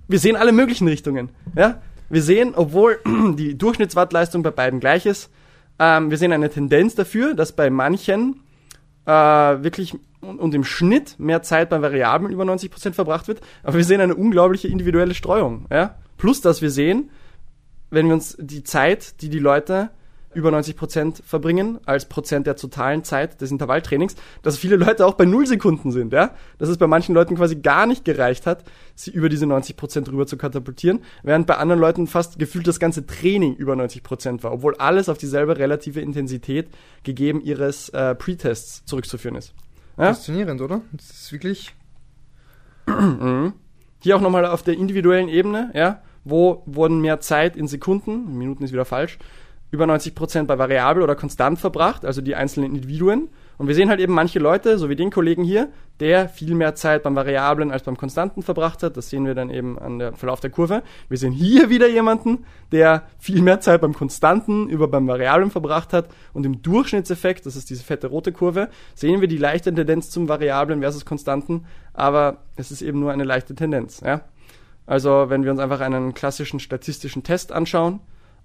wir 0.09 0.19
sehen 0.19 0.37
alle 0.37 0.53
möglichen 0.53 0.89
Richtungen. 0.89 1.31
Ja? 1.55 1.83
Wir 2.09 2.23
sehen, 2.23 2.55
obwohl 2.55 2.99
die 3.37 3.59
Durchschnittswattleistung 3.59 4.43
bei 4.43 4.51
beiden 4.51 4.81
gleich 4.81 5.05
ist, 5.05 5.31
ähm, 5.79 6.11
wir 6.11 6.19
sehen 6.19 6.33
eine 6.33 6.51
Tendenz 6.51 6.95
dafür, 6.95 7.35
dass 7.35 7.53
bei 7.53 7.69
manchen 7.69 8.41
äh, 9.07 9.11
wirklich 9.11 9.95
und, 10.21 10.55
im 10.55 10.65
Schnitt 10.65 11.19
mehr 11.19 11.43
Zeit 11.43 11.69
bei 11.71 11.83
Variablen 11.83 12.33
über 12.33 12.45
90% 12.45 12.93
verbracht 12.93 13.29
wird, 13.29 13.41
aber 13.63 13.77
wir 13.77 13.85
sehen 13.85 14.01
eine 14.01 14.15
unglaubliche 14.15 14.69
individuelle 14.69 15.15
Streuung. 15.15 15.67
Ja? 15.71 15.97
Plus, 16.17 16.41
dass 16.41 16.63
wir 16.63 16.71
sehen, 16.71 17.11
wenn 17.91 18.07
wir 18.07 18.15
uns 18.15 18.37
die 18.41 18.65
Zeit, 18.65 19.21
die 19.21 19.29
die 19.29 19.39
Leute 19.39 19.91
über 20.35 20.51
90 20.51 20.77
Prozent 20.77 21.23
verbringen, 21.25 21.79
als 21.87 22.07
Prozent 22.07 22.47
der 22.47 22.57
totalen 22.57 23.05
Zeit 23.05 23.41
des 23.41 23.51
Intervalltrainings, 23.51 24.17
dass 24.43 24.59
viele 24.59 24.77
Leute 24.77 25.07
auch 25.07 25.15
bei 25.15 25.25
null 25.25 25.47
Sekunden 25.47 25.93
sind, 25.93 26.13
ja. 26.13 26.35
Dass 26.59 26.69
es 26.69 26.79
bei 26.79 26.87
manchen 26.87 27.15
Leuten 27.15 27.37
quasi 27.37 27.57
gar 27.57 27.87
nicht 27.87 28.05
gereicht 28.05 28.47
hat, 28.47 28.65
sie 28.95 29.11
über 29.11 29.29
diese 29.29 29.47
90 29.47 29.77
Prozent 29.77 30.09
rüber 30.11 30.27
zu 30.27 30.37
katapultieren, 30.37 31.01
während 31.23 31.47
bei 31.47 31.57
anderen 31.57 31.81
Leuten 31.81 32.07
fast 32.07 32.39
gefühlt 32.39 32.67
das 32.67 32.81
ganze 32.81 33.07
Training 33.07 33.55
über 33.55 33.77
90 33.77 34.03
Prozent 34.03 34.45
war, 34.45 34.53
obwohl 34.53 34.75
alles 34.77 35.09
auf 35.09 35.19
dieselbe 35.19 35.59
relative 35.59 36.01
Intensität 36.01 36.69
gegeben 37.03 37.41
ihres 37.41 37.89
äh, 37.91 38.15
Pre-Tests 38.15 38.85
zurückzuführen 38.85 39.37
ist. 39.37 39.55
Ja? 39.97 40.07
Faszinierend, 40.07 40.61
oder? 40.61 40.83
Das 40.93 41.11
ist 41.11 41.33
wirklich. 41.33 41.75
Mhm. 42.87 43.55
Hier 44.03 44.17
auch 44.17 44.21
nochmal 44.21 44.45
auf 44.45 44.63
der 44.63 44.75
individuellen 44.75 45.31
Ebene, 45.31 45.71
ja, 45.73 46.03
wo 46.25 46.63
wurden 46.67 47.01
mehr 47.01 47.21
Zeit 47.21 47.57
in 47.57 47.69
Sekunden, 47.69 48.37
Minuten 48.37 48.63
ist 48.63 48.73
wieder 48.73 48.85
falsch, 48.85 49.19
über 49.75 49.87
90 49.87 50.15
Prozent 50.15 50.49
bei 50.49 50.57
variabel 50.57 51.03
oder 51.03 51.17
konstant 51.17 51.59
verbracht, 51.59 52.05
also 52.05 52.23
die 52.23 52.35
einzelnen 52.35 52.71
Individuen, 52.75 53.29
Und 53.57 53.69
wir 53.69 53.75
sehen 53.75 53.89
halt 53.89 54.01
eben 54.01 54.13
manche 54.13 54.39
Leute, 54.41 54.79
so 54.79 54.89
wie 54.89 54.97
den 54.97 55.11
Kollegen 55.11 55.45
hier, 55.45 55.69
der 56.01 56.29
viel 56.29 56.55
mehr 56.55 56.75
Zeit 56.75 57.05
beim 57.05 57.15
Variablen 57.15 57.71
als 57.71 57.85
beim 57.85 57.97
Konstanten 57.97 58.43
verbracht 58.43 58.83
hat. 58.83 58.97
Das 58.97 59.11
sehen 59.11 59.27
wir 59.27 59.35
dann 59.35 59.49
eben 59.49 59.79
an 59.79 60.01
der 60.01 60.13
Verlauf 60.15 60.41
der 60.41 60.51
Kurve. 60.51 60.83
Wir 61.09 61.19
sehen 61.19 61.33
hier 61.33 61.71
wieder 61.71 61.89
jemanden, 61.89 62.45
der 62.73 63.05
viel 63.19 63.43
mehr 63.43 63.61
Zeit 63.61 63.81
beim 63.81 63.95
Konstanten 63.95 64.69
über 64.69 64.89
beim 64.89 65.07
Variablen 65.07 65.53
verbracht 65.53 65.93
hat. 65.93 66.09
Und 66.33 66.45
im 66.45 66.63
Durchschnittseffekt, 66.63 67.47
das 67.47 67.55
ist 67.55 67.71
diese 67.71 67.85
fette 67.85 68.09
rote 68.09 68.33
Kurve, 68.33 68.71
sehen 68.97 69.21
wir 69.21 69.29
die 69.29 69.39
leichte 69.39 69.73
Tendenz 69.73 70.11
zum 70.11 70.29
Variablen 70.29 70.81
versus 70.81 71.05
Konstanten. 71.05 71.65
Aber 71.93 72.39
es 72.57 72.73
ist 72.73 72.83
eben 72.83 72.99
nur 72.99 73.13
eine 73.13 73.25
leichte 73.25 73.55
Tendenz. 73.55 74.01
Ja? 74.01 74.23
Also 74.87 75.27
wenn 75.29 75.45
wir 75.45 75.53
uns 75.53 75.61
einfach 75.61 75.81
einen 75.81 76.13
klassischen 76.13 76.59
statistischen 76.59 77.23
Test 77.23 77.53
anschauen, 77.53 78.01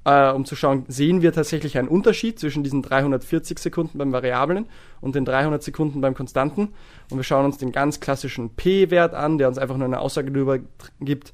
äh, 0.05 0.31
um 0.31 0.45
zu 0.45 0.55
schauen, 0.55 0.85
sehen 0.87 1.21
wir 1.21 1.33
tatsächlich 1.33 1.77
einen 1.77 1.87
Unterschied 1.87 2.39
zwischen 2.39 2.63
diesen 2.63 2.81
340 2.81 3.59
Sekunden 3.59 3.97
beim 3.97 4.11
Variablen 4.11 4.65
und 5.01 5.15
den 5.15 5.25
300 5.25 5.61
Sekunden 5.61 6.01
beim 6.01 6.13
Konstanten. 6.15 6.69
Und 7.09 7.17
wir 7.17 7.23
schauen 7.23 7.45
uns 7.45 7.57
den 7.57 7.71
ganz 7.71 7.99
klassischen 7.99 8.51
P-Wert 8.55 9.13
an, 9.13 9.37
der 9.37 9.47
uns 9.47 9.57
einfach 9.57 9.77
nur 9.77 9.85
eine 9.85 9.99
Aussage 9.99 10.31
darüber 10.31 10.59
gibt, 10.99 11.31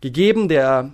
gegeben 0.00 0.48
der 0.48 0.92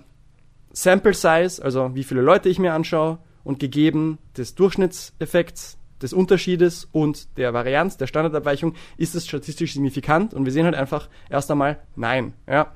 Sample 0.71 1.13
Size, 1.13 1.63
also 1.63 1.95
wie 1.95 2.03
viele 2.03 2.21
Leute 2.21 2.47
ich 2.47 2.59
mir 2.59 2.73
anschaue, 2.73 3.19
und 3.43 3.59
gegeben 3.59 4.19
des 4.37 4.55
Durchschnittseffekts, 4.55 5.77
des 6.01 6.13
Unterschiedes 6.13 6.87
und 6.91 7.37
der 7.37 7.53
Varianz, 7.53 7.97
der 7.97 8.07
Standardabweichung, 8.07 8.75
ist 8.97 9.15
es 9.15 9.27
statistisch 9.27 9.73
signifikant. 9.73 10.33
Und 10.33 10.45
wir 10.45 10.51
sehen 10.51 10.65
halt 10.65 10.75
einfach 10.75 11.09
erst 11.29 11.51
einmal 11.51 11.79
nein. 11.95 12.33
Ja. 12.47 12.71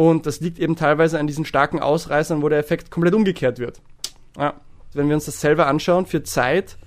Und 0.00 0.24
das 0.24 0.40
liegt 0.40 0.58
eben 0.58 0.76
teilweise 0.76 1.18
an 1.18 1.26
diesen 1.26 1.44
starken 1.44 1.78
Ausreißern, 1.78 2.40
wo 2.40 2.48
der 2.48 2.58
Effekt 2.58 2.90
komplett 2.90 3.12
umgekehrt 3.12 3.58
wird. 3.58 3.82
Ja. 4.38 4.54
Wenn 4.94 5.08
wir 5.08 5.14
uns 5.14 5.26
das 5.26 5.42
selber 5.42 5.66
anschauen, 5.66 6.06
für 6.06 6.22
Zeit 6.22 6.78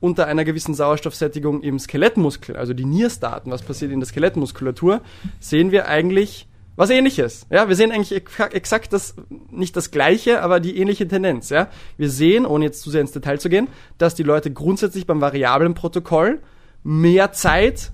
unter 0.00 0.26
einer 0.26 0.44
gewissen 0.44 0.74
Sauerstoffsättigung 0.74 1.62
im 1.62 1.78
Skelettmuskel, 1.78 2.56
also 2.56 2.74
die 2.74 2.84
NIRS-Daten, 2.84 3.52
was 3.52 3.62
passiert 3.62 3.92
in 3.92 4.00
der 4.00 4.08
Skelettmuskulatur, 4.08 5.00
sehen 5.38 5.70
wir 5.70 5.86
eigentlich 5.86 6.48
was 6.74 6.90
ähnliches. 6.90 7.46
Ja, 7.50 7.68
wir 7.68 7.76
sehen 7.76 7.92
eigentlich 7.92 8.10
exakt 8.16 8.92
das, 8.92 9.14
nicht 9.48 9.76
das 9.76 9.92
gleiche, 9.92 10.42
aber 10.42 10.58
die 10.58 10.76
ähnliche 10.76 11.06
Tendenz. 11.06 11.50
Ja, 11.50 11.68
wir 11.96 12.10
sehen, 12.10 12.44
ohne 12.44 12.64
jetzt 12.64 12.82
zu 12.82 12.90
sehr 12.90 13.00
ins 13.00 13.12
Detail 13.12 13.38
zu 13.38 13.48
gehen, 13.48 13.68
dass 13.96 14.16
die 14.16 14.24
Leute 14.24 14.52
grundsätzlich 14.52 15.06
beim 15.06 15.20
variablen 15.20 15.74
Protokoll 15.74 16.42
mehr 16.82 17.30
Zeit 17.30 17.92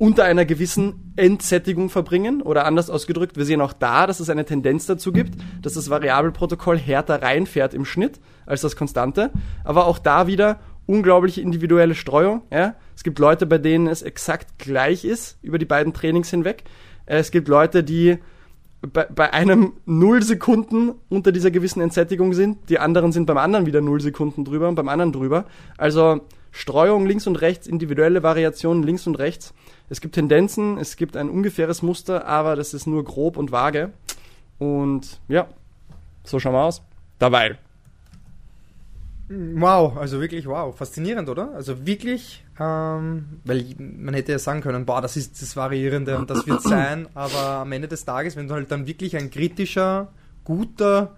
unter 0.00 0.24
einer 0.24 0.46
gewissen 0.46 1.12
Entsättigung 1.16 1.90
verbringen 1.90 2.40
oder 2.40 2.64
anders 2.64 2.88
ausgedrückt, 2.88 3.36
wir 3.36 3.44
sehen 3.44 3.60
auch 3.60 3.74
da, 3.74 4.06
dass 4.06 4.18
es 4.18 4.30
eine 4.30 4.46
Tendenz 4.46 4.86
dazu 4.86 5.12
gibt, 5.12 5.34
dass 5.60 5.74
das 5.74 5.90
Variabelprotokoll 5.90 6.78
härter 6.78 7.20
reinfährt 7.20 7.74
im 7.74 7.84
Schnitt 7.84 8.18
als 8.46 8.62
das 8.62 8.76
Konstante, 8.76 9.30
aber 9.62 9.86
auch 9.86 9.98
da 9.98 10.26
wieder 10.26 10.58
unglaubliche 10.86 11.42
individuelle 11.42 11.94
Streuung. 11.94 12.40
Ja? 12.50 12.76
Es 12.96 13.02
gibt 13.02 13.18
Leute, 13.18 13.44
bei 13.44 13.58
denen 13.58 13.88
es 13.88 14.00
exakt 14.00 14.58
gleich 14.58 15.04
ist 15.04 15.36
über 15.42 15.58
die 15.58 15.66
beiden 15.66 15.92
Trainings 15.92 16.30
hinweg. 16.30 16.64
Es 17.04 17.30
gibt 17.30 17.48
Leute, 17.48 17.84
die 17.84 18.16
bei, 18.80 19.04
bei 19.04 19.34
einem 19.34 19.74
null 19.84 20.22
Sekunden 20.22 20.92
unter 21.10 21.30
dieser 21.30 21.50
gewissen 21.50 21.82
Entsättigung 21.82 22.32
sind, 22.32 22.70
die 22.70 22.78
anderen 22.78 23.12
sind 23.12 23.26
beim 23.26 23.36
anderen 23.36 23.66
wieder 23.66 23.82
null 23.82 24.00
Sekunden 24.00 24.46
drüber 24.46 24.66
und 24.66 24.76
beim 24.76 24.88
anderen 24.88 25.12
drüber. 25.12 25.44
Also 25.76 26.22
Streuung 26.52 27.06
links 27.06 27.26
und 27.26 27.36
rechts, 27.36 27.66
individuelle 27.66 28.22
Variationen 28.22 28.82
links 28.82 29.06
und 29.06 29.16
rechts. 29.16 29.54
Es 29.90 30.00
gibt 30.00 30.14
Tendenzen, 30.14 30.78
es 30.78 30.96
gibt 30.96 31.16
ein 31.16 31.28
ungefähres 31.28 31.82
Muster, 31.82 32.26
aber 32.26 32.56
das 32.56 32.72
ist 32.74 32.86
nur 32.86 33.04
grob 33.04 33.36
und 33.36 33.50
vage. 33.50 33.90
Und 34.58 35.20
ja, 35.28 35.48
so 36.24 36.38
schauen 36.38 36.54
wir 36.54 36.62
aus. 36.62 36.80
Dabei. 37.18 37.58
Wow, 39.28 39.96
also 39.96 40.20
wirklich 40.20 40.46
wow, 40.46 40.76
faszinierend, 40.76 41.28
oder? 41.28 41.54
Also 41.54 41.86
wirklich, 41.86 42.44
ähm, 42.58 43.40
weil 43.44 43.64
man 43.78 44.14
hätte 44.14 44.32
ja 44.32 44.38
sagen 44.38 44.60
können, 44.60 44.86
boah, 44.86 45.00
das 45.00 45.16
ist 45.16 45.40
das 45.40 45.56
Variierende 45.56 46.18
und 46.18 46.30
das 46.30 46.46
wird 46.46 46.62
sein, 46.62 47.06
aber 47.14 47.60
am 47.60 47.72
Ende 47.72 47.86
des 47.86 48.04
Tages, 48.04 48.36
wenn 48.36 48.48
du 48.48 48.54
halt 48.54 48.70
dann 48.72 48.86
wirklich 48.86 49.16
ein 49.16 49.30
kritischer, 49.30 50.08
guter 50.42 51.16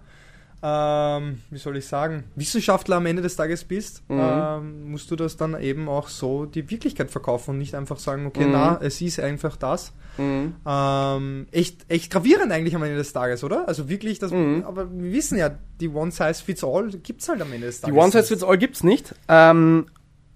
ähm, 0.65 1.41
wie 1.49 1.57
soll 1.57 1.75
ich 1.75 1.85
sagen, 1.85 2.23
Wissenschaftler 2.35 2.95
am 2.95 3.05
Ende 3.05 3.21
des 3.21 3.35
Tages 3.35 3.65
bist, 3.65 4.01
mhm. 4.09 4.19
ähm, 4.21 4.91
musst 4.91 5.11
du 5.11 5.17
das 5.17 5.35
dann 5.35 5.59
eben 5.61 5.89
auch 5.89 6.07
so 6.07 6.45
die 6.45 6.69
Wirklichkeit 6.71 7.11
verkaufen 7.11 7.51
und 7.51 7.57
nicht 7.57 7.75
einfach 7.75 7.99
sagen, 7.99 8.25
okay, 8.25 8.45
mhm. 8.45 8.53
na, 8.53 8.79
es 8.81 9.01
ist 9.01 9.19
einfach 9.19 9.57
das. 9.57 9.91
Mhm. 10.17 10.55
Ähm, 10.65 11.47
echt, 11.51 11.85
echt 11.89 12.09
gravierend 12.09 12.53
eigentlich 12.53 12.75
am 12.77 12.83
Ende 12.83 12.95
des 12.95 13.11
Tages, 13.11 13.43
oder? 13.43 13.67
Also 13.67 13.89
wirklich, 13.89 14.19
das, 14.19 14.31
mhm. 14.31 14.63
aber 14.65 14.89
wir 14.89 15.11
wissen 15.11 15.37
ja, 15.37 15.51
die 15.81 15.89
One-Size-Fits-All 15.89 16.91
gibt 16.91 17.21
es 17.21 17.27
halt 17.27 17.41
am 17.41 17.51
Ende 17.51 17.67
des 17.67 17.81
Tages. 17.81 17.93
Die 17.93 17.99
One-Size-Fits-All 17.99 18.57
gibt 18.57 18.77
es 18.77 18.83
nicht. 18.83 19.13
Ähm, 19.27 19.87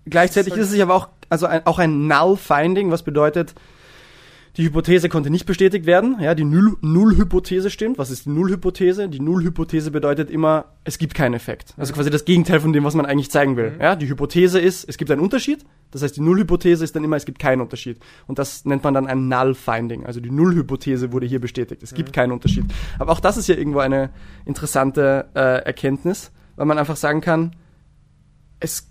gleichzeitig 0.05 0.51
ist, 0.53 0.59
halt 0.59 0.67
ist 0.67 0.73
es 0.73 0.81
aber 0.81 0.95
auch, 0.95 1.07
also 1.29 1.45
ein, 1.45 1.65
auch 1.65 1.79
ein 1.79 2.07
Null-Finding, 2.07 2.91
was 2.91 3.03
bedeutet, 3.03 3.55
die 4.57 4.63
Hypothese 4.63 5.07
konnte 5.07 5.29
nicht 5.29 5.45
bestätigt 5.45 5.85
werden. 5.85 6.17
Ja, 6.19 6.33
die 6.33 6.43
Null-Hypothese 6.43 7.69
stimmt. 7.69 7.99
Was 7.99 8.09
ist 8.09 8.25
die 8.25 8.31
Null-Hypothese? 8.31 9.07
Die 9.07 9.19
Null-Hypothese 9.19 9.91
bedeutet 9.91 10.31
immer, 10.31 10.65
es 10.83 10.97
gibt 10.97 11.13
keinen 11.13 11.35
Effekt. 11.35 11.75
Also 11.77 11.93
quasi 11.93 12.09
das 12.09 12.25
Gegenteil 12.25 12.59
von 12.59 12.73
dem, 12.73 12.83
was 12.83 12.95
man 12.95 13.05
eigentlich 13.05 13.29
zeigen 13.29 13.55
will. 13.55 13.71
Mhm. 13.71 13.81
Ja, 13.81 13.95
die 13.95 14.09
Hypothese 14.09 14.59
ist, 14.59 14.89
es 14.89 14.97
gibt 14.97 15.11
einen 15.11 15.21
Unterschied. 15.21 15.63
Das 15.91 16.01
heißt, 16.01 16.17
die 16.17 16.21
Null-Hypothese 16.21 16.83
ist 16.83 16.95
dann 16.95 17.03
immer, 17.03 17.17
es 17.17 17.25
gibt 17.25 17.37
keinen 17.37 17.61
Unterschied. 17.61 17.99
Und 18.25 18.39
das 18.39 18.65
nennt 18.65 18.83
man 18.83 18.95
dann 18.95 19.05
ein 19.05 19.27
Null-Finding. 19.27 20.07
Also 20.07 20.19
die 20.19 20.31
Null-Hypothese 20.31 21.11
wurde 21.11 21.27
hier 21.27 21.39
bestätigt. 21.39 21.83
Es 21.83 21.93
gibt 21.93 22.09
mhm. 22.09 22.13
keinen 22.13 22.31
Unterschied. 22.31 22.65
Aber 22.97 23.11
auch 23.11 23.19
das 23.19 23.37
ist 23.37 23.47
ja 23.47 23.55
irgendwo 23.55 23.79
eine 23.79 24.09
interessante 24.45 25.27
äh, 25.35 25.65
Erkenntnis, 25.65 26.31
weil 26.55 26.65
man 26.65 26.79
einfach 26.79 26.95
sagen 26.95 27.21
kann, 27.21 27.55
es 28.59 28.89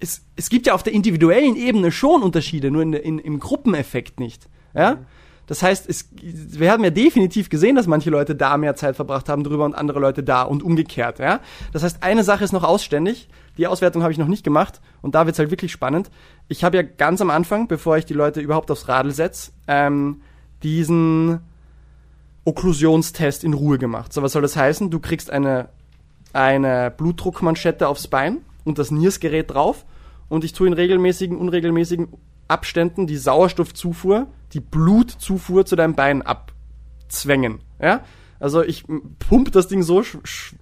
es, 0.00 0.22
es 0.36 0.48
gibt 0.48 0.66
ja 0.66 0.74
auf 0.74 0.82
der 0.82 0.92
individuellen 0.92 1.56
Ebene 1.56 1.90
schon 1.90 2.22
Unterschiede, 2.22 2.70
nur 2.70 2.82
in, 2.82 2.92
in, 2.92 3.18
im 3.18 3.40
Gruppeneffekt 3.40 4.20
nicht. 4.20 4.48
Ja? 4.74 4.94
Mhm. 4.94 5.06
Das 5.46 5.62
heißt, 5.62 5.88
es, 5.88 6.10
wir 6.20 6.70
haben 6.70 6.84
ja 6.84 6.90
definitiv 6.90 7.48
gesehen, 7.48 7.74
dass 7.74 7.86
manche 7.86 8.10
Leute 8.10 8.34
da 8.34 8.58
mehr 8.58 8.76
Zeit 8.76 8.96
verbracht 8.96 9.30
haben 9.30 9.44
drüber 9.44 9.64
und 9.64 9.74
andere 9.74 9.98
Leute 9.98 10.22
da 10.22 10.42
und 10.42 10.62
umgekehrt. 10.62 11.18
Ja? 11.18 11.40
Das 11.72 11.82
heißt, 11.82 12.02
eine 12.02 12.22
Sache 12.22 12.44
ist 12.44 12.52
noch 12.52 12.64
ausständig. 12.64 13.28
Die 13.56 13.66
Auswertung 13.66 14.02
habe 14.02 14.12
ich 14.12 14.18
noch 14.18 14.28
nicht 14.28 14.44
gemacht 14.44 14.80
und 15.00 15.14
da 15.14 15.24
wird's 15.24 15.38
halt 15.38 15.50
wirklich 15.50 15.72
spannend. 15.72 16.10
Ich 16.48 16.64
habe 16.64 16.76
ja 16.76 16.82
ganz 16.82 17.20
am 17.22 17.30
Anfang, 17.30 17.66
bevor 17.66 17.96
ich 17.96 18.04
die 18.04 18.14
Leute 18.14 18.40
überhaupt 18.40 18.70
aufs 18.70 18.88
Radl 18.88 19.10
setze, 19.10 19.52
ähm, 19.66 20.20
diesen 20.62 21.40
Okklusionstest 22.44 23.42
in 23.42 23.54
Ruhe 23.54 23.78
gemacht. 23.78 24.12
So, 24.12 24.22
was 24.22 24.32
soll 24.32 24.42
das 24.42 24.56
heißen? 24.56 24.90
Du 24.90 25.00
kriegst 25.00 25.30
eine, 25.30 25.70
eine 26.34 26.92
Blutdruckmanschette 26.94 27.88
aufs 27.88 28.06
Bein 28.06 28.42
und 28.68 28.78
das 28.78 28.90
NIRS-Gerät 28.90 29.50
drauf 29.50 29.84
und 30.28 30.44
ich 30.44 30.52
tue 30.52 30.66
in 30.66 30.74
regelmäßigen, 30.74 31.36
unregelmäßigen 31.36 32.08
Abständen 32.46 33.06
die 33.06 33.16
Sauerstoffzufuhr, 33.16 34.28
die 34.52 34.60
Blutzufuhr 34.60 35.66
zu 35.66 35.74
deinem 35.74 35.94
Bein 35.94 36.22
abzwängen. 36.22 37.60
Ja? 37.80 38.04
Also 38.40 38.62
ich 38.62 38.84
pump 39.18 39.50
das 39.52 39.66
Ding 39.66 39.82
so 39.82 40.02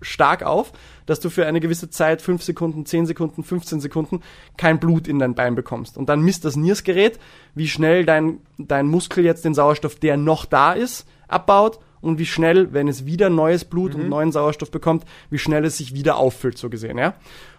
stark 0.01 0.42
auf, 0.42 0.73
dass 1.05 1.21
du 1.21 1.29
für 1.29 1.47
eine 1.47 1.61
gewisse 1.61 1.90
Zeit, 1.90 2.23
5 2.23 2.42
Sekunden, 2.42 2.87
10 2.87 3.07
Sekunden, 3.07 3.45
15 3.45 3.81
Sekunden, 3.81 4.23
kein 4.57 4.81
Blut 4.81 5.07
in 5.07 5.19
dein 5.19 5.35
Bein 5.35 5.55
bekommst. 5.55 5.99
Und 5.99 6.09
dann 6.09 6.23
misst 6.23 6.45
das 6.45 6.57
NIRS-Gerät, 6.57 7.19
wie 7.55 7.69
schnell 7.69 8.07
dein, 8.07 8.38
dein 8.57 8.87
Muskel 8.87 9.25
jetzt 9.25 9.45
den 9.45 9.55
Sauerstoff, 9.55 9.97
der 9.97 10.16
noch 10.16 10.47
da 10.47 10.73
ist, 10.73 11.07
abbaut 11.29 11.79
und 12.01 12.19
wie 12.19 12.27
schnell, 12.27 12.73
wenn 12.73 12.88
es 12.88 13.05
wieder 13.05 13.31
neues 13.31 13.64
Blut 13.64 13.95
mhm. 13.95 14.03
und 14.03 14.09
neuen 14.09 14.33
Sauerstoff 14.33 14.71
bekommt, 14.71 15.05
wie 15.29 15.38
schnell 15.38 15.64
es 15.64 15.77
sich 15.77 15.95
wieder 15.95 16.16
auffüllt, 16.16 16.57
so 16.57 16.71
gesehen. 16.71 16.99
Ja? 16.99 17.14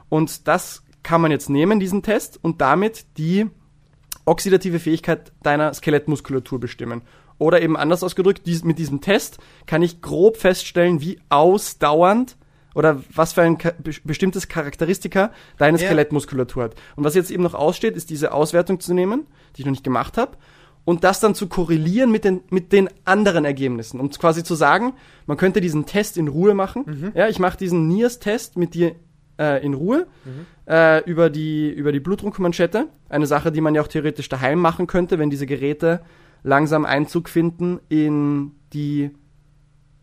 Und 0.10 0.48
das 0.48 0.84
kann 1.04 1.22
man 1.22 1.32
jetzt 1.32 1.50
nehmen, 1.50 1.80
diesen 1.80 2.04
Test, 2.04 2.40
und 2.42 2.62
damit 2.62 3.06
die 3.18 3.48
oxidative 4.26 4.80
Fähigkeit 4.80 5.32
deiner 5.42 5.74
Skelettmuskulatur 5.74 6.60
bestimmen. 6.60 7.02
Oder 7.40 7.62
eben 7.62 7.78
anders 7.78 8.04
ausgedrückt, 8.04 8.42
dies, 8.46 8.64
mit 8.64 8.80
diesem 8.80 9.00
Test 9.00 9.38
kann 9.68 9.82
ich 9.82 10.02
grob 10.02 10.38
feststellen, 10.38 11.02
wie 11.02 11.20
ausdauernd 11.30 12.36
oder 12.74 13.02
was 13.14 13.34
für 13.34 13.42
ein 13.42 13.58
bestimmtes 14.04 14.48
Charakteristika 14.48 15.32
deine 15.58 15.80
ja. 15.80 15.86
Skelettmuskulatur 15.86 16.64
hat. 16.64 16.76
Und 16.96 17.04
was 17.04 17.16
jetzt 17.16 17.32
eben 17.32 17.44
noch 17.44 17.54
aussteht, 17.54 17.96
ist 17.96 18.10
diese 18.10 18.34
Auswertung 18.34 18.80
zu 18.80 18.94
nehmen, 18.94 19.28
die 19.56 19.62
ich 19.62 19.66
noch 19.66 19.72
nicht 19.72 19.84
gemacht 19.84 20.18
habe, 20.18 20.38
und 20.84 21.04
das 21.04 21.20
dann 21.20 21.36
zu 21.36 21.48
korrelieren 21.48 22.12
mit 22.12 22.24
den, 22.24 22.42
mit 22.50 22.72
den 22.72 22.90
anderen 23.04 23.46
Ergebnissen. 23.46 24.00
Um 24.00 24.10
quasi 24.10 24.44
zu 24.44 24.56
sagen, 24.56 24.94
man 25.26 25.36
könnte 25.36 25.60
diesen 25.60 25.86
Test 25.86 26.18
in 26.18 26.30
Ruhe 26.30 26.54
machen. 26.54 26.84
Mhm. 26.86 27.12
Ja, 27.14 27.28
ich 27.28 27.40
mache 27.40 27.58
diesen 27.58 27.88
NIRS-Test 27.88 28.58
mit 28.58 28.74
dir 28.74 28.96
äh, 29.40 29.64
in 29.66 29.74
Ruhe 29.74 30.08
mhm. 30.26 30.46
äh, 30.72 31.04
über 31.10 31.30
die, 31.30 31.70
über 31.70 31.92
die 31.92 32.00
Blutdruckmanschette. 32.00 32.88
Eine 33.10 33.26
Sache, 33.26 33.52
die 33.52 33.62
man 33.62 33.76
ja 33.76 33.82
auch 33.82 33.88
theoretisch 33.88 34.30
daheim 34.30 34.60
machen 34.60 34.88
könnte, 34.88 35.20
wenn 35.20 35.30
diese 35.30 35.46
Geräte 35.46 36.02
langsam 36.44 36.86
Einzug 36.86 37.30
finden 37.30 37.80
in 37.90 38.52
die 38.74 39.12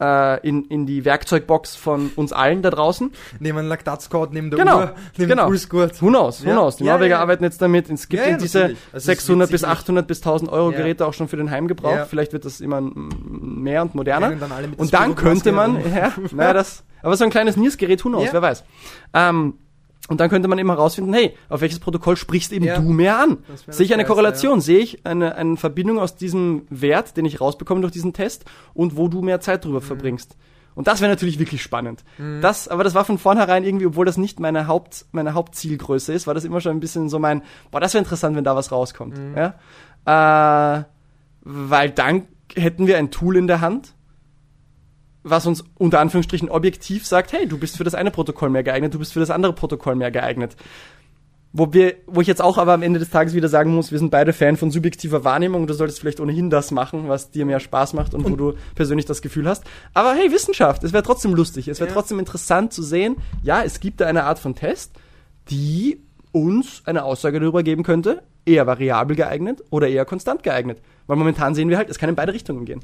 äh, 0.04 0.48
in, 0.48 0.64
in 0.66 0.86
die 0.86 1.04
Werkzeugbox 1.04 1.76
von 1.76 2.10
uns 2.16 2.32
allen 2.32 2.62
da 2.62 2.70
draußen. 2.70 3.12
Nehmen 3.40 3.60
einen 3.60 3.68
Laktatscode 3.68 4.32
neben 4.32 4.50
der 4.50 4.58
genau, 4.58 4.78
Uhr, 4.78 4.94
neben 5.16 5.30
genau. 5.30 5.46
Pulsgurt. 5.46 6.00
Who 6.02 6.08
knows, 6.08 6.44
who 6.44 6.48
ja. 6.48 6.54
knows. 6.54 6.76
Die 6.76 6.84
ja, 6.84 6.94
Norweger 6.94 7.16
ja, 7.16 7.20
arbeiten 7.20 7.44
jetzt 7.44 7.60
damit. 7.62 7.90
Es 7.90 8.08
gibt 8.08 8.22
diese 8.40 8.76
also 8.92 9.06
600 9.06 9.50
bis 9.50 9.64
800 9.64 10.06
bis 10.06 10.18
1000 10.18 10.50
Euro 10.50 10.70
Geräte 10.70 11.06
auch 11.06 11.14
schon 11.14 11.28
für 11.28 11.36
den 11.36 11.50
Heimgebrauch. 11.50 12.06
Vielleicht 12.06 12.32
wird 12.32 12.44
das 12.44 12.60
immer 12.60 12.80
mehr 12.80 13.82
und 13.82 13.94
moderner. 13.94 14.34
Dann 14.34 14.74
und 14.76 14.92
dann 14.92 15.14
könnte 15.14 15.52
man, 15.52 15.76
ja, 15.94 16.12
naja, 16.32 16.52
das, 16.52 16.84
aber 17.02 17.16
so 17.16 17.24
ein 17.24 17.30
kleines 17.30 17.56
Niers-Gerät, 17.56 18.04
who 18.04 18.08
knows, 18.08 18.28
wer 18.32 18.42
weiß. 18.42 18.64
Ähm, 19.12 19.54
Und 20.08 20.20
dann 20.20 20.28
könnte 20.28 20.48
man 20.48 20.58
eben 20.58 20.68
herausfinden, 20.68 21.14
hey, 21.14 21.34
auf 21.48 21.62
welches 21.62 21.78
Protokoll 21.80 22.16
sprichst 22.16 22.52
eben 22.52 22.66
Ja. 22.66 22.76
du 22.78 22.82
mehr 22.82 23.18
an? 23.18 23.38
Sehe 23.68 23.86
ich 23.86 23.94
eine 23.94 24.04
Korrelation? 24.04 24.60
Sehe 24.60 24.78
ich 24.80 25.06
eine, 25.06 25.34
eine 25.34 25.56
Verbindung 25.56 25.98
aus 25.98 26.14
diesem 26.16 26.66
Wert, 26.68 27.16
den 27.16 27.24
ich 27.24 27.40
rausbekomme 27.40 27.80
durch 27.80 27.92
diesen 27.92 28.12
Test 28.12 28.44
und 28.74 28.96
wo 28.98 29.08
du 29.08 29.22
mehr 29.22 29.40
Zeit 29.40 29.64
drüber 29.64 29.80
verbringst? 29.80 30.36
Und 30.74 30.88
das 30.88 31.00
wäre 31.00 31.10
natürlich 31.10 31.38
wirklich 31.38 31.62
spannend. 31.62 32.04
Das, 32.42 32.66
aber 32.68 32.82
das 32.84 32.94
war 32.94 33.04
von 33.04 33.16
vornherein 33.16 33.64
irgendwie, 33.64 33.86
obwohl 33.86 34.04
das 34.04 34.16
nicht 34.18 34.40
meine 34.40 34.66
Haupt, 34.66 35.06
meine 35.12 35.32
Hauptzielgröße 35.32 36.12
ist, 36.12 36.26
war 36.26 36.34
das 36.34 36.44
immer 36.44 36.60
schon 36.60 36.72
ein 36.72 36.80
bisschen 36.80 37.08
so 37.08 37.18
mein, 37.18 37.42
boah, 37.70 37.80
das 37.80 37.94
wäre 37.94 38.02
interessant, 38.02 38.36
wenn 38.36 38.44
da 38.44 38.56
was 38.56 38.72
rauskommt. 38.72 39.16
Ja? 39.36 39.54
Äh, 40.80 40.84
weil 41.42 41.90
dann 41.90 42.26
hätten 42.56 42.86
wir 42.86 42.98
ein 42.98 43.10
Tool 43.10 43.36
in 43.36 43.46
der 43.46 43.60
Hand, 43.60 43.94
was 45.24 45.46
uns 45.46 45.64
unter 45.76 46.00
Anführungsstrichen 46.00 46.48
objektiv 46.50 47.06
sagt, 47.06 47.32
hey, 47.32 47.48
du 47.48 47.58
bist 47.58 47.76
für 47.76 47.84
das 47.84 47.94
eine 47.94 48.10
Protokoll 48.10 48.50
mehr 48.50 48.62
geeignet, 48.62 48.94
du 48.94 48.98
bist 48.98 49.12
für 49.12 49.20
das 49.20 49.30
andere 49.30 49.54
Protokoll 49.54 49.96
mehr 49.96 50.10
geeignet. 50.10 50.54
Wo, 51.56 51.72
wir, 51.72 51.94
wo 52.06 52.20
ich 52.20 52.26
jetzt 52.26 52.42
auch 52.42 52.58
aber 52.58 52.72
am 52.72 52.82
Ende 52.82 52.98
des 52.98 53.10
Tages 53.10 53.32
wieder 53.32 53.48
sagen 53.48 53.72
muss, 53.74 53.92
wir 53.92 53.98
sind 54.00 54.10
beide 54.10 54.32
Fan 54.32 54.56
von 54.56 54.72
subjektiver 54.72 55.22
Wahrnehmung 55.22 55.62
und 55.62 55.70
du 55.70 55.74
solltest 55.74 56.00
vielleicht 56.00 56.18
ohnehin 56.18 56.50
das 56.50 56.72
machen, 56.72 57.08
was 57.08 57.30
dir 57.30 57.46
mehr 57.46 57.60
Spaß 57.60 57.92
macht 57.94 58.12
und, 58.12 58.28
wo 58.28 58.34
du 58.34 58.54
persönlich 58.74 59.06
das 59.06 59.22
Gefühl 59.22 59.48
hast. 59.48 59.62
Aber 59.94 60.14
hey, 60.14 60.32
Wissenschaft, 60.32 60.82
es 60.82 60.92
wäre 60.92 61.04
trotzdem 61.04 61.32
lustig, 61.32 61.68
es 61.68 61.78
wäre 61.78 61.88
Ja. 61.88 61.94
trotzdem 61.94 62.18
interessant 62.18 62.72
zu 62.72 62.82
sehen, 62.82 63.16
ja, 63.44 63.62
es 63.62 63.78
gibt 63.78 64.00
da 64.00 64.06
eine 64.06 64.24
Art 64.24 64.40
von 64.40 64.56
Test, 64.56 64.94
die 65.48 66.00
uns 66.32 66.82
eine 66.86 67.04
Aussage 67.04 67.38
darüber 67.38 67.62
geben 67.62 67.84
könnte, 67.84 68.24
eher 68.44 68.66
variabel 68.66 69.14
geeignet 69.16 69.62
oder 69.70 69.86
eher 69.86 70.04
konstant 70.04 70.42
geeignet. 70.42 70.80
Weil 71.06 71.16
momentan 71.16 71.54
sehen 71.54 71.68
wir 71.68 71.76
halt, 71.76 71.90
es 71.90 71.98
kann 71.98 72.08
in 72.08 72.14
beide 72.14 72.32
Richtungen 72.32 72.64
gehen. 72.64 72.80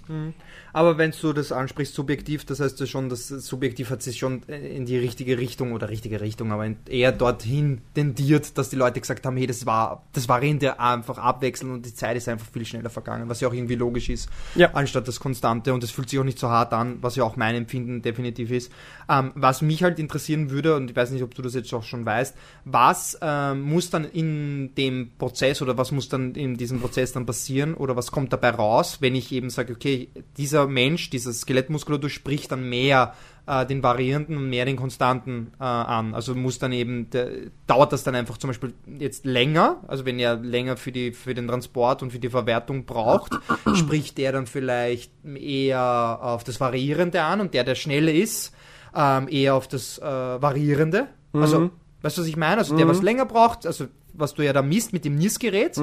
Aber 0.73 0.99
wenn 0.99 1.13
du 1.19 1.33
das 1.33 1.53
ansprichst, 1.53 1.95
subjektiv, 1.95 2.45
das 2.45 2.61
heißt 2.61 2.79
ja 2.79 2.87
schon, 2.87 3.09
dass 3.09 3.29
subjektiv 3.29 3.91
hat 3.91 4.03
sich 4.03 4.19
schon 4.19 4.43
in 4.45 4.85
die 4.87 4.99
richtige 4.99 5.39
Richtung 5.39 5.73
oder 5.73 5.89
richtige 5.89 6.21
Richtung, 6.21 6.53
aber 6.53 6.67
eher 6.89 7.13
dorthin 7.13 7.81
tendiert, 7.95 8.59
dass 8.59 8.69
die 8.69 8.77
Leute 8.77 9.01
gesagt 9.01 9.25
haben, 9.27 9.37
hey, 9.37 9.47
das 9.47 9.65
war, 9.67 10.05
das 10.13 10.29
Variante 10.29 10.79
einfach 10.79 11.19
abwechseln 11.19 11.73
und 11.73 11.87
die 11.87 11.95
Zeit 11.95 12.17
ist 12.17 12.29
einfach 12.29 12.47
viel 12.53 12.65
schneller 12.67 12.91
vergangen, 12.91 13.29
was 13.29 13.41
ja 13.41 13.49
auch 13.49 13.55
irgendwie 13.55 13.75
logisch 13.75 14.11
ist, 14.11 14.29
Ja. 14.55 14.71
anstatt 14.75 15.09
das 15.09 15.19
Konstante 15.19 15.73
und 15.75 15.83
es 15.83 15.91
fühlt 15.91 16.11
sich 16.11 16.19
auch 16.19 16.25
nicht 16.25 16.39
so 16.39 16.49
hart 16.49 16.73
an, 16.73 16.99
was 17.01 17.17
ja 17.17 17.25
auch 17.25 17.37
mein 17.37 17.55
Empfinden 17.55 18.03
definitiv 18.03 18.51
ist. 18.51 18.71
Ähm, 19.09 19.33
was 19.35 19.63
mich 19.63 19.83
halt 19.83 19.99
interessieren 19.99 20.51
würde, 20.51 20.77
und 20.77 20.91
ich 20.91 20.97
weiß 20.97 21.11
nicht, 21.11 21.23
ob 21.23 21.35
du 21.35 21.43
das 21.43 21.55
jetzt 21.55 21.73
auch 21.75 21.83
schon 21.83 22.05
weißt, 22.07 22.37
was 22.65 23.19
ähm, 23.23 23.63
muss 23.63 23.91
dann 23.91 24.05
in 24.05 24.75
dem 24.77 25.11
Prozess 25.19 25.63
oder 25.63 25.77
was 25.79 25.91
muss 25.91 26.09
dann 26.09 26.35
in 26.35 26.57
diesem 26.57 26.81
Prozess 26.81 27.13
dann 27.13 27.27
passieren 27.27 27.75
oder 27.75 27.97
was 27.97 28.10
kommt 28.11 28.33
dabei 28.33 28.51
raus, 28.51 28.99
wenn 29.01 29.15
ich 29.15 29.33
eben 29.33 29.51
sage, 29.51 29.73
okay, 29.73 30.09
dieser 30.37 30.67
Mensch, 30.67 31.11
diese 31.11 31.33
Skelettmuskulatur 31.33 32.11
spricht 32.11 32.53
dann 32.53 32.69
mehr 32.69 33.15
äh, 33.47 33.67
den 33.67 33.83
Variierenden 33.83 34.37
und 34.37 34.49
mehr 34.49 34.65
den 34.65 34.77
Konstanten 34.77 35.53
äh, 35.59 35.65
an. 35.65 36.15
Also 36.15 36.35
muss 36.35 36.59
dann 36.59 36.73
eben, 36.73 37.11
der, 37.11 37.29
dauert 37.67 37.93
das 37.93 38.05
dann 38.05 38.15
einfach 38.15 38.39
zum 38.39 38.49
Beispiel 38.49 38.75
jetzt 38.99 39.25
länger, 39.25 39.83
also 39.89 40.05
wenn 40.05 40.19
er 40.19 40.37
länger 40.37 40.77
für, 40.77 40.93
die, 40.93 41.13
für 41.13 41.35
den 41.35 41.49
Transport 41.49 42.03
und 42.03 42.11
für 42.13 42.19
die 42.19 42.31
Verwertung 42.31 42.85
braucht, 42.85 43.33
spricht 43.75 44.19
der 44.19 44.33
dann 44.33 44.47
vielleicht 44.47 45.13
eher 45.25 46.19
auf 46.21 46.45
das 46.45 46.61
Variierende 46.61 47.23
an 47.23 47.41
und 47.41 47.55
der, 47.55 47.65
der 47.65 47.75
schnell 47.75 48.09
ist, 48.09 48.55
ähm, 48.95 49.29
eher 49.29 49.55
auf 49.55 49.69
das 49.69 49.99
äh, 49.99 50.03
Variierende. 50.03 51.09
Also, 51.33 51.71
weißt 52.03 52.19
du, 52.19 52.23
was 52.23 52.29
ich 52.29 52.37
meine? 52.37 52.59
Also 52.59 52.77
der, 52.77 52.89
was 52.89 53.03
länger 53.03 53.25
braucht, 53.27 53.67
also 53.67 53.87
was 54.21 54.35
du 54.35 54.43
ja 54.43 54.53
da 54.53 54.63
misst 54.63 54.93
mit 54.93 55.05
dem 55.05 55.17
NIS-Gerät, 55.17 55.77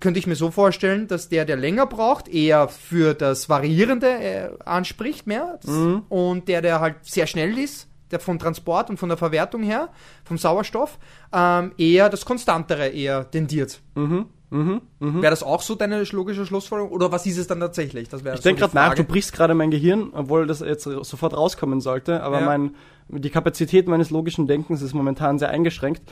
könnte 0.00 0.18
ich 0.18 0.26
mir 0.26 0.36
so 0.36 0.50
vorstellen, 0.50 1.06
dass 1.06 1.28
der, 1.28 1.44
der 1.44 1.56
länger 1.56 1.86
braucht, 1.86 2.28
eher 2.28 2.68
für 2.68 3.14
das 3.14 3.48
Variierende 3.48 4.08
äh, 4.08 4.48
anspricht 4.64 5.26
mehr 5.26 5.58
das, 5.62 5.70
und 6.08 6.48
der, 6.48 6.62
der 6.62 6.80
halt 6.80 6.96
sehr 7.02 7.26
schnell 7.26 7.58
ist, 7.58 7.88
der 8.10 8.20
vom 8.20 8.38
Transport 8.38 8.90
und 8.90 8.98
von 8.98 9.08
der 9.08 9.18
Verwertung 9.18 9.62
her, 9.62 9.88
vom 10.24 10.38
Sauerstoff, 10.38 10.98
ähm, 11.32 11.72
eher 11.78 12.08
das 12.08 12.24
Konstantere 12.24 12.88
eher 12.88 13.30
tendiert. 13.30 13.80
Mhm, 13.94 14.26
mhm, 14.50 14.80
mhm. 15.00 15.22
Wäre 15.22 15.30
das 15.30 15.42
auch 15.42 15.62
so 15.62 15.74
deine 15.74 16.02
logische 16.04 16.46
Schlussfolgerung 16.46 16.92
oder 16.92 17.10
was 17.10 17.26
ist 17.26 17.38
es 17.38 17.46
dann 17.46 17.60
tatsächlich? 17.60 18.08
Das 18.08 18.20
Ich 18.20 18.24
denke 18.24 18.42
so 18.42 18.50
die 18.50 18.60
gerade 18.60 18.74
nach, 18.76 18.94
du 18.94 19.04
brichst 19.04 19.32
gerade 19.32 19.54
mein 19.54 19.70
Gehirn, 19.70 20.10
obwohl 20.12 20.46
das 20.46 20.60
jetzt 20.60 20.84
sofort 20.84 21.36
rauskommen 21.36 21.80
sollte, 21.80 22.22
aber 22.22 22.40
Ja. 22.40 22.46
mein, 22.46 22.74
die 23.08 23.30
Kapazität 23.30 23.88
meines 23.88 24.10
logischen 24.10 24.46
Denkens 24.46 24.80
ist 24.80 24.94
momentan 24.94 25.38
sehr 25.38 25.50
eingeschränkt. 25.50 26.02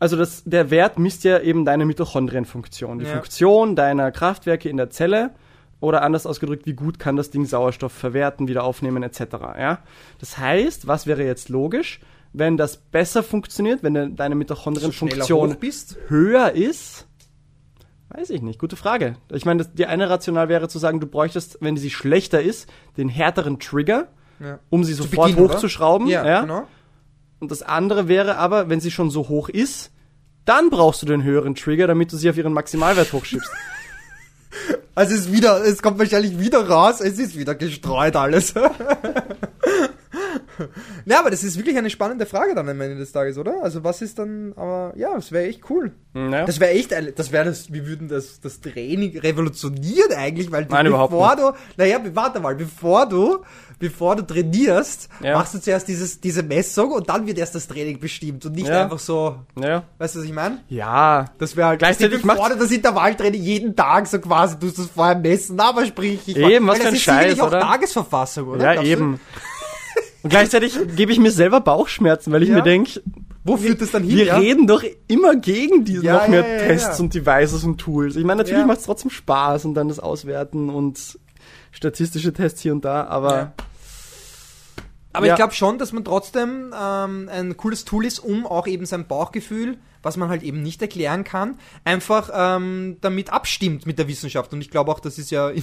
Also 0.00 0.16
das, 0.16 0.42
der 0.44 0.70
Wert 0.70 0.98
misst 0.98 1.22
ja 1.24 1.38
eben 1.38 1.64
deine 1.64 1.84
Mitochondrienfunktion, 1.84 2.98
die 2.98 3.04
Ja. 3.04 3.12
Funktion 3.12 3.76
deiner 3.76 4.10
Kraftwerke 4.10 4.68
in 4.68 4.76
der 4.78 4.90
Zelle 4.90 5.30
oder 5.78 6.02
anders 6.02 6.26
ausgedrückt, 6.26 6.66
wie 6.66 6.72
gut 6.74 6.98
kann 6.98 7.16
das 7.16 7.30
Ding 7.30 7.44
Sauerstoff 7.44 7.92
verwerten, 7.92 8.48
wieder 8.48 8.64
aufnehmen 8.64 9.02
etc. 9.02 9.20
Ja? 9.58 9.78
Das 10.18 10.38
heißt, 10.38 10.86
was 10.86 11.06
wäre 11.06 11.22
jetzt 11.24 11.48
logisch, 11.50 12.00
wenn 12.32 12.56
das 12.56 12.76
besser 12.78 13.22
funktioniert, 13.22 13.82
wenn 13.82 13.94
de, 13.94 14.10
deine 14.14 14.34
Mitochondrienfunktion 14.34 15.56
höher 16.08 16.52
ist? 16.52 17.06
Weiß 18.08 18.30
ich 18.30 18.42
nicht, 18.42 18.58
gute 18.58 18.76
Frage. 18.76 19.16
Ich 19.30 19.44
meine, 19.44 19.64
die 19.64 19.86
eine 19.86 20.10
Rational 20.10 20.48
wäre 20.48 20.68
zu 20.68 20.78
sagen, 20.78 20.98
du 21.00 21.06
bräuchtest, 21.06 21.58
wenn 21.60 21.76
sie 21.76 21.90
schlechter 21.90 22.42
ist, 22.42 22.68
den 22.96 23.08
härteren 23.08 23.60
Trigger, 23.60 24.08
Ja. 24.40 24.58
um 24.68 24.82
sie 24.82 24.94
Zu 24.94 25.04
sofort 25.04 25.28
Beginn, 25.28 25.44
oder? 25.44 25.54
hochzuschrauben. 25.54 26.08
Ja, 26.08 26.40
genau. 26.40 26.66
Und 27.40 27.50
das 27.50 27.62
andere 27.62 28.06
wäre 28.06 28.36
aber, 28.36 28.68
wenn 28.68 28.80
sie 28.80 28.90
schon 28.90 29.10
so 29.10 29.28
hoch 29.28 29.48
ist, 29.48 29.90
dann 30.44 30.70
brauchst 30.70 31.02
du 31.02 31.06
den 31.06 31.22
höheren 31.22 31.54
Trigger, 31.54 31.86
damit 31.86 32.12
du 32.12 32.16
sie 32.16 32.30
auf 32.30 32.36
ihren 32.36 32.52
Maximalwert 32.52 33.12
hochschiebst. 33.12 33.50
Also 34.94 35.14
es 35.14 35.20
ist 35.22 35.32
wieder, 35.32 35.64
es 35.64 35.82
kommt 35.82 35.98
wahrscheinlich 35.98 36.38
wieder 36.38 36.68
raus, 36.68 37.00
es 37.00 37.18
ist 37.18 37.36
wieder 37.38 37.54
gestreut 37.54 38.14
alles. 38.16 38.54
ja, 41.06 41.20
aber 41.20 41.30
das 41.30 41.42
ist 41.44 41.56
wirklich 41.56 41.76
eine 41.76 41.90
spannende 41.90 42.26
Frage 42.26 42.54
dann 42.54 42.68
am 42.68 42.80
Ende 42.80 42.96
des 42.96 43.12
Tages, 43.12 43.38
oder? 43.38 43.62
Also 43.62 43.82
was 43.84 44.02
ist 44.02 44.18
dann, 44.18 44.52
aber 44.56 44.92
ja, 44.96 45.14
das 45.14 45.32
wäre 45.32 45.46
echt 45.48 45.68
cool. 45.70 45.92
ja. 46.14 46.44
Das 46.44 46.60
wäre 46.60 46.72
echt, 46.72 46.92
das 47.16 47.32
wäre 47.32 47.44
das, 47.46 47.72
wir 47.72 47.86
würden 47.86 48.08
das, 48.08 48.40
das 48.40 48.60
Training 48.60 49.18
revolutionieren 49.18 50.12
eigentlich, 50.16 50.50
weil 50.50 50.64
du, 50.64 50.72
Nein, 50.74 50.86
bevor 50.90 51.36
du, 51.36 51.52
naja, 51.76 51.98
warte 52.14 52.40
mal, 52.40 52.54
bevor 52.54 53.06
du, 53.08 53.38
bevor 53.78 54.16
du 54.16 54.26
trainierst, 54.26 55.08
Ja. 55.22 55.34
machst 55.38 55.54
du 55.54 55.60
zuerst 55.60 55.88
dieses, 55.88 56.20
diese 56.20 56.42
Messung 56.42 56.92
und 56.92 57.08
dann 57.08 57.26
wird 57.26 57.38
erst 57.38 57.54
das 57.54 57.66
Training 57.66 57.98
bestimmt 57.98 58.44
und 58.46 58.54
nicht 58.54 58.68
Ja. 58.68 58.82
einfach 58.84 58.98
so, 58.98 59.36
ja. 59.58 59.84
weißt 59.98 60.14
du, 60.16 60.18
was 60.20 60.26
ich 60.26 60.32
meine? 60.32 60.58
Ja. 60.68 61.26
Das 61.38 61.56
wäre 61.56 61.68
halt 61.68 61.78
Gleichzeitig 61.78 62.22
bevor 62.22 62.36
macht's- 62.36 62.54
du 62.54 62.58
das 62.60 62.70
Intervalltraining 62.72 63.42
jeden 63.42 63.76
Tag 63.76 64.06
so 64.06 64.18
quasi, 64.18 64.56
du 64.58 64.66
das 64.70 64.86
vorher 64.86 65.16
messen, 65.16 65.58
aber 65.60 65.86
sprich 65.86 66.20
ich 66.26 66.36
Eben, 66.36 66.66
was 66.66 66.74
weil 66.74 66.80
für 66.82 66.88
ein 66.88 66.92
das 66.94 66.94
ist 66.94 67.02
Scheiß, 67.02 67.40
oder? 67.40 67.60
Tagesverfassung, 67.60 68.48
oder? 68.48 68.64
Ja, 68.64 68.72
Glaubst 68.74 68.92
du? 68.92 69.18
Und 70.22 70.30
gleichzeitig 70.30 70.78
gebe 70.96 71.12
ich 71.12 71.18
mir 71.18 71.30
selber 71.30 71.60
Bauchschmerzen, 71.60 72.32
weil 72.32 72.42
ich 72.42 72.50
Ja. 72.50 72.56
mir 72.56 72.62
denke, 72.62 73.02
Wo 73.44 73.56
führt 73.56 73.80
das 73.80 73.90
dann 73.90 74.02
hin? 74.02 74.16
wir 74.18 74.24
ja? 74.26 74.36
reden 74.38 74.66
doch 74.66 74.82
immer 75.08 75.34
gegen 75.36 75.84
die 75.84 75.94
Ja, 75.94 76.14
noch 76.14 76.28
mehr 76.28 76.58
Tests 76.58 77.00
und 77.00 77.14
Devices 77.14 77.64
und 77.64 77.78
Tools. 77.78 78.16
Ich 78.16 78.24
meine, 78.24 78.42
natürlich 78.42 78.66
macht 78.66 78.78
es 78.80 78.84
trotzdem 78.84 79.10
Spaß 79.10 79.64
und 79.64 79.74
dann 79.74 79.88
das 79.88 79.98
Auswerten 79.98 80.68
und 80.68 81.18
statistische 81.72 82.32
Tests 82.32 82.60
hier 82.60 82.72
und 82.72 82.84
da, 82.84 83.04
aber. 83.04 83.52
Aber 85.12 85.26
ich 85.26 85.34
glaube 85.34 85.54
schon, 85.54 85.78
dass 85.78 85.92
man 85.92 86.04
trotzdem 86.04 86.72
ähm, 86.78 87.28
ein 87.32 87.56
cooles 87.56 87.84
Tool 87.84 88.04
ist, 88.04 88.20
um 88.20 88.46
auch 88.46 88.66
eben 88.68 88.86
sein 88.86 89.06
Bauchgefühl, 89.08 89.78
was 90.02 90.16
man 90.16 90.28
halt 90.28 90.42
eben 90.42 90.62
nicht 90.62 90.80
erklären 90.80 91.24
kann, 91.24 91.58
einfach 91.84 92.30
ähm, 92.32 92.96
damit 93.00 93.32
abstimmt 93.32 93.86
mit 93.86 93.98
der 93.98 94.08
Wissenschaft. 94.08 94.52
Und 94.52 94.60
ich 94.60 94.70
glaube 94.70 94.90
auch, 94.90 95.00
das 95.00 95.18
ist 95.18 95.30
ja 95.30 95.50
in, 95.50 95.62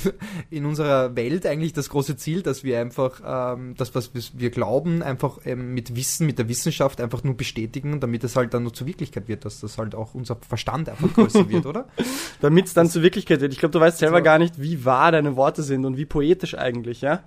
in 0.50 0.66
unserer 0.66 1.16
Welt 1.16 1.46
eigentlich 1.46 1.74
das 1.74 1.90
große 1.90 2.18
Ziel, 2.18 2.44
dass 2.44 2.64
wir 2.64 2.80
einfach 2.80 3.22
ähm, 3.26 3.76
das, 3.78 3.96
was 3.96 4.12
wir 4.14 4.50
glauben, 4.50 5.02
einfach 5.02 5.40
ähm, 5.46 5.74
mit 5.74 5.96
Wissen, 5.96 6.28
mit 6.28 6.38
der 6.38 6.50
Wissenschaft 6.50 7.02
einfach 7.02 7.24
nur 7.24 7.36
bestätigen, 7.36 8.00
damit 8.00 8.24
es 8.24 8.36
halt 8.36 8.54
dann 8.54 8.64
nur 8.64 8.74
zur 8.74 8.88
Wirklichkeit 8.88 9.28
wird, 9.28 9.46
dass 9.46 9.60
das 9.60 9.78
halt 9.78 9.96
auch 9.96 10.14
unser 10.14 10.38
Verstand 10.48 10.90
einfach 10.90 11.14
größer 11.14 11.50
wird, 11.50 11.66
oder? 11.66 11.88
damit 12.42 12.68
es 12.68 12.74
dann 12.74 12.90
zur 12.90 13.02
Wirklichkeit 13.02 13.42
wird. 13.42 13.54
Ich 13.54 13.60
glaube, 13.60 13.74
du 13.74 13.80
weißt 13.80 13.98
selber 13.98 14.20
So. 14.20 14.24
gar 14.24 14.38
nicht, 14.38 14.62
wie 14.62 14.86
wahr 14.86 15.12
deine 15.12 15.36
Worte 15.36 15.64
sind 15.64 15.86
und 15.86 15.98
wie 15.98 16.06
poetisch 16.06 16.56
eigentlich, 16.56 17.02
ja? 17.02 17.24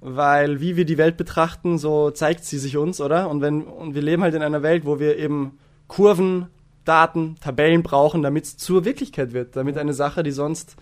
Weil 0.00 0.60
wie 0.60 0.76
wir 0.76 0.86
die 0.86 0.96
Welt 0.96 1.16
betrachten, 1.18 1.76
so 1.76 2.10
zeigt 2.10 2.44
sie 2.44 2.58
sich 2.58 2.76
uns, 2.78 3.00
oder? 3.00 3.28
Und 3.28 3.42
wenn 3.42 3.62
und 3.62 3.94
wir 3.94 4.02
leben 4.02 4.22
halt 4.22 4.34
in 4.34 4.42
einer 4.42 4.62
Welt, 4.62 4.86
wo 4.86 4.98
wir 4.98 5.18
eben 5.18 5.58
Kurven, 5.90 6.46
Daten, 6.84 7.34
Tabellen 7.40 7.82
brauchen, 7.82 8.22
damit 8.22 8.44
es 8.44 8.56
zur 8.56 8.84
Wirklichkeit 8.84 9.32
wird, 9.32 9.56
damit 9.56 9.76
eine 9.76 9.92
Sache, 9.92 10.22
die 10.22 10.30
sonst 10.30 10.76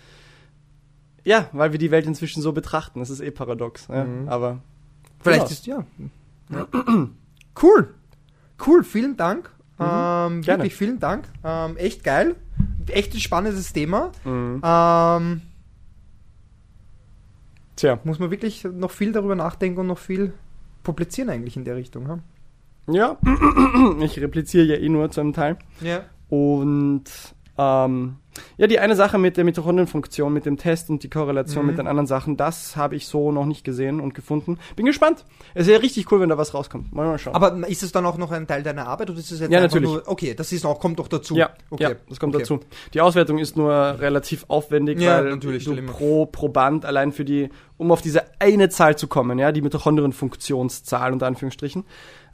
ja, 1.24 1.48
weil 1.52 1.72
wir 1.72 1.78
die 1.78 1.90
Welt 1.90 2.06
inzwischen 2.06 2.42
so 2.42 2.52
betrachten. 2.52 3.00
Das 3.00 3.08
ist 3.10 3.20
eh 3.20 3.30
paradox, 3.30 3.88
ja? 3.88 4.04
Mhm. 4.04 4.28
aber 4.28 4.58
Vielleicht 5.20 5.48
Genau. 5.48 5.50
ist, 5.50 5.66
ja. 5.66 5.86
Cool. 7.60 7.94
Cool, 8.66 8.84
vielen 8.84 9.16
Dank. 9.16 9.50
Mhm. 9.78 9.84
Ähm, 9.84 9.88
Gerne. 10.42 10.44
wirklich 10.46 10.74
vielen 10.76 10.98
Dank. 11.00 11.26
Ähm, 11.42 11.76
echt 11.78 12.04
geil. 12.04 12.36
Echt 12.88 13.14
ein 13.14 13.20
spannendes 13.20 13.72
Thema. 13.72 14.12
mhm. 14.24 14.60
Ähm, 14.62 15.40
tja, 17.76 17.98
muss 18.04 18.18
man 18.18 18.30
wirklich 18.30 18.64
noch 18.64 18.90
viel 18.90 19.12
darüber 19.12 19.34
nachdenken 19.34 19.80
und 19.80 19.86
noch 19.86 19.98
viel 19.98 20.34
publizieren 20.82 21.30
eigentlich 21.30 21.56
in 21.56 21.64
der 21.64 21.76
Richtung. 21.76 22.08
Ha? 22.08 22.18
Ja, 22.88 23.16
ich 24.00 24.20
repliziere 24.20 24.64
ja 24.64 24.76
eh 24.76 24.88
nur 24.88 25.10
zu 25.10 25.20
einem 25.20 25.32
Teil. 25.32 25.56
Ja. 25.80 26.00
Und 26.28 27.04
ähm, 27.56 28.16
Ja, 28.56 28.68
die 28.68 28.78
eine 28.78 28.94
Sache 28.94 29.18
mit 29.18 29.36
der 29.36 29.42
Mitochondrienfunktion, 29.44 30.32
mit 30.32 30.46
dem 30.46 30.58
Test 30.58 30.90
und 30.90 31.02
die 31.02 31.10
Korrelation 31.10 31.64
Mhm. 31.64 31.70
mit 31.70 31.78
den 31.78 31.88
anderen 31.88 32.06
Sachen, 32.06 32.36
das 32.36 32.76
habe 32.76 32.94
ich 32.94 33.08
so 33.08 33.32
noch 33.32 33.46
nicht 33.46 33.64
gesehen 33.64 33.98
und 33.98 34.14
gefunden. 34.14 34.58
Bin 34.76 34.86
gespannt. 34.86 35.24
Es 35.54 35.66
wäre 35.66 35.82
richtig 35.82 36.12
cool, 36.12 36.20
wenn 36.20 36.28
da 36.28 36.38
was 36.38 36.54
rauskommt. 36.54 36.94
Mal, 36.94 37.06
mal 37.06 37.18
schauen. 37.18 37.34
Aber 37.34 37.66
ist 37.68 37.82
es 37.82 37.90
dann 37.90 38.06
auch 38.06 38.16
noch 38.16 38.30
ein 38.30 38.46
Teil 38.46 38.62
deiner 38.62 38.86
Arbeit 38.86 39.10
oder 39.10 39.18
ist 39.18 39.32
es 39.32 39.40
jetzt 39.40 39.50
Ja, 39.50 39.60
natürlich. 39.60 39.90
Nur, 39.90 40.02
okay, 40.06 40.34
das 40.34 40.52
ist 40.52 40.64
auch, 40.64 40.78
kommt 40.78 41.00
doch 41.00 41.08
dazu. 41.08 41.34
ja, 41.34 41.50
okay. 41.70 41.82
ja, 41.82 41.90
das 42.08 42.20
kommt 42.20 42.36
okay. 42.36 42.44
dazu. 42.44 42.60
Die 42.94 43.00
Auswertung 43.00 43.38
ist 43.38 43.56
nur 43.56 43.72
relativ 43.72 44.44
aufwendig, 44.46 45.00
Ja, 45.00 45.18
weil 45.24 45.30
natürlich, 45.30 45.64
du 45.64 45.74
pro 45.86 46.26
Proband 46.26 46.84
allein 46.84 47.10
für 47.10 47.24
die, 47.24 47.48
um 47.76 47.90
auf 47.90 48.02
diese 48.02 48.22
eine 48.38 48.68
Zahl 48.68 48.96
zu 48.96 49.08
kommen, 49.08 49.40
ja, 49.40 49.50
die 49.50 49.62
Mitochondrienfunktionszahl 49.62 51.12
unter 51.12 51.26
Anführungsstrichen. 51.26 51.84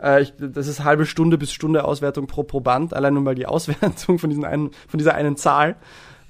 Äh, 0.01 0.23
ich, 0.23 0.35
das 0.39 0.67
ist 0.67 0.85
halbe 0.85 1.07
Stunde 1.07 1.39
bis 1.39 1.53
Stunde 1.53 1.85
Auswertung 1.85 2.27
pro 2.27 2.43
Proband, 2.43 2.95
allein 2.95 3.15
nur 3.15 3.23
mal 3.23 3.35
die 3.35 3.47
Auswertung 3.47 4.19
von, 4.19 4.31
diesen 4.31 4.45
einen, 4.45 4.71
von 4.89 4.99
dieser 4.99 5.15
einen 5.15 5.37
Zahl. 5.37 5.77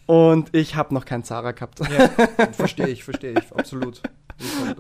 Und 0.07 0.55
ich 0.55 0.77
habe 0.77 0.93
noch 0.93 1.07
keinen 1.07 1.25
Zara 1.25 1.53
gehabt. 1.53 1.81
Ja, 1.81 2.09
verstehe 2.53 2.89
ich, 2.89 3.05
verstehe 3.05 3.33
ich, 3.33 3.53
absolut. 3.57 4.03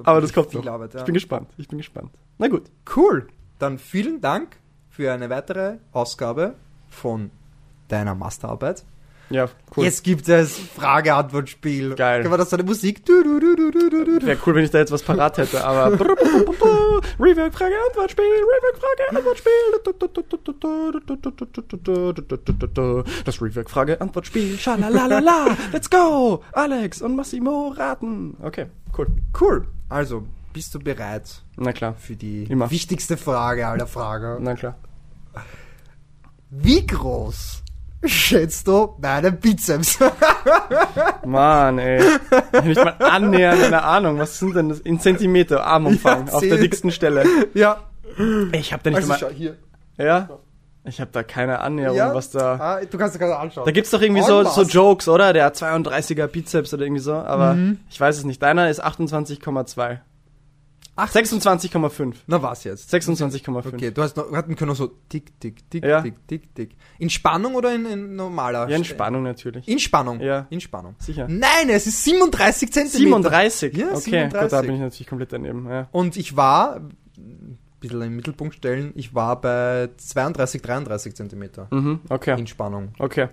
Aber 0.04 0.20
das 0.20 0.32
kommt 0.32 0.50
viel 0.50 0.60
noch. 0.60 0.72
Arbeit, 0.72 0.94
ja. 0.94 1.00
Ich 1.00 1.06
bin 1.06 1.14
gespannt. 1.14 1.48
Ich 1.56 1.68
bin 1.68 1.78
gespannt. 1.78 2.10
Na 2.38 2.48
gut. 2.48 2.70
Cool. 2.94 3.28
Dann 3.58 3.78
vielen 3.78 4.20
Dank 4.20 4.58
für 4.90 5.12
eine 5.12 5.30
weitere 5.30 5.78
Ausgabe 5.92 6.54
von 6.88 7.30
deiner 7.88 8.14
Masterarbeit. 8.14 8.84
Ja, 9.34 9.48
cool. 9.76 9.84
Jetzt 9.84 10.04
gibt 10.04 10.28
es 10.28 10.56
Frage-Antwort-Spiel. 10.56 11.96
Geil. 11.96 12.22
Kann 12.22 12.30
man 12.30 12.38
das 12.38 12.50
so 12.50 12.56
eine 12.56 12.62
Musik? 12.62 13.04
Du, 13.04 13.24
du, 13.24 13.40
du, 13.40 13.56
du, 13.56 13.70
du, 13.72 13.90
du, 13.90 14.18
du. 14.20 14.26
Wäre 14.26 14.38
cool, 14.46 14.54
wenn 14.54 14.62
ich 14.64 14.70
da 14.70 14.78
jetzt 14.78 14.92
was 14.92 15.02
parat 15.02 15.38
hätte, 15.38 15.64
aber. 15.64 15.86
Rework, 17.18 17.52
Frage, 17.52 17.74
Antwortspiel, 17.88 18.24
Rework, 18.24 18.78
Frage, 18.78 19.16
Antwortspiel. 19.16 19.52
Das 23.24 23.42
Rework, 23.42 23.68
Frage, 23.70 24.00
Antwortspiel. 24.00 24.56
Schalalalala. 24.56 25.56
Let's 25.72 25.90
go. 25.90 26.44
Alex 26.52 27.02
und 27.02 27.16
Massimo 27.16 27.74
raten. 27.76 28.36
Okay, 28.40 28.66
cool. 28.96 29.08
Cool. 29.40 29.66
Also, 29.88 30.24
bist 30.52 30.72
du 30.76 30.78
bereit 30.78 31.42
Na 31.56 31.72
klar. 31.72 31.94
für 31.98 32.14
die 32.14 32.44
Immer. 32.44 32.70
wichtigste 32.70 33.16
Frage 33.16 33.66
aller 33.66 33.88
Fragen? 33.88 34.44
Na 34.44 34.54
klar. 34.54 34.76
Wie 36.50 36.86
groß 36.86 37.63
schätzt 38.06 38.66
du 38.68 38.96
deinen 39.00 39.38
Bizeps? 39.38 39.98
Mann, 41.24 41.78
ey. 41.78 42.00
Nicht 42.64 42.82
mal 42.84 42.94
annähernd 42.98 43.62
eine 43.64 43.82
Ahnung. 43.82 44.18
Was 44.18 44.38
sind 44.38 44.54
denn 44.56 44.68
das? 44.68 44.80
In 44.80 45.00
Zentimeter 45.00 45.64
Armumfang. 45.66 46.26
Ja, 46.26 46.32
auf 46.34 46.40
der 46.42 46.58
dicksten 46.58 46.90
Stelle. 46.90 47.24
ja. 47.54 47.78
Ich 48.52 48.72
hab 48.72 48.82
da 48.82 48.90
nicht 48.90 48.96
Also 48.98 49.08
mal. 49.08 49.18
schau 49.18 49.28
hier. 49.28 49.56
Ja? 49.98 50.28
Ich 50.84 51.00
hab 51.00 51.10
da 51.12 51.22
keine 51.22 51.60
Annäherung, 51.60 51.96
Ja, 51.96 52.14
was 52.14 52.30
da. 52.30 52.54
Ah, 52.60 52.80
du 52.88 52.98
kannst 52.98 53.14
dir 53.14 53.18
gerade 53.18 53.36
anschauen. 53.38 53.64
Da 53.64 53.72
gibt's 53.72 53.90
doch 53.90 54.00
irgendwie 54.02 54.22
so, 54.22 54.44
so 54.44 54.62
Jokes, 54.62 55.08
oder? 55.08 55.32
Der 55.32 55.46
hat 55.46 55.56
32er 55.56 56.26
Bizeps 56.26 56.74
oder 56.74 56.84
irgendwie 56.84 57.00
so, 57.00 57.14
aber 57.14 57.54
Mhm. 57.54 57.78
ich 57.90 57.98
weiß 58.00 58.18
es 58.18 58.24
nicht. 58.24 58.42
Deiner 58.42 58.68
ist 58.68 58.84
28,2. 58.84 59.98
Ach, 60.96 61.10
26,5. 61.12 62.14
Na 62.28 62.40
was 62.40 62.62
jetzt? 62.64 62.92
26,5. 62.94 63.66
Okay, 63.74 63.90
du 63.90 64.02
hast 64.02 64.16
noch, 64.16 64.30
wir 64.30 64.38
hatten 64.38 64.54
können 64.54 64.74
so 64.76 64.92
tick, 65.08 65.38
tick, 65.40 65.68
tick, 65.68 65.84
Ja. 65.84 66.00
tick, 66.00 66.14
tick, 66.28 66.54
tick. 66.54 66.76
In 66.98 67.10
Spannung 67.10 67.54
oder 67.56 67.74
in, 67.74 67.84
in 67.86 68.14
normaler? 68.16 68.68
Ja, 68.68 68.76
in 68.76 68.84
Spannung 68.84 69.24
natürlich. 69.24 69.66
In 69.66 69.80
Spannung. 69.80 70.20
Ja. 70.20 70.46
In 70.50 70.60
Spannung. 70.60 70.94
Sicher. 70.98 71.26
Nein, 71.28 71.68
es 71.68 71.86
ist 71.88 72.04
37 72.04 72.72
Zentimeter. 72.72 72.98
37? 73.00 73.76
Ja, 73.76 73.86
okay, 73.88 74.00
37. 74.00 74.40
gut, 74.40 74.52
da 74.52 74.60
bin 74.62 74.74
ich 74.74 74.80
natürlich 74.80 75.06
komplett 75.08 75.32
daneben. 75.32 75.68
Ja. 75.68 75.88
Und 75.90 76.16
ich 76.16 76.36
war, 76.36 76.76
ein 77.16 77.58
bisschen 77.80 78.00
im 78.02 78.14
Mittelpunkt 78.14 78.54
stellen, 78.54 78.92
ich 78.94 79.14
war 79.16 79.40
bei 79.40 79.88
32, 79.96 80.62
33 80.62 81.14
Zentimeter. 81.16 81.66
Mhm, 81.72 82.00
okay, 82.08 82.38
In 82.38 82.46
Spannung. 82.46 82.92
okay. 83.00 83.28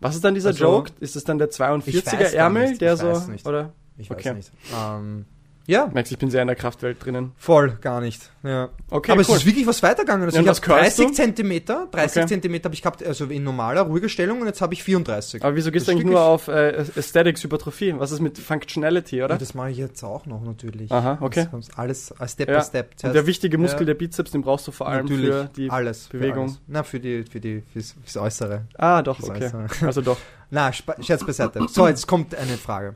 Was 0.00 0.16
ist 0.16 0.24
dann 0.24 0.34
dieser 0.34 0.48
Also- 0.48 0.64
Joke? 0.64 0.90
Ist 1.00 1.14
es 1.16 1.22
dann 1.24 1.38
der 1.38 1.48
Ich 1.48 1.58
weiß 1.60 1.78
42er 1.86 2.18
gar 2.18 2.32
Ärmel, 2.34 2.68
nicht, 2.70 2.80
der 2.80 2.94
ich 2.94 3.00
so, 3.00 3.06
weiß 3.06 3.28
nicht. 3.28 3.46
oder? 3.46 3.72
Ich 3.96 4.10
weiß 4.10 4.18
Okay. 4.18 4.34
nicht. 4.34 4.50
Ähm, 4.76 5.24
ja, 5.66 5.90
Merkst, 5.92 6.12
ich 6.12 6.18
bin 6.18 6.30
sehr 6.30 6.42
in 6.42 6.48
der 6.48 6.56
Kraftwelt 6.56 7.04
drinnen. 7.04 7.32
voll, 7.36 7.78
gar 7.80 8.00
nicht. 8.00 8.30
Ja. 8.42 8.68
Okay, 8.90 9.12
Aber 9.12 9.20
cool. 9.22 9.34
es 9.36 9.40
ist 9.42 9.46
wirklich 9.46 9.66
was 9.66 9.82
weitergegangen. 9.82 10.24
Also 10.24 10.36
Ja, 10.36 10.42
ich 10.42 10.48
habe 10.48 10.60
curlst 10.60 10.98
30 10.98 11.06
du? 11.06 11.12
Zentimeter, 11.14 11.88
30 11.90 12.18
Okay. 12.22 12.28
Zentimeter 12.28 12.64
habe 12.66 12.74
ich 12.74 12.82
gehabt, 12.82 13.02
also 13.04 13.24
in 13.26 13.42
normaler, 13.44 13.82
ruhiger 13.82 14.08
Stellung 14.08 14.40
und 14.40 14.46
jetzt 14.46 14.60
habe 14.60 14.74
ich 14.74 14.82
34. 14.84 15.42
Aber 15.42 15.56
wieso 15.56 15.70
gehst 15.70 15.88
Das 15.88 15.94
du 15.94 15.98
eigentlich 16.00 16.10
nur 16.12 16.20
auf 16.22 16.48
äh, 16.48 16.84
Aesthetics, 16.96 17.42
Hypertrophie? 17.42 17.94
Was 17.98 18.10
ist 18.12 18.20
mit 18.20 18.38
Functionality, 18.38 19.22
oder? 19.22 19.34
Ja, 19.34 19.38
das 19.38 19.54
mache 19.54 19.70
ich 19.70 19.78
jetzt 19.78 20.02
auch 20.02 20.26
noch 20.26 20.42
natürlich. 20.42 20.92
Aha, 20.92 21.18
okay. 21.20 21.46
Alles 21.76 22.10
äh, 22.18 22.28
Step 22.28 22.48
by 22.48 22.62
Step. 22.62 22.90
Und 23.02 23.14
der 23.14 23.26
wichtige 23.26 23.56
Muskel, 23.58 23.86
der 23.86 23.94
Bizeps, 23.94 24.30
den 24.32 24.42
brauchst 24.42 24.66
du 24.68 24.72
vor 24.72 24.88
allem 24.88 25.06
natürlich 25.06 25.30
für 25.34 25.50
die... 25.56 25.70
alles, 25.70 26.06
für 26.08 26.18
Bewegung. 26.18 26.44
Alles. 26.44 26.60
Na, 26.66 26.82
für 26.82 27.00
die, 27.00 27.24
für 27.24 27.40
die, 27.40 27.62
fürs, 27.72 27.94
fürs 28.04 28.16
Äußere. 28.18 28.62
Ah, 28.76 29.02
doch, 29.02 29.18
Das 29.20 29.30
okay. 29.30 29.44
Äußere. 29.46 29.66
Also 29.86 30.02
doch. 30.02 30.18
Na, 30.50 30.70
Scherz 30.72 31.24
beiseite. 31.24 31.66
So, 31.68 31.88
jetzt 31.88 32.06
kommt 32.06 32.34
eine 32.34 32.56
Frage. 32.58 32.94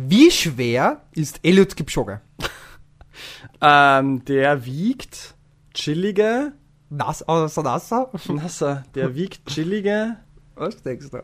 Wie 0.00 0.30
schwer 0.30 1.02
ist 1.10 1.40
Eliud 1.42 1.74
Kipchoge? 1.74 2.20
Ähm, 3.60 4.24
der 4.26 4.64
wiegt 4.64 5.34
chillige... 5.74 6.52
Nass, 6.88 7.24
außer 7.24 7.64
Nasser? 7.64 8.08
Nasser, 8.28 8.84
der 8.94 9.16
wiegt 9.16 9.44
chillige 9.46 10.16
Was 10.54 10.80
denkst 10.82 11.10
du? 11.10 11.18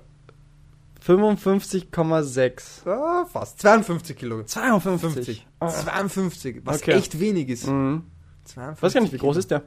55,6. 1.06 2.88
Ah, 2.88 3.24
fast. 3.26 3.60
52 3.60 4.16
Kilo. 4.16 4.42
52. 4.42 5.14
50. 5.14 5.46
52, 5.60 6.60
was 6.64 6.82
Okay. 6.82 6.92
echt 6.94 7.20
wenig 7.20 7.48
ist. 7.50 7.68
Mhm. 7.68 8.02
52 8.44 8.82
Weiß 8.82 8.92
gar 8.94 9.00
nicht, 9.02 9.12
wie 9.12 9.18
groß 9.18 9.36
ist 9.36 9.52
der? 9.52 9.62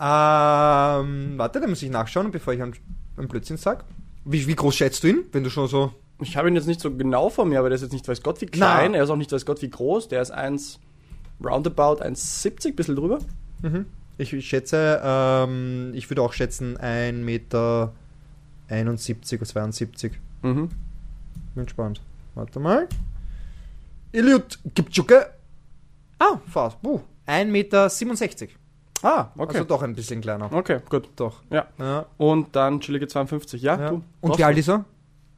Ähm, 0.00 1.34
warte, 1.36 1.60
da 1.60 1.66
muss 1.66 1.82
ich 1.82 1.90
nachschauen, 1.90 2.30
bevor 2.30 2.54
ich 2.54 2.62
einen, 2.62 2.74
einen 3.18 3.28
Blödsinn 3.28 3.58
sag. 3.58 3.84
Wie, 4.24 4.46
wie 4.46 4.56
groß 4.56 4.74
schätzt 4.74 5.04
du 5.04 5.08
ihn, 5.08 5.24
wenn 5.32 5.44
du 5.44 5.50
schon 5.50 5.68
so... 5.68 5.92
Ich 6.20 6.36
habe 6.36 6.48
ihn 6.48 6.54
jetzt 6.54 6.66
nicht 6.66 6.80
so 6.80 6.94
genau 6.94 7.28
vor 7.28 7.44
mir, 7.44 7.58
aber 7.58 7.68
der 7.68 7.76
ist 7.76 7.82
jetzt 7.82 7.92
nicht 7.92 8.06
weiß 8.06 8.22
Gott 8.22 8.40
wie 8.40 8.46
klein. 8.46 8.92
Na. 8.92 8.98
Er 8.98 9.04
ist 9.04 9.10
auch 9.10 9.16
nicht 9.16 9.32
weiß 9.32 9.44
Gott 9.44 9.62
wie 9.62 9.70
groß. 9.70 10.08
Der 10.08 10.22
ist 10.22 10.30
1, 10.30 10.78
roundabout 11.44 12.02
1,70, 12.02 12.74
bisschen 12.74 12.96
drüber. 12.96 13.18
Mhm. 13.62 13.86
Ich, 14.16 14.32
ich 14.32 14.46
schätze, 14.46 15.00
ähm, 15.02 15.90
ich 15.94 16.08
würde 16.08 16.22
auch 16.22 16.32
schätzen 16.32 16.78
1,71 16.78 17.12
Meter 17.12 17.92
71 18.68 19.40
oder 19.40 19.48
72. 19.48 20.12
Mhm. 20.42 20.70
Bin 21.54 21.64
gespannt. 21.64 22.00
Warte 22.34 22.60
mal. 22.60 22.88
Eliud 24.12 24.58
Kipchoge. 24.74 25.26
Ah, 26.18 26.38
fast. 26.48 26.78
Uh, 26.84 27.00
1,67 27.26 27.46
Meter. 27.46 27.84
Ah, 29.02 29.28
okay. 29.36 29.58
Also 29.58 29.64
doch 29.64 29.82
ein 29.82 29.94
bisschen 29.94 30.20
kleiner. 30.20 30.50
okay, 30.52 30.80
gut. 30.88 31.08
Doch. 31.16 31.42
Ja. 31.50 31.66
Ja. 31.78 32.06
Und 32.16 32.56
dann 32.56 32.80
chillige 32.80 33.06
52. 33.06 33.60
Ja, 33.60 33.78
ja. 33.78 33.88
du. 33.90 34.02
Und 34.20 34.38
wie 34.38 34.44
alt 34.44 34.56
ist 34.56 34.68
er? 34.68 34.84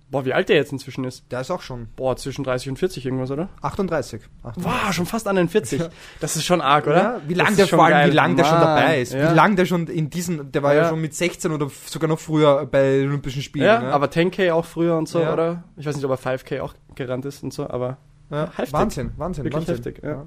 Boah, 0.09 0.25
wie 0.25 0.33
alt 0.33 0.49
der 0.49 0.57
jetzt 0.57 0.71
inzwischen 0.71 1.05
ist? 1.05 1.25
Der 1.33 1.41
ist 1.41 1.51
auch 1.51 1.63
schon 1.63 1.89
Boah, 1.97 2.17
zwischen 2.17 2.45
30 2.45 2.71
und 2.71 2.79
40 2.79 3.05
irgendwas, 3.05 3.31
oder? 3.31 3.49
38. 3.63 4.23
38. 4.45 4.65
Wow, 4.65 4.93
schon 4.93 5.07
fast 5.07 5.27
an 5.27 5.37
den 5.37 5.49
40. 5.49 5.81
Ja. 5.81 5.89
Das 6.21 6.37
ist 6.37 6.45
schon 6.45 6.61
arg, 6.61 6.87
oder? 6.87 6.97
Ja, 6.97 7.21
wie 7.27 7.35
lange 7.35 7.57
der 7.57 7.67
vor 7.67 7.85
allem, 7.85 7.95
geil. 7.95 8.11
wie 8.11 8.15
lang 8.15 8.37
der 8.37 8.45
schon 8.45 8.61
dabei 8.61 9.01
ist. 9.01 9.13
Ja. 9.13 9.33
Wie 9.33 9.35
lange 9.35 9.57
der 9.57 9.67
schon 9.67 9.89
in 9.89 10.09
diesen, 10.09 10.53
der 10.53 10.63
war 10.63 10.75
ja. 10.75 10.83
Ja. 10.83 10.89
schon 10.91 11.01
mit 11.01 11.15
16 11.15 11.51
oder 11.51 11.69
sogar 11.87 12.09
noch 12.09 12.21
früher 12.21 12.67
bei 12.67 12.99
den 12.99 13.09
Olympischen 13.09 13.43
Spielen. 13.43 13.67
Ja, 13.67 13.81
ne? 13.81 13.93
aber 13.93 14.07
10k 14.07 14.53
auch 14.53 14.65
früher 14.65 14.97
und 14.97 15.09
so, 15.09 15.25
oder? 15.25 15.65
Ich 15.77 15.87
weiß 15.87 15.97
nicht, 15.97 16.05
ob 16.05 16.13
er 16.13 16.19
5k 16.19 16.61
auch 16.61 16.75
gerannt 16.95 17.25
ist 17.25 17.43
und 17.43 17.53
so, 17.53 17.69
aber 17.69 17.99
ja. 18.31 18.49
heftig. 18.57 18.73
Wahnsinn, 18.73 19.13
Wahnsinn, 19.17 19.45
Wirklich 19.45 19.69
Wahnsinn. 19.69 19.85
heftig, 19.85 20.05
ja. 20.05 20.27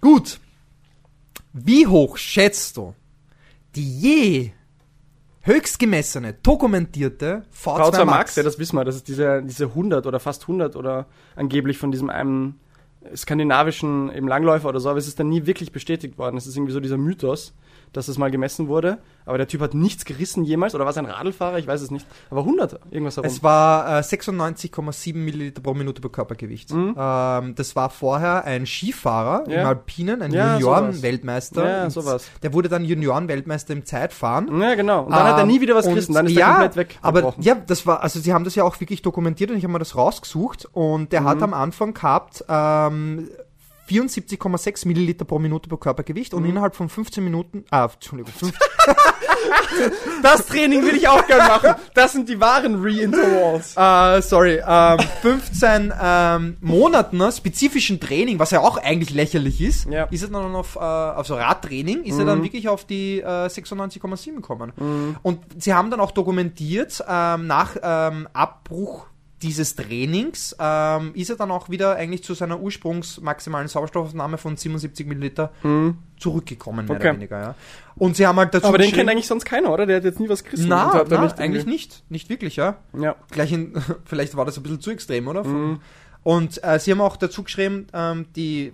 Gut. 0.00 0.40
Wie 1.52 1.86
hoch 1.86 2.16
schätzt 2.16 2.76
du 2.76 2.94
die 3.74 4.00
je 4.00 4.50
höchst 5.48 5.78
gemessene, 5.78 6.34
dokumentierte 6.34 7.42
V2, 7.52 7.90
V2 7.90 8.04
Max? 8.04 8.06
Max, 8.06 8.36
ja, 8.36 8.42
das 8.42 8.58
wissen 8.58 8.76
wir, 8.76 8.84
das 8.84 8.96
ist 8.96 9.08
diese, 9.08 9.42
diese 9.42 9.64
100 9.64 10.06
oder 10.06 10.20
fast 10.20 10.42
100 10.42 10.76
oder 10.76 11.06
angeblich 11.34 11.78
von 11.78 11.90
diesem 11.90 12.10
einen 12.10 12.60
skandinavischen 13.16 14.12
eben 14.14 14.28
Langläufer 14.28 14.68
oder 14.68 14.80
so, 14.80 14.90
aber 14.90 14.98
es 14.98 15.08
ist 15.08 15.18
dann 15.18 15.28
nie 15.28 15.46
wirklich 15.46 15.72
bestätigt 15.72 16.18
worden. 16.18 16.36
Es 16.36 16.46
ist 16.46 16.56
irgendwie 16.56 16.72
so 16.72 16.80
dieser 16.80 16.98
Mythos, 16.98 17.54
dass 17.92 18.08
es 18.08 18.18
mal 18.18 18.30
gemessen 18.30 18.68
wurde, 18.68 18.98
aber 19.28 19.38
der 19.38 19.46
Typ 19.46 19.60
hat 19.60 19.74
nichts 19.74 20.04
gerissen 20.04 20.42
jemals 20.44 20.74
oder 20.74 20.84
war 20.84 20.90
es 20.90 20.96
ein 20.98 21.06
Radlfahrer? 21.06 21.58
Ich 21.58 21.66
weiß 21.66 21.80
es 21.82 21.90
nicht. 21.90 22.06
Aber 22.30 22.40
100, 22.40 22.80
irgendwas 22.90 23.16
herum. 23.16 23.26
Es 23.30 23.42
war 23.42 23.98
äh, 23.98 24.00
96,7 24.00 25.14
Milliliter 25.16 25.60
pro 25.60 25.74
Minute 25.74 26.00
pro 26.00 26.08
Körpergewicht. 26.08 26.72
Mhm. 26.72 26.94
Ähm, 26.98 27.54
das 27.54 27.76
war 27.76 27.90
vorher 27.90 28.44
ein 28.44 28.66
Skifahrer 28.66 29.44
im 29.46 29.52
Ja. 29.52 29.68
Alpinen, 29.68 30.22
ein 30.22 30.32
Ja, 30.32 30.54
Junioren-Weltmeister. 30.54 31.64
Ja, 31.68 31.84
Im- 31.84 31.90
sowas. 31.90 32.26
Der 32.42 32.52
wurde 32.52 32.68
dann 32.68 32.84
Junioren-Weltmeister 32.84 33.72
im 33.72 33.84
Zeitfahren. 33.84 34.60
ja, 34.60 34.74
genau. 34.74 35.04
Und 35.04 35.12
dann 35.12 35.24
hat 35.24 35.38
er 35.38 35.46
nie 35.46 35.60
wieder 35.60 35.74
was 35.74 35.86
Ähm, 35.86 35.92
gerissen, 35.92 36.14
dann 36.14 36.26
ist 36.26 36.32
ja, 36.32 36.46
er 36.46 36.52
komplett 36.54 36.76
weg. 36.76 36.98
Aber 37.02 37.34
ja, 37.40 37.54
das 37.54 37.86
war, 37.86 38.02
also 38.02 38.20
sie 38.20 38.32
haben 38.32 38.44
das 38.44 38.54
ja 38.54 38.64
auch 38.64 38.78
wirklich 38.80 39.02
dokumentiert 39.02 39.50
und 39.50 39.56
ich 39.58 39.64
habe 39.64 39.72
mir 39.72 39.78
das 39.78 39.96
rausgesucht 39.96 40.66
und 40.72 41.12
der 41.12 41.20
Mhm. 41.22 41.26
hat 41.28 41.42
am 41.42 41.54
Anfang 41.54 41.94
gehabt 41.94 42.44
ähm, 42.48 43.28
74,6 43.88 44.86
Milliliter 44.86 45.24
pro 45.24 45.38
Minute 45.38 45.68
pro 45.68 45.76
Körpergewicht 45.76 46.32
Mhm. 46.32 46.38
und 46.38 46.44
innerhalb 46.46 46.76
von 46.76 46.88
15 46.88 47.22
Minuten, 47.24 47.64
ah, 47.70 47.88
Entschuldigung, 47.92 48.32
fünf, 48.36 48.52
das 50.22 50.46
Training 50.46 50.82
will 50.84 50.96
ich 50.96 51.08
auch 51.08 51.26
gerne 51.26 51.48
machen. 51.48 51.74
Das 51.94 52.12
sind 52.12 52.28
die 52.28 52.40
wahren 52.40 52.82
Re-Intervals. 52.82 53.74
äh, 53.76 54.22
sorry, 54.22 54.60
ähm, 54.66 54.98
15 55.22 55.92
ähm, 56.00 56.56
Monaten 56.60 57.16
ne, 57.18 57.30
spezifischen 57.32 58.00
Training, 58.00 58.38
was 58.38 58.50
ja 58.50 58.60
auch 58.60 58.76
eigentlich 58.78 59.10
lächerlich 59.10 59.60
ist, 59.60 59.86
Ja. 59.90 60.04
ist 60.04 60.22
er 60.22 60.28
dann 60.28 60.54
auf, 60.54 60.76
äh, 60.76 60.78
auf 60.78 61.26
so 61.26 61.34
Radtraining, 61.36 62.04
ist 62.04 62.18
er 62.18 62.24
dann 62.24 62.42
wirklich 62.42 62.68
auf 62.68 62.84
die 62.84 63.20
äh, 63.20 63.48
96,7 63.48 64.36
gekommen. 64.36 64.72
Und 65.22 65.40
sie 65.58 65.74
haben 65.74 65.90
dann 65.90 66.00
auch 66.00 66.10
dokumentiert, 66.10 67.02
ähm, 67.08 67.46
nach 67.46 67.76
ähm, 67.82 68.28
Abbruch 68.32 69.06
dieses 69.42 69.76
Trainings 69.76 70.56
ähm, 70.58 71.12
ist 71.14 71.30
er 71.30 71.36
dann 71.36 71.50
auch 71.50 71.70
wieder 71.70 71.94
eigentlich 71.96 72.24
zu 72.24 72.34
seiner 72.34 72.58
ursprungsmaximalen 72.60 73.68
Sauerstoffaufnahme 73.68 74.36
von 74.38 74.56
77 74.56 75.06
Milliliter 75.06 75.52
zurückgekommen, 76.18 76.86
mehr 76.86 76.94
Mhm. 76.96 77.00
Okay. 77.00 77.08
oder 77.08 77.16
weniger. 77.16 77.40
Ja. 77.40 77.54
Und 77.96 78.16
sie 78.16 78.26
haben 78.26 78.36
halt 78.38 78.52
dazu 78.54 78.66
Aber 78.66 78.78
den 78.78 78.90
kennt 78.92 79.08
eigentlich 79.10 79.26
sonst 79.26 79.44
keiner, 79.44 79.72
oder? 79.72 79.86
Der 79.86 79.96
hat 79.96 80.04
jetzt 80.04 80.18
nie 80.20 80.28
was 80.28 80.42
gerissen. 80.44 80.68
na, 80.68 80.90
Und 80.90 80.98
hat 80.98 81.08
na, 81.10 81.22
nicht 81.22 81.38
eigentlich 81.38 81.66
nicht. 81.66 82.02
Nicht 82.10 82.28
wirklich, 82.28 82.56
ja. 82.56 82.76
Ja. 82.98 83.16
Gleich 83.30 83.52
in, 83.52 83.74
vielleicht 84.04 84.36
war 84.36 84.44
das 84.44 84.56
ein 84.56 84.62
bisschen 84.62 84.80
zu 84.80 84.90
extrem, 84.90 85.28
oder? 85.28 85.44
Mhm. 85.44 85.80
Und 86.24 86.62
äh, 86.64 86.78
sie 86.80 86.90
haben 86.90 87.00
auch 87.00 87.16
dazu 87.16 87.42
geschrieben, 87.44 87.86
ähm, 87.92 88.26
die 88.34 88.72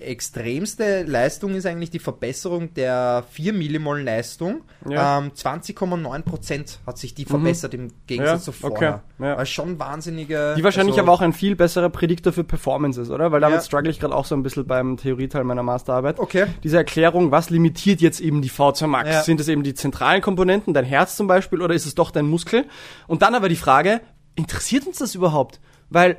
extremste 0.00 1.02
Leistung 1.04 1.54
ist 1.54 1.66
eigentlich 1.66 1.90
die 1.90 1.98
Verbesserung 1.98 2.74
der 2.74 3.24
4 3.30 3.52
Millimol 3.52 4.02
Leistung. 4.02 4.62
Ja. 4.88 5.18
Ähm, 5.18 5.32
20,9 5.32 6.22
Prozent 6.22 6.80
hat 6.86 6.98
sich 6.98 7.14
die 7.14 7.24
verbessert 7.24 7.74
im 7.74 7.88
Gegensatz 8.06 8.40
Ja, 8.40 8.44
zu 8.44 8.52
vorher. 8.52 9.02
okay, 9.18 9.24
ja. 9.26 9.34
Also 9.36 9.50
schon 9.52 9.78
wahnsinnige. 9.78 10.54
Die 10.56 10.64
wahrscheinlich 10.64 10.94
also, 10.94 11.02
aber 11.02 11.12
auch 11.12 11.20
ein 11.20 11.32
viel 11.32 11.56
besserer 11.56 11.90
Prädiktor 11.90 12.32
für 12.32 12.44
Performance 12.44 13.00
ist, 13.00 13.10
oder? 13.10 13.32
Weil 13.32 13.40
damit 13.40 13.58
Ja. 13.58 13.64
struggle 13.64 13.90
ich 13.90 13.98
gerade 14.00 14.14
auch 14.14 14.24
so 14.24 14.34
ein 14.34 14.42
bisschen 14.42 14.66
beim 14.66 14.96
Theorieteil 14.96 15.44
meiner 15.44 15.62
Masterarbeit. 15.62 16.18
Okay. 16.18 16.46
Diese 16.62 16.76
Erklärung, 16.76 17.30
was 17.30 17.50
limitiert 17.50 18.00
jetzt 18.00 18.20
eben 18.20 18.42
die 18.42 18.50
V2 18.50 18.86
Max? 18.86 19.10
Ja. 19.10 19.22
Sind 19.22 19.40
es 19.40 19.48
eben 19.48 19.62
die 19.62 19.74
zentralen 19.74 20.22
Komponenten, 20.22 20.74
dein 20.74 20.84
Herz 20.84 21.16
zum 21.16 21.26
Beispiel, 21.26 21.60
oder 21.62 21.74
ist 21.74 21.86
es 21.86 21.94
doch 21.94 22.10
dein 22.10 22.26
Muskel? 22.26 22.64
Und 23.06 23.22
dann 23.22 23.34
aber 23.34 23.48
die 23.48 23.56
Frage, 23.56 24.00
interessiert 24.34 24.86
uns 24.86 24.98
das 24.98 25.14
überhaupt? 25.14 25.60
Weil 25.90 26.18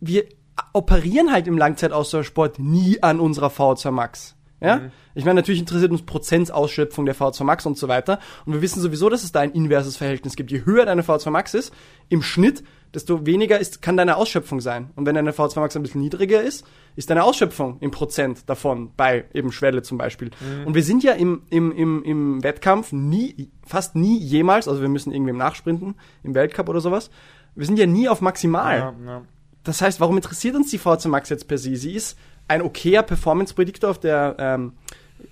wir 0.00 0.24
operieren 0.72 1.32
halt 1.32 1.46
im 1.46 1.58
Langzeitausdauersport 1.58 2.58
nie 2.58 3.02
an 3.02 3.20
unserer 3.20 3.48
V2 3.48 3.90
Max. 3.90 4.36
Ja? 4.60 4.90
Ich 5.14 5.24
meine, 5.24 5.36
natürlich 5.36 5.60
interessiert 5.60 5.90
uns 5.90 6.02
Prozentsausschöpfung 6.02 7.04
der 7.06 7.14
V2 7.14 7.44
Max 7.44 7.66
und 7.66 7.76
so 7.76 7.88
weiter. 7.88 8.18
Und 8.44 8.54
wir 8.54 8.62
wissen 8.62 8.80
sowieso, 8.80 9.08
dass 9.08 9.22
es 9.22 9.32
da 9.32 9.40
ein 9.40 9.52
inverses 9.52 9.96
Verhältnis 9.96 10.36
gibt. 10.36 10.50
Je 10.50 10.64
höher 10.64 10.86
deine 10.86 11.02
V2 11.02 11.30
Max 11.30 11.54
ist, 11.54 11.72
im 12.08 12.22
Schnitt, 12.22 12.64
desto 12.94 13.26
weniger 13.26 13.58
ist, 13.58 13.82
kann 13.82 13.96
deine 13.96 14.16
Ausschöpfung 14.16 14.60
sein. 14.60 14.90
Und 14.96 15.06
wenn 15.06 15.14
deine 15.14 15.32
V2 15.32 15.60
Max 15.60 15.76
ein 15.76 15.82
bisschen 15.82 16.00
niedriger 16.00 16.42
ist, 16.42 16.66
ist 16.96 17.10
deine 17.10 17.24
Ausschöpfung 17.24 17.78
im 17.80 17.90
Prozent 17.90 18.48
davon, 18.48 18.92
bei 18.96 19.26
eben 19.34 19.52
Schwelle 19.52 19.82
zum 19.82 19.98
Beispiel. 19.98 20.30
Und 20.64 20.74
wir 20.74 20.82
sind 20.82 21.04
ja 21.04 21.12
im, 21.12 21.42
im, 21.50 21.72
im, 21.72 22.02
im 22.02 22.42
Wettkampf 22.42 22.92
nie, 22.92 23.50
fast 23.66 23.94
nie 23.94 24.18
jemals, 24.18 24.68
also 24.68 24.80
wir 24.80 24.88
müssen 24.88 25.12
irgendwie 25.12 25.30
im 25.30 25.36
Nachsprinten, 25.36 25.96
im 26.22 26.34
Weltcup 26.34 26.68
oder 26.68 26.80
sowas, 26.80 27.10
wir 27.54 27.66
sind 27.66 27.78
ja 27.78 27.86
nie 27.86 28.08
auf 28.08 28.20
maximal. 28.20 28.78
Ja, 28.78 28.94
ja. 29.06 29.22
Das 29.66 29.82
heißt, 29.82 30.00
warum 30.00 30.16
interessiert 30.16 30.54
uns 30.56 30.70
die 30.70 30.78
V2 30.78 31.08
Max 31.08 31.28
jetzt 31.28 31.48
per 31.48 31.58
se? 31.58 31.76
Sie 31.76 31.92
ist 31.92 32.16
ein 32.48 32.62
okayer 32.62 33.02
Performance-Predictor 33.02 33.90
auf 33.90 33.98
der 34.00 34.36
ähm, 34.38 34.72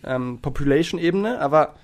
ähm, 0.03 0.39
Population-Ebene, 0.43 1.41
aber 1.41 1.74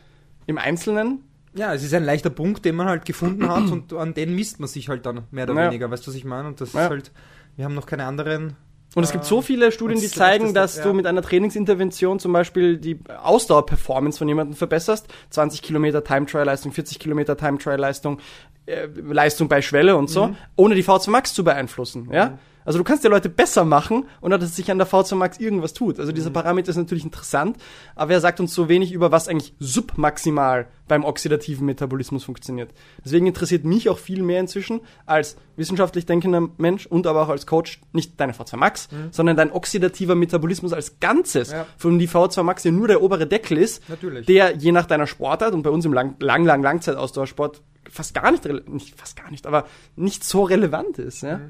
im 0.46 0.58
Einzelnen, 0.58 1.24
ja, 1.54 1.72
es 1.74 1.82
ist 1.82 1.94
ein 1.94 2.04
leichter 2.04 2.30
Punkt, 2.30 2.64
den 2.64 2.74
man 2.76 2.88
halt 2.88 3.04
gefunden 3.04 3.48
hat 3.48 3.64
und 3.70 3.92
an 3.92 4.14
den 4.14 4.34
misst 4.34 4.58
man 4.60 4.68
sich 4.68 4.88
halt 4.88 5.06
dann 5.06 5.22
mehr 5.30 5.44
oder 5.48 5.54
Ja. 5.54 5.66
weniger. 5.68 5.90
Weißt 5.90 6.06
du, 6.06 6.10
was 6.10 6.16
ich 6.16 6.24
meine? 6.24 6.48
Und 6.48 6.60
das 6.60 6.72
Ja. 6.72 6.84
ist 6.84 6.90
halt, 6.90 7.12
wir 7.56 7.64
haben 7.64 7.74
noch 7.74 7.86
keine 7.86 8.04
anderen. 8.04 8.56
und 8.96 9.04
es 9.04 9.12
gibt 9.12 9.24
so 9.24 9.40
viele 9.40 9.70
Studien, 9.70 10.00
die 10.00 10.08
zeigen, 10.08 10.52
dass 10.52 10.74
das, 10.74 10.82
du 10.82 10.92
mit 10.92 11.06
einer 11.06 11.22
Trainingsintervention 11.22 12.18
zum 12.18 12.32
Beispiel 12.32 12.76
die 12.76 12.98
Ausdauer-Performance 13.22 14.18
von 14.18 14.26
jemandem 14.26 14.56
verbesserst. 14.56 15.06
20 15.30 15.62
Kilometer 15.62 16.02
Time-Trial-Leistung, 16.02 16.72
40 16.72 16.98
Kilometer 16.98 17.36
Time-Trial-Leistung, 17.36 18.18
äh, 18.70 18.86
Leistung 18.86 19.48
bei 19.48 19.60
Schwelle 19.62 19.96
und 19.96 20.08
so, 20.10 20.34
ohne 20.56 20.74
die 20.74 20.84
V2 20.84 21.10
Max 21.10 21.34
zu 21.34 21.44
beeinflussen, 21.44 22.08
ja? 22.12 22.38
Also 22.62 22.78
du 22.78 22.84
kannst 22.84 23.02
ja 23.04 23.10
Leute 23.10 23.30
besser 23.30 23.64
machen, 23.64 24.04
ohne 24.20 24.38
dass 24.38 24.54
sich 24.54 24.70
an 24.70 24.76
der 24.76 24.86
V2 24.86 25.14
Max 25.14 25.40
irgendwas 25.40 25.72
tut. 25.72 25.98
Also 25.98 26.12
dieser 26.12 26.28
Parameter 26.30 26.68
ist 26.68 26.76
natürlich 26.76 27.04
interessant, 27.04 27.56
aber 27.96 28.12
er 28.12 28.20
sagt 28.20 28.38
uns 28.38 28.54
so 28.54 28.68
wenig 28.68 28.92
über, 28.92 29.10
was 29.10 29.28
eigentlich 29.28 29.54
submaximal 29.58 30.68
beim 30.86 31.04
oxidativen 31.04 31.64
Metabolismus 31.66 32.22
funktioniert. 32.22 32.70
Deswegen 33.04 33.26
interessiert 33.26 33.64
mich 33.64 33.88
auch 33.88 33.98
viel 33.98 34.22
mehr 34.22 34.40
inzwischen 34.40 34.80
als 35.06 35.36
wissenschaftlich 35.56 36.04
denkender 36.04 36.48
Mensch 36.58 36.86
und 36.86 37.06
aber 37.06 37.22
auch 37.22 37.28
als 37.30 37.46
Coach 37.46 37.80
nicht 37.92 38.20
deine 38.20 38.32
V2 38.34 38.56
Max, 38.56 38.88
sondern 39.10 39.36
dein 39.36 39.52
oxidativer 39.52 40.14
Metabolismus 40.14 40.72
als 40.74 41.00
Ganzes, 41.00 41.52
Ja. 41.52 41.66
von 41.78 41.92
dem 41.92 41.98
die 41.98 42.08
V2 42.08 42.42
Max 42.42 42.62
ja 42.64 42.70
nur 42.72 42.88
der 42.88 43.02
obere 43.02 43.26
Deckel 43.26 43.56
ist, 43.58 43.88
Natürlich. 43.88 44.26
der 44.26 44.54
je 44.56 44.70
nach 44.72 44.86
deiner 44.86 45.06
Sportart 45.06 45.54
und 45.54 45.62
bei 45.62 45.70
uns 45.70 45.84
im 45.86 45.92
lang, 45.94 46.16
lang, 46.20 46.44
lang 46.44 46.62
Langzeitausdauersport 46.62 47.62
fast 47.90 48.14
gar 48.14 48.30
nicht, 48.30 48.44
nicht 48.68 48.94
fast 48.98 49.16
gar 49.16 49.30
nicht, 49.30 49.46
aber 49.46 49.66
nicht 49.96 50.24
so 50.24 50.42
relevant 50.44 50.98
ist, 50.98 51.22
ja. 51.22 51.40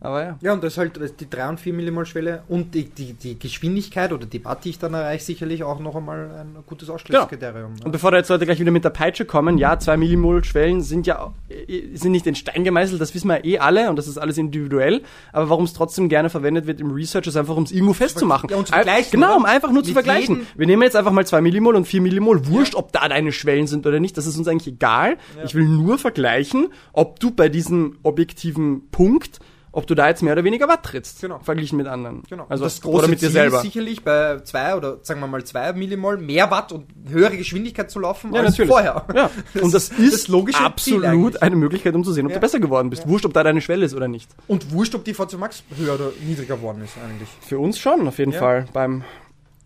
Aber 0.00 0.24
ja. 0.24 0.38
Ja, 0.40 0.52
und 0.52 0.62
das 0.62 0.74
ist 0.74 0.78
halt 0.78 1.20
die 1.20 1.28
3 1.30 1.48
und 1.50 1.60
4 1.60 1.72
Millimol 1.72 2.06
Schwelle 2.06 2.42
und 2.48 2.74
die, 2.74 2.84
die, 2.84 3.14
die 3.14 3.38
Geschwindigkeit 3.38 4.12
oder 4.12 4.26
die 4.26 4.44
Watt, 4.44 4.64
die 4.64 4.70
ich 4.70 4.78
dann 4.78 4.94
erreiche, 4.94 5.24
sicherlich 5.24 5.62
auch 5.64 5.80
noch 5.80 5.96
einmal 5.96 6.30
ein 6.40 6.56
gutes 6.66 6.88
Ausschlusskriterium. 6.90 7.74
Und 7.84 7.92
bevor 7.92 8.10
da 8.10 8.18
jetzt 8.18 8.28
Leute 8.28 8.44
gleich 8.46 8.60
wieder 8.60 8.70
mit 8.70 8.84
der 8.84 8.90
Peitsche 8.90 9.24
kommen, 9.24 9.58
ja, 9.58 9.78
2 9.78 9.96
Millimol 9.96 10.44
Schwellen 10.44 10.80
sind 10.82 11.06
ja 11.06 11.32
äh, 11.48 11.96
sind 11.96 12.12
nicht 12.12 12.26
in 12.26 12.34
Stein 12.34 12.64
gemeißelt, 12.64 13.00
das 13.00 13.14
wissen 13.14 13.28
wir 13.28 13.44
eh 13.44 13.58
alle 13.58 13.90
und 13.90 13.96
das 13.96 14.06
ist 14.08 14.18
alles 14.18 14.38
individuell, 14.38 15.02
aber 15.32 15.48
warum 15.50 15.64
es 15.64 15.72
trotzdem 15.72 16.08
gerne 16.08 16.30
verwendet 16.30 16.66
wird 16.66 16.80
im 16.80 16.90
Research 16.90 17.26
ist 17.26 17.36
einfach, 17.36 17.56
um 17.56 17.64
es 17.64 17.72
irgendwo 17.72 17.92
festzumachen. 17.94 18.50
Ja, 18.50 18.56
und 18.56 18.66
zu 18.66 18.72
vergleichen, 18.72 19.10
Genau, 19.12 19.26
oder? 19.28 19.36
um 19.36 19.44
einfach 19.44 19.70
nur 19.70 19.82
zu 19.82 19.90
Mit 19.90 19.94
vergleichen. 19.94 20.36
jedem- 20.36 20.46
Wir 20.56 20.66
nehmen 20.66 20.82
jetzt 20.82 20.96
einfach 20.96 21.12
mal 21.12 21.26
2 21.26 21.40
Millimol 21.40 21.74
und 21.76 21.86
4 21.86 22.00
Millimol, 22.00 22.46
wurscht, 22.46 22.74
ob 22.74 22.92
da 22.92 23.08
deine 23.08 23.32
Schwellen 23.32 23.66
sind 23.66 23.86
oder 23.86 24.00
nicht, 24.00 24.16
das 24.16 24.26
ist 24.26 24.36
uns 24.38 24.48
eigentlich 24.48 24.74
egal. 24.74 25.16
Ich 25.44 25.54
will 25.54 25.64
nur 25.66 25.98
vergleichen, 25.98 26.68
ob 26.92 27.20
du 27.20 27.30
bei 27.30 27.48
diesem 27.48 27.98
objektiven 28.02 28.88
Punkt 28.90 29.38
ob 29.74 29.86
du 29.86 29.94
da 29.94 30.08
jetzt 30.08 30.22
mehr 30.22 30.32
oder 30.32 30.44
weniger 30.44 30.68
Watt 30.68 30.82
trittst, 30.84 31.20
Genau. 31.20 31.38
verglichen 31.40 31.76
mit 31.76 31.86
anderen. 31.86 32.22
Genau. 32.28 32.46
Also, 32.48 32.64
das 32.64 32.80
große 32.80 32.98
oder 32.98 33.08
mit 33.08 33.20
dir 33.20 33.26
Ziel 33.26 33.32
selber. 33.32 33.56
ist 33.58 33.62
sicherlich 33.62 34.02
bei 34.04 34.38
2 34.40 34.76
oder 34.76 34.98
sagen 35.02 35.20
wir 35.20 35.26
mal 35.26 35.44
2 35.44 35.72
Millimol 35.74 36.16
mehr 36.18 36.50
Watt 36.50 36.72
und 36.72 36.86
höhere 37.08 37.36
Geschwindigkeit 37.36 37.90
zu 37.90 37.98
laufen 38.00 38.32
Ja, 38.32 38.40
als 38.40 38.50
natürlich. 38.52 38.70
vorher. 38.70 39.04
Ja. 39.14 39.30
Und 39.62 39.74
das 39.74 39.88
ist 39.90 40.28
das 40.28 40.54
absolut 40.54 41.42
eine 41.42 41.56
Möglichkeit, 41.56 41.94
um 41.94 42.04
zu 42.04 42.12
sehen, 42.12 42.26
ob 42.26 42.30
Ja. 42.32 42.36
du 42.36 42.40
besser 42.40 42.60
geworden 42.60 42.90
bist. 42.90 43.06
Wurscht, 43.08 43.26
ob 43.26 43.32
da 43.34 43.42
deine 43.42 43.60
Schwelle 43.60 43.84
ist 43.84 43.94
oder 43.94 44.08
nicht. 44.08 44.30
Und 44.46 44.72
wurscht, 44.72 44.94
ob 44.94 45.04
die 45.04 45.14
V2 45.14 45.36
Max 45.38 45.62
höher 45.76 45.94
oder 45.94 46.10
niedriger 46.26 46.56
geworden 46.56 46.82
ist 46.84 46.94
eigentlich. 47.04 47.28
Für 47.40 47.58
uns 47.58 47.78
schon, 47.78 48.06
auf 48.08 48.18
jeden 48.18 48.32
Ja. 48.32 48.38
Fall. 48.40 48.66
Beim 48.72 49.04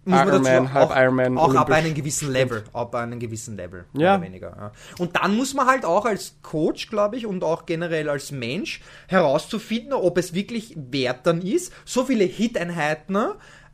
Muss 0.09 0.25
man 0.25 0.43
dazu 0.43 0.73
halb 0.73 0.91
auch, 0.91 0.97
Ironman, 0.97 1.39
auch 1.39 1.55
ab 1.55 1.71
einem 1.71 1.95
gewissen 1.95 2.33
Level, 2.33 2.65
ab 2.73 2.95
einem 2.95 3.19
gewissen 3.21 3.57
Level, 3.57 3.85
mehr 3.93 4.07
Ja. 4.07 4.15
oder 4.17 4.25
weniger. 4.25 4.57
Ja. 4.57 4.73
Und 4.99 5.17
dann 5.17 5.37
muss 5.37 5.55
man 5.55 5.67
halt 5.67 5.85
auch 5.85 6.05
als 6.05 6.37
Coach, 6.43 6.89
glaube 6.89 7.17
ich, 7.17 7.27
und 7.27 7.45
auch 7.45 7.67
generell 7.67 8.09
als 8.09 8.31
Mensch 8.33 8.81
herauszufinden, 9.07 9.93
ob 9.93 10.19
es 10.19 10.35
wirklich 10.35 10.75
wert 10.77 11.27
dann 11.27 11.43
ist, 11.43 11.73
so 11.85 12.05
viele 12.05 12.25
Hit-Einheiten 12.25 13.19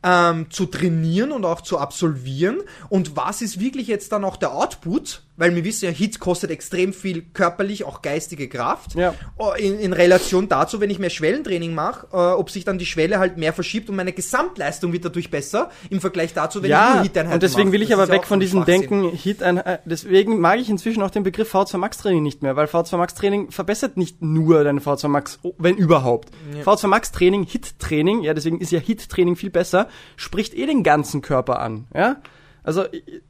ähm, 0.03 0.51
zu 0.51 0.65
trainieren 0.67 1.31
und 1.31 1.45
auch 1.45 1.61
zu 1.61 1.79
absolvieren 1.79 2.61
und 2.89 3.15
was 3.15 3.41
ist 3.41 3.59
wirklich 3.59 3.87
jetzt 3.87 4.11
dann 4.11 4.23
auch 4.23 4.37
der 4.37 4.53
Output, 4.53 5.23
weil 5.37 5.55
wir 5.55 5.63
wissen 5.63 5.85
ja, 5.85 5.91
Hit 5.91 6.19
kostet 6.19 6.51
extrem 6.51 6.93
viel 6.93 7.21
körperlich, 7.21 7.83
auch 7.83 8.01
geistige 8.01 8.47
Kraft. 8.47 8.95
Ja. 8.95 9.13
Oh, 9.37 9.51
In, 9.57 9.79
in 9.79 9.93
Relation 9.93 10.47
dazu, 10.47 10.79
wenn 10.79 10.89
ich 10.89 10.99
mehr 10.99 11.09
Schwellentraining 11.09 11.73
mache, 11.73 12.07
äh, 12.13 12.15
ob 12.17 12.49
sich 12.49 12.63
dann 12.65 12.77
die 12.77 12.85
Schwelle 12.85 13.19
halt 13.19 13.37
mehr 13.37 13.53
verschiebt 13.53 13.89
und 13.89 13.95
meine 13.95 14.13
Gesamtleistung 14.13 14.93
wird 14.93 15.05
dadurch 15.05 15.29
besser 15.31 15.69
im 15.89 16.01
Vergleich 16.01 16.33
dazu, 16.33 16.59
wenn 16.59 16.65
ich 16.65 16.71
Ja, 16.71 16.93
nur 16.95 17.03
Hit-Einheiten 17.03 17.33
und 17.33 17.43
deswegen 17.43 17.69
mache. 17.69 17.73
will 17.73 17.81
ich 17.81 17.89
Das 17.89 17.99
aber 17.99 18.07
ja 18.13 18.19
weg 18.19 18.25
von 18.27 18.39
diesem. 18.39 18.65
Denken, 18.65 19.09
Hit 19.11 19.43
ein, 19.43 19.57
äh, 19.57 19.79
deswegen 19.85 20.39
mag 20.39 20.59
ich 20.59 20.69
inzwischen 20.69 21.03
auch 21.03 21.11
den 21.11 21.23
Begriff 21.23 21.53
V2 21.53 21.77
Max 21.77 21.97
Training 21.97 22.23
nicht 22.23 22.41
mehr, 22.41 22.55
weil 22.55 22.67
V2 22.67 22.97
Max 22.97 23.13
Training 23.15 23.51
verbessert 23.51 23.97
nicht 23.97 24.21
nur 24.21 24.63
deine 24.63 24.79
V2 24.79 25.07
Max, 25.07 25.39
wenn 25.57 25.75
überhaupt. 25.75 26.29
V2 26.63 26.87
Max 26.87 27.11
Training, 27.11 27.43
Hit 27.43 27.79
Training, 27.79 28.21
ja, 28.21 28.33
deswegen 28.33 28.59
ist 28.59 28.71
ja 28.71 28.79
Hit 28.79 29.09
Training 29.09 29.35
viel 29.35 29.49
besser, 29.49 29.87
spricht 30.15 30.53
eh 30.53 30.65
den 30.65 30.83
ganzen 30.83 31.21
Körper 31.21 31.59
an, 31.59 31.87
ja? 31.93 32.17
Also, 32.63 32.85
ich, 32.91 33.07
ich, 33.07 33.21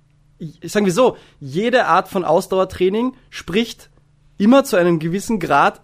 sagen 0.63 0.85
wir 0.85 0.93
so, 0.93 1.17
jede 1.39 1.85
Art 1.85 2.07
von 2.07 2.25
Ausdauertraining 2.25 3.13
spricht 3.29 3.89
immer 4.37 4.63
zu 4.63 4.75
einem 4.75 4.99
gewissen 4.99 5.39
Grad 5.39 5.81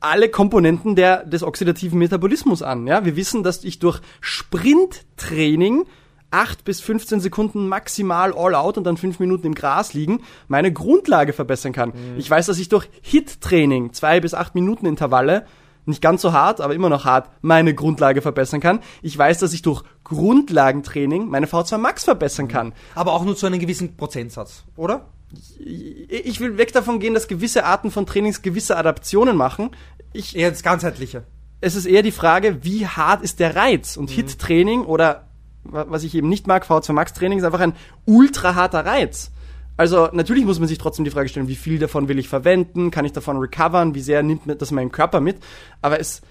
alle 0.00 0.28
Komponenten 0.28 0.94
der, 0.94 1.24
des 1.24 1.42
oxidativen 1.42 1.98
Metabolismus 1.98 2.62
an. 2.62 2.86
Ja? 2.86 3.04
Wir 3.04 3.16
wissen, 3.16 3.42
dass 3.42 3.64
ich 3.64 3.78
durch 3.78 4.00
Sprinttraining 4.20 5.86
8 6.30 6.64
bis 6.64 6.80
15 6.80 7.20
Sekunden 7.20 7.68
maximal 7.68 8.32
all 8.36 8.54
out 8.54 8.76
und 8.76 8.84
dann 8.84 8.96
5 8.96 9.20
Minuten 9.20 9.46
im 9.46 9.54
Gras 9.54 9.94
liegen, 9.94 10.22
meine 10.48 10.72
Grundlage 10.72 11.32
verbessern 11.32 11.72
kann. 11.72 11.92
Ich 12.18 12.28
weiß, 12.28 12.46
dass 12.46 12.58
ich 12.58 12.68
durch 12.68 12.88
Hit-Training 13.00 13.92
2 13.92 14.20
bis 14.20 14.34
8 14.34 14.54
Minuten 14.54 14.86
Intervalle 14.86 15.46
nicht 15.86 16.02
ganz 16.02 16.20
so 16.22 16.32
hart, 16.32 16.60
aber 16.60 16.74
immer 16.74 16.88
noch 16.88 17.04
hart, 17.04 17.30
meine 17.42 17.74
Grundlage 17.74 18.20
verbessern 18.22 18.60
kann. 18.60 18.80
Ich 19.02 19.16
weiß, 19.16 19.38
dass 19.38 19.52
ich 19.52 19.62
durch 19.62 19.82
Grundlagentraining 20.04 21.28
meine 21.28 21.46
V2 21.46 21.78
Max 21.78 22.04
verbessern 22.04 22.48
kann. 22.48 22.72
Aber 22.94 23.12
auch 23.12 23.24
nur 23.24 23.36
zu 23.36 23.46
einem 23.46 23.58
gewissen 23.60 23.96
Prozentsatz, 23.96 24.64
oder? 24.76 25.06
ich 25.58 26.38
will 26.38 26.56
weg 26.56 26.72
davon 26.72 27.00
gehen, 27.00 27.12
dass 27.12 27.26
gewisse 27.26 27.64
Arten 27.64 27.90
von 27.90 28.06
Trainings 28.06 28.42
gewisse 28.42 28.76
Adaptionen 28.76 29.36
machen. 29.36 29.70
Ich, 30.12 30.36
Eher 30.36 30.50
das 30.50 30.62
Ganzheitliche. 30.62 31.24
es 31.60 31.74
ist 31.74 31.84
eher 31.86 32.02
die 32.02 32.12
Frage, 32.12 32.58
wie 32.62 32.86
hart 32.86 33.22
ist 33.22 33.40
der 33.40 33.56
Reiz? 33.56 33.96
Und 33.96 34.08
Hit-Training 34.10 34.84
oder 34.84 35.26
wa- 35.64 35.86
was 35.88 36.04
ich 36.04 36.14
eben 36.14 36.28
nicht 36.28 36.46
mag, 36.46 36.64
V2 36.64 36.92
Max-Training 36.92 37.38
ist 37.38 37.44
einfach 37.44 37.60
ein 37.60 37.74
ultra 38.04 38.54
harter 38.54 38.86
Reiz. 38.86 39.32
Also 39.76 40.08
natürlich 40.12 40.44
muss 40.44 40.58
man 40.58 40.68
sich 40.68 40.78
trotzdem 40.78 41.04
die 41.04 41.10
Frage 41.10 41.28
stellen, 41.28 41.48
wie 41.48 41.56
viel 41.56 41.78
davon 41.78 42.08
will 42.08 42.18
ich 42.18 42.28
verwenden? 42.28 42.90
Kann 42.90 43.04
ich 43.04 43.12
davon 43.12 43.36
recovern? 43.36 43.94
Wie 43.94 44.00
sehr 44.00 44.22
nimmt 44.22 44.42
das 44.60 44.70
mein 44.70 44.90
Körper 44.90 45.20
mit? 45.20 45.36
Aber 45.82 46.00
es 46.00 46.22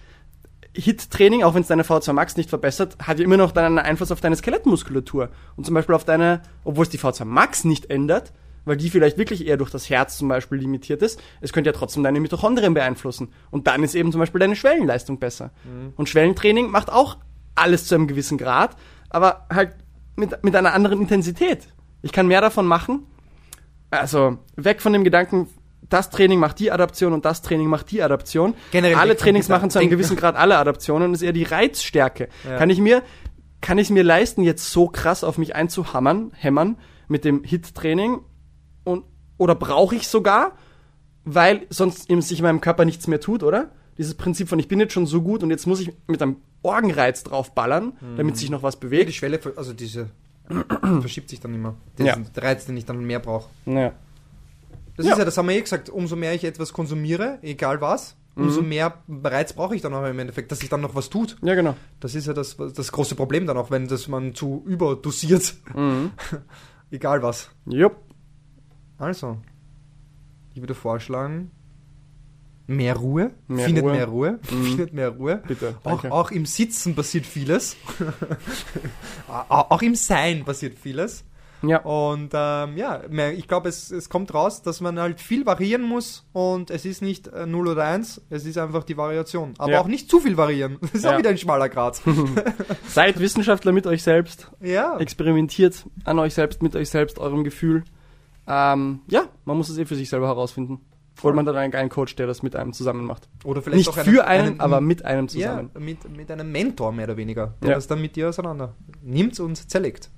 Hit-Training, 0.77 1.43
auch 1.43 1.53
wenn 1.53 1.61
es 1.61 1.67
deine 1.67 1.83
V2 1.83 2.13
Max 2.13 2.35
nicht 2.37 2.49
verbessert, 2.49 2.97
hat 3.01 3.19
ja 3.19 3.25
immer 3.25 3.37
noch 3.37 3.51
dann 3.51 3.65
einen 3.65 3.79
Einfluss 3.79 4.11
auf 4.11 4.19
deine 4.19 4.35
Skelettmuskulatur. 4.35 5.29
Und 5.55 5.65
zum 5.65 5.73
Beispiel 5.73 5.95
auf 5.95 6.03
deine, 6.03 6.41
obwohl 6.63 6.83
es 6.83 6.89
die 6.89 6.99
V2 6.99 7.23
Max 7.25 7.63
nicht 7.63 7.89
ändert, 7.89 8.33
weil 8.65 8.77
die 8.77 8.89
vielleicht 8.89 9.17
wirklich 9.17 9.47
eher 9.47 9.57
durch 9.57 9.69
das 9.69 9.89
Herz 9.89 10.17
zum 10.17 10.27
Beispiel 10.27 10.57
limitiert 10.57 11.01
ist. 11.01 11.21
Es 11.39 11.53
könnte 11.53 11.69
ja 11.69 11.73
trotzdem 11.73 12.03
deine 12.03 12.19
Mitochondrien 12.19 12.73
beeinflussen. 12.73 13.29
Und 13.51 13.67
dann 13.67 13.83
ist 13.83 13.95
eben 13.95 14.11
zum 14.11 14.19
Beispiel 14.19 14.39
deine 14.39 14.55
Schwellenleistung 14.55 15.19
besser. 15.19 15.51
Und 15.95 16.09
Schwellentraining 16.09 16.69
macht 16.69 16.91
auch 16.91 17.17
alles 17.53 17.85
zu 17.85 17.95
einem 17.95 18.07
gewissen 18.07 18.37
Grad, 18.37 18.75
aber 19.09 19.45
halt 19.49 19.75
mit, 20.15 20.43
mit 20.43 20.55
einer 20.55 20.73
anderen 20.73 20.99
Intensität. 20.99 21.67
Ich 22.01 22.11
kann 22.11 22.27
mehr 22.27 22.41
davon 22.41 22.65
machen. 22.65 23.05
Also 23.99 24.37
weg 24.55 24.81
von 24.81 24.93
dem 24.93 25.03
Gedanken, 25.03 25.47
das 25.89 26.09
Training 26.09 26.39
macht 26.39 26.59
die 26.59 26.71
Adaption 26.71 27.13
und 27.13 27.25
das 27.25 27.41
Training 27.41 27.67
macht 27.67 27.91
die 27.91 28.01
Adaption. 28.01 28.55
Generell 28.71 28.95
alle 28.95 29.15
Trainings 29.15 29.49
machen 29.49 29.69
zu 29.69 29.79
einem 29.79 29.89
gewissen 29.89 30.15
Grad 30.15 30.35
alle 30.35 30.57
Adaptionen 30.57 31.09
und 31.09 31.13
ist 31.13 31.21
eher 31.21 31.33
die 31.33 31.43
Reizstärke. 31.43 32.29
Ja. 32.43 32.57
Kann 32.57 32.69
ich 32.69 32.79
mir, 32.79 33.03
kann 33.61 33.77
ich 33.77 33.89
mir 33.89 34.03
leisten, 34.03 34.41
jetzt 34.43 34.71
so 34.71 34.87
krass 34.87 35.23
auf 35.23 35.37
mich 35.37 35.55
einzuhammern, 35.55 36.31
hämmern 36.35 36.77
mit 37.07 37.23
dem 37.23 37.43
Hit-Training 37.43 38.19
und 38.83 39.03
oder 39.37 39.53
brauche 39.53 39.95
ich 39.95 40.07
sogar, 40.07 40.53
weil 41.23 41.67
sonst 41.69 42.09
eben 42.09 42.21
sich 42.21 42.39
in 42.39 42.43
meinem 42.43 42.61
Körper 42.61 42.85
nichts 42.85 43.07
mehr 43.07 43.19
tut, 43.19 43.43
oder? 43.43 43.71
Dieses 43.97 44.15
Prinzip 44.15 44.49
von 44.49 44.59
ich 44.59 44.67
bin 44.67 44.79
jetzt 44.79 44.93
schon 44.93 45.05
so 45.05 45.21
gut 45.21 45.43
und 45.43 45.49
jetzt 45.51 45.67
muss 45.67 45.79
ich 45.79 45.91
mit 46.07 46.21
einem 46.21 46.37
Orgenreiz 46.63 47.23
draufballern, 47.23 47.93
Mhm. 48.01 48.17
damit 48.17 48.37
sich 48.37 48.49
noch 48.49 48.63
was 48.63 48.77
bewegt. 48.79 49.09
die 49.09 49.13
Schwelle, 49.13 49.39
also 49.55 49.73
diese 49.73 50.09
verschiebt 51.01 51.29
sich 51.29 51.39
dann 51.39 51.53
immer. 51.53 51.75
Ja. 51.97 52.15
Diesen 52.15 52.31
Reiz, 52.35 52.65
den 52.65 52.77
ich 52.77 52.85
dann 52.85 53.03
mehr 53.03 53.19
brauche. 53.19 53.49
Ja. 53.65 53.93
Das 54.97 55.05
Ja. 55.05 55.13
ist 55.13 55.17
ja, 55.19 55.25
das 55.25 55.37
haben 55.37 55.49
wir 55.49 55.55
eh 55.55 55.61
gesagt, 55.61 55.89
umso 55.89 56.15
mehr 56.15 56.33
ich 56.33 56.43
etwas 56.45 56.71
konsumiere, 56.71 57.39
egal 57.41 57.81
was, 57.81 58.15
umso 58.35 58.61
Mhm. 58.61 58.69
mehr 58.69 58.93
Reiz 59.23 59.53
brauche 59.53 59.75
ich 59.75 59.81
dann 59.81 59.93
auch 59.93 60.05
im 60.05 60.19
Endeffekt, 60.19 60.51
dass 60.51 60.59
sich 60.59 60.69
dann 60.69 60.81
noch 60.81 60.95
was 60.95 61.09
tut. 61.09 61.37
ja, 61.41 61.55
genau. 61.55 61.75
Das 61.99 62.15
ist 62.15 62.27
ja 62.27 62.33
das, 62.33 62.55
das 62.57 62.91
große 62.91 63.15
Problem 63.15 63.45
dann 63.45 63.57
auch, 63.57 63.71
wenn 63.71 63.87
das 63.87 64.07
man 64.07 64.33
zu 64.35 64.63
überdosiert. 64.65 65.55
Mhm. 65.75 66.11
egal 66.91 67.21
was. 67.23 67.49
Jupp. 67.65 67.97
Also, 68.97 69.37
ich 70.53 70.61
würde 70.61 70.75
vorschlagen, 70.75 71.51
mehr 72.67 72.95
Ruhe. 72.95 73.31
Mehr 73.47 73.65
findet 73.65 73.83
Ruhe. 73.83 73.91
mehr 73.93 74.05
Ruhe. 74.07 74.39
Mhm. 74.51 74.63
Findet 74.63 74.93
mehr 74.93 75.09
Ruhe. 75.09 75.41
Bitte. 75.47 75.75
Auch, 75.83 76.03
auch 76.05 76.31
im 76.31 76.45
Sitzen 76.45 76.95
passiert 76.95 77.25
vieles. 77.25 77.75
auch 79.27 79.81
im 79.81 79.95
Sein 79.95 80.45
passiert 80.45 80.77
vieles. 80.77 81.23
Ja. 81.61 81.79
Und 81.79 82.29
ähm, 82.33 82.77
ja, 82.77 83.01
ich 83.31 83.47
glaube, 83.47 83.69
es, 83.69 83.89
es 83.89 84.09
kommt 84.09 84.33
raus, 84.35 84.61
dass 84.61 84.81
man 84.81 84.99
halt 84.99 85.19
viel 85.19 85.45
variieren 85.47 85.81
muss 85.81 86.27
und 86.31 86.69
es 86.69 86.85
ist 86.85 87.01
nicht 87.01 87.27
äh, 87.29 87.47
0 87.47 87.69
oder 87.69 87.85
1, 87.85 88.21
es 88.29 88.45
ist 88.45 88.57
einfach 88.59 88.83
die 88.83 88.97
Variation. 88.97 89.53
Aber 89.57 89.71
Ja. 89.71 89.81
auch 89.81 89.87
nicht 89.87 90.09
zu 90.09 90.19
viel 90.19 90.37
variieren. 90.37 90.77
Das 90.81 90.91
ist 90.93 91.03
Ja. 91.05 91.13
auch 91.13 91.17
wieder 91.17 91.31
ein 91.31 91.37
schmaler 91.39 91.69
Grad. 91.69 92.01
Seid 92.87 93.19
Wissenschaftler 93.19 93.71
mit 93.71 93.87
euch 93.87 94.03
selbst. 94.03 94.51
ja. 94.61 94.97
Experimentiert 94.99 95.85
an 96.03 96.19
euch 96.19 96.35
selbst, 96.35 96.61
mit 96.61 96.75
euch 96.75 96.89
selbst, 96.89 97.17
eurem 97.17 97.43
Gefühl. 97.43 97.83
Ähm, 98.47 98.99
ja, 99.07 99.23
man 99.45 99.57
muss 99.57 99.69
es 99.69 99.77
eh 99.79 99.85
für 99.85 99.95
sich 99.95 100.09
selber 100.09 100.27
herausfinden. 100.27 100.81
Voll. 101.25 101.31
Oder 101.33 101.43
man 101.43 101.47
hat 101.47 101.55
einen 101.61 101.71
geilen 101.71 101.89
Coach, 101.89 102.15
der 102.15 102.27
das 102.27 102.43
mit 102.43 102.55
einem 102.55 102.71
zusammen 102.73 103.03
macht. 103.05 103.27
Oder 103.43 103.61
vielleicht 103.61 103.77
Nicht 103.77 103.89
auch 103.89 103.97
für 104.03 104.25
einen, 104.27 104.59
aber 104.59 104.79
mit 104.81 105.03
einem 105.05 105.25
ja, 105.27 105.57
zusammen. 105.67 105.71
mit, 105.79 106.09
mit 106.15 106.29
einem 106.31 106.51
Mentor 106.51 106.91
mehr 106.91 107.05
oder 107.05 107.17
weniger, 107.17 107.53
der 107.61 107.69
Ja. 107.69 107.75
das 107.75 107.87
dann 107.87 107.99
mit 108.01 108.15
dir 108.15 108.29
auseinander 108.29 108.73
nimmt 109.01 109.39
und 109.39 109.55
zerlegt. 109.69 110.09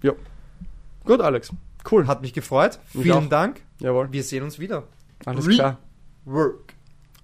Gut, 1.06 1.22
Alex. 1.22 1.52
Cool. 1.90 2.08
Hat 2.08 2.22
mich 2.22 2.34
gefreut. 2.34 2.80
Vielen. 2.88 3.30
Dank. 3.30 3.62
Jawohl. 3.80 4.10
Wir 4.12 4.24
sehen 4.24 4.44
uns 4.44 4.60
wieder. 4.60 4.84
Alles 5.26 5.48
Re- 5.48 5.52
klar. 5.54 5.78
Work. 6.26 6.74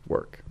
Work. 0.06 0.43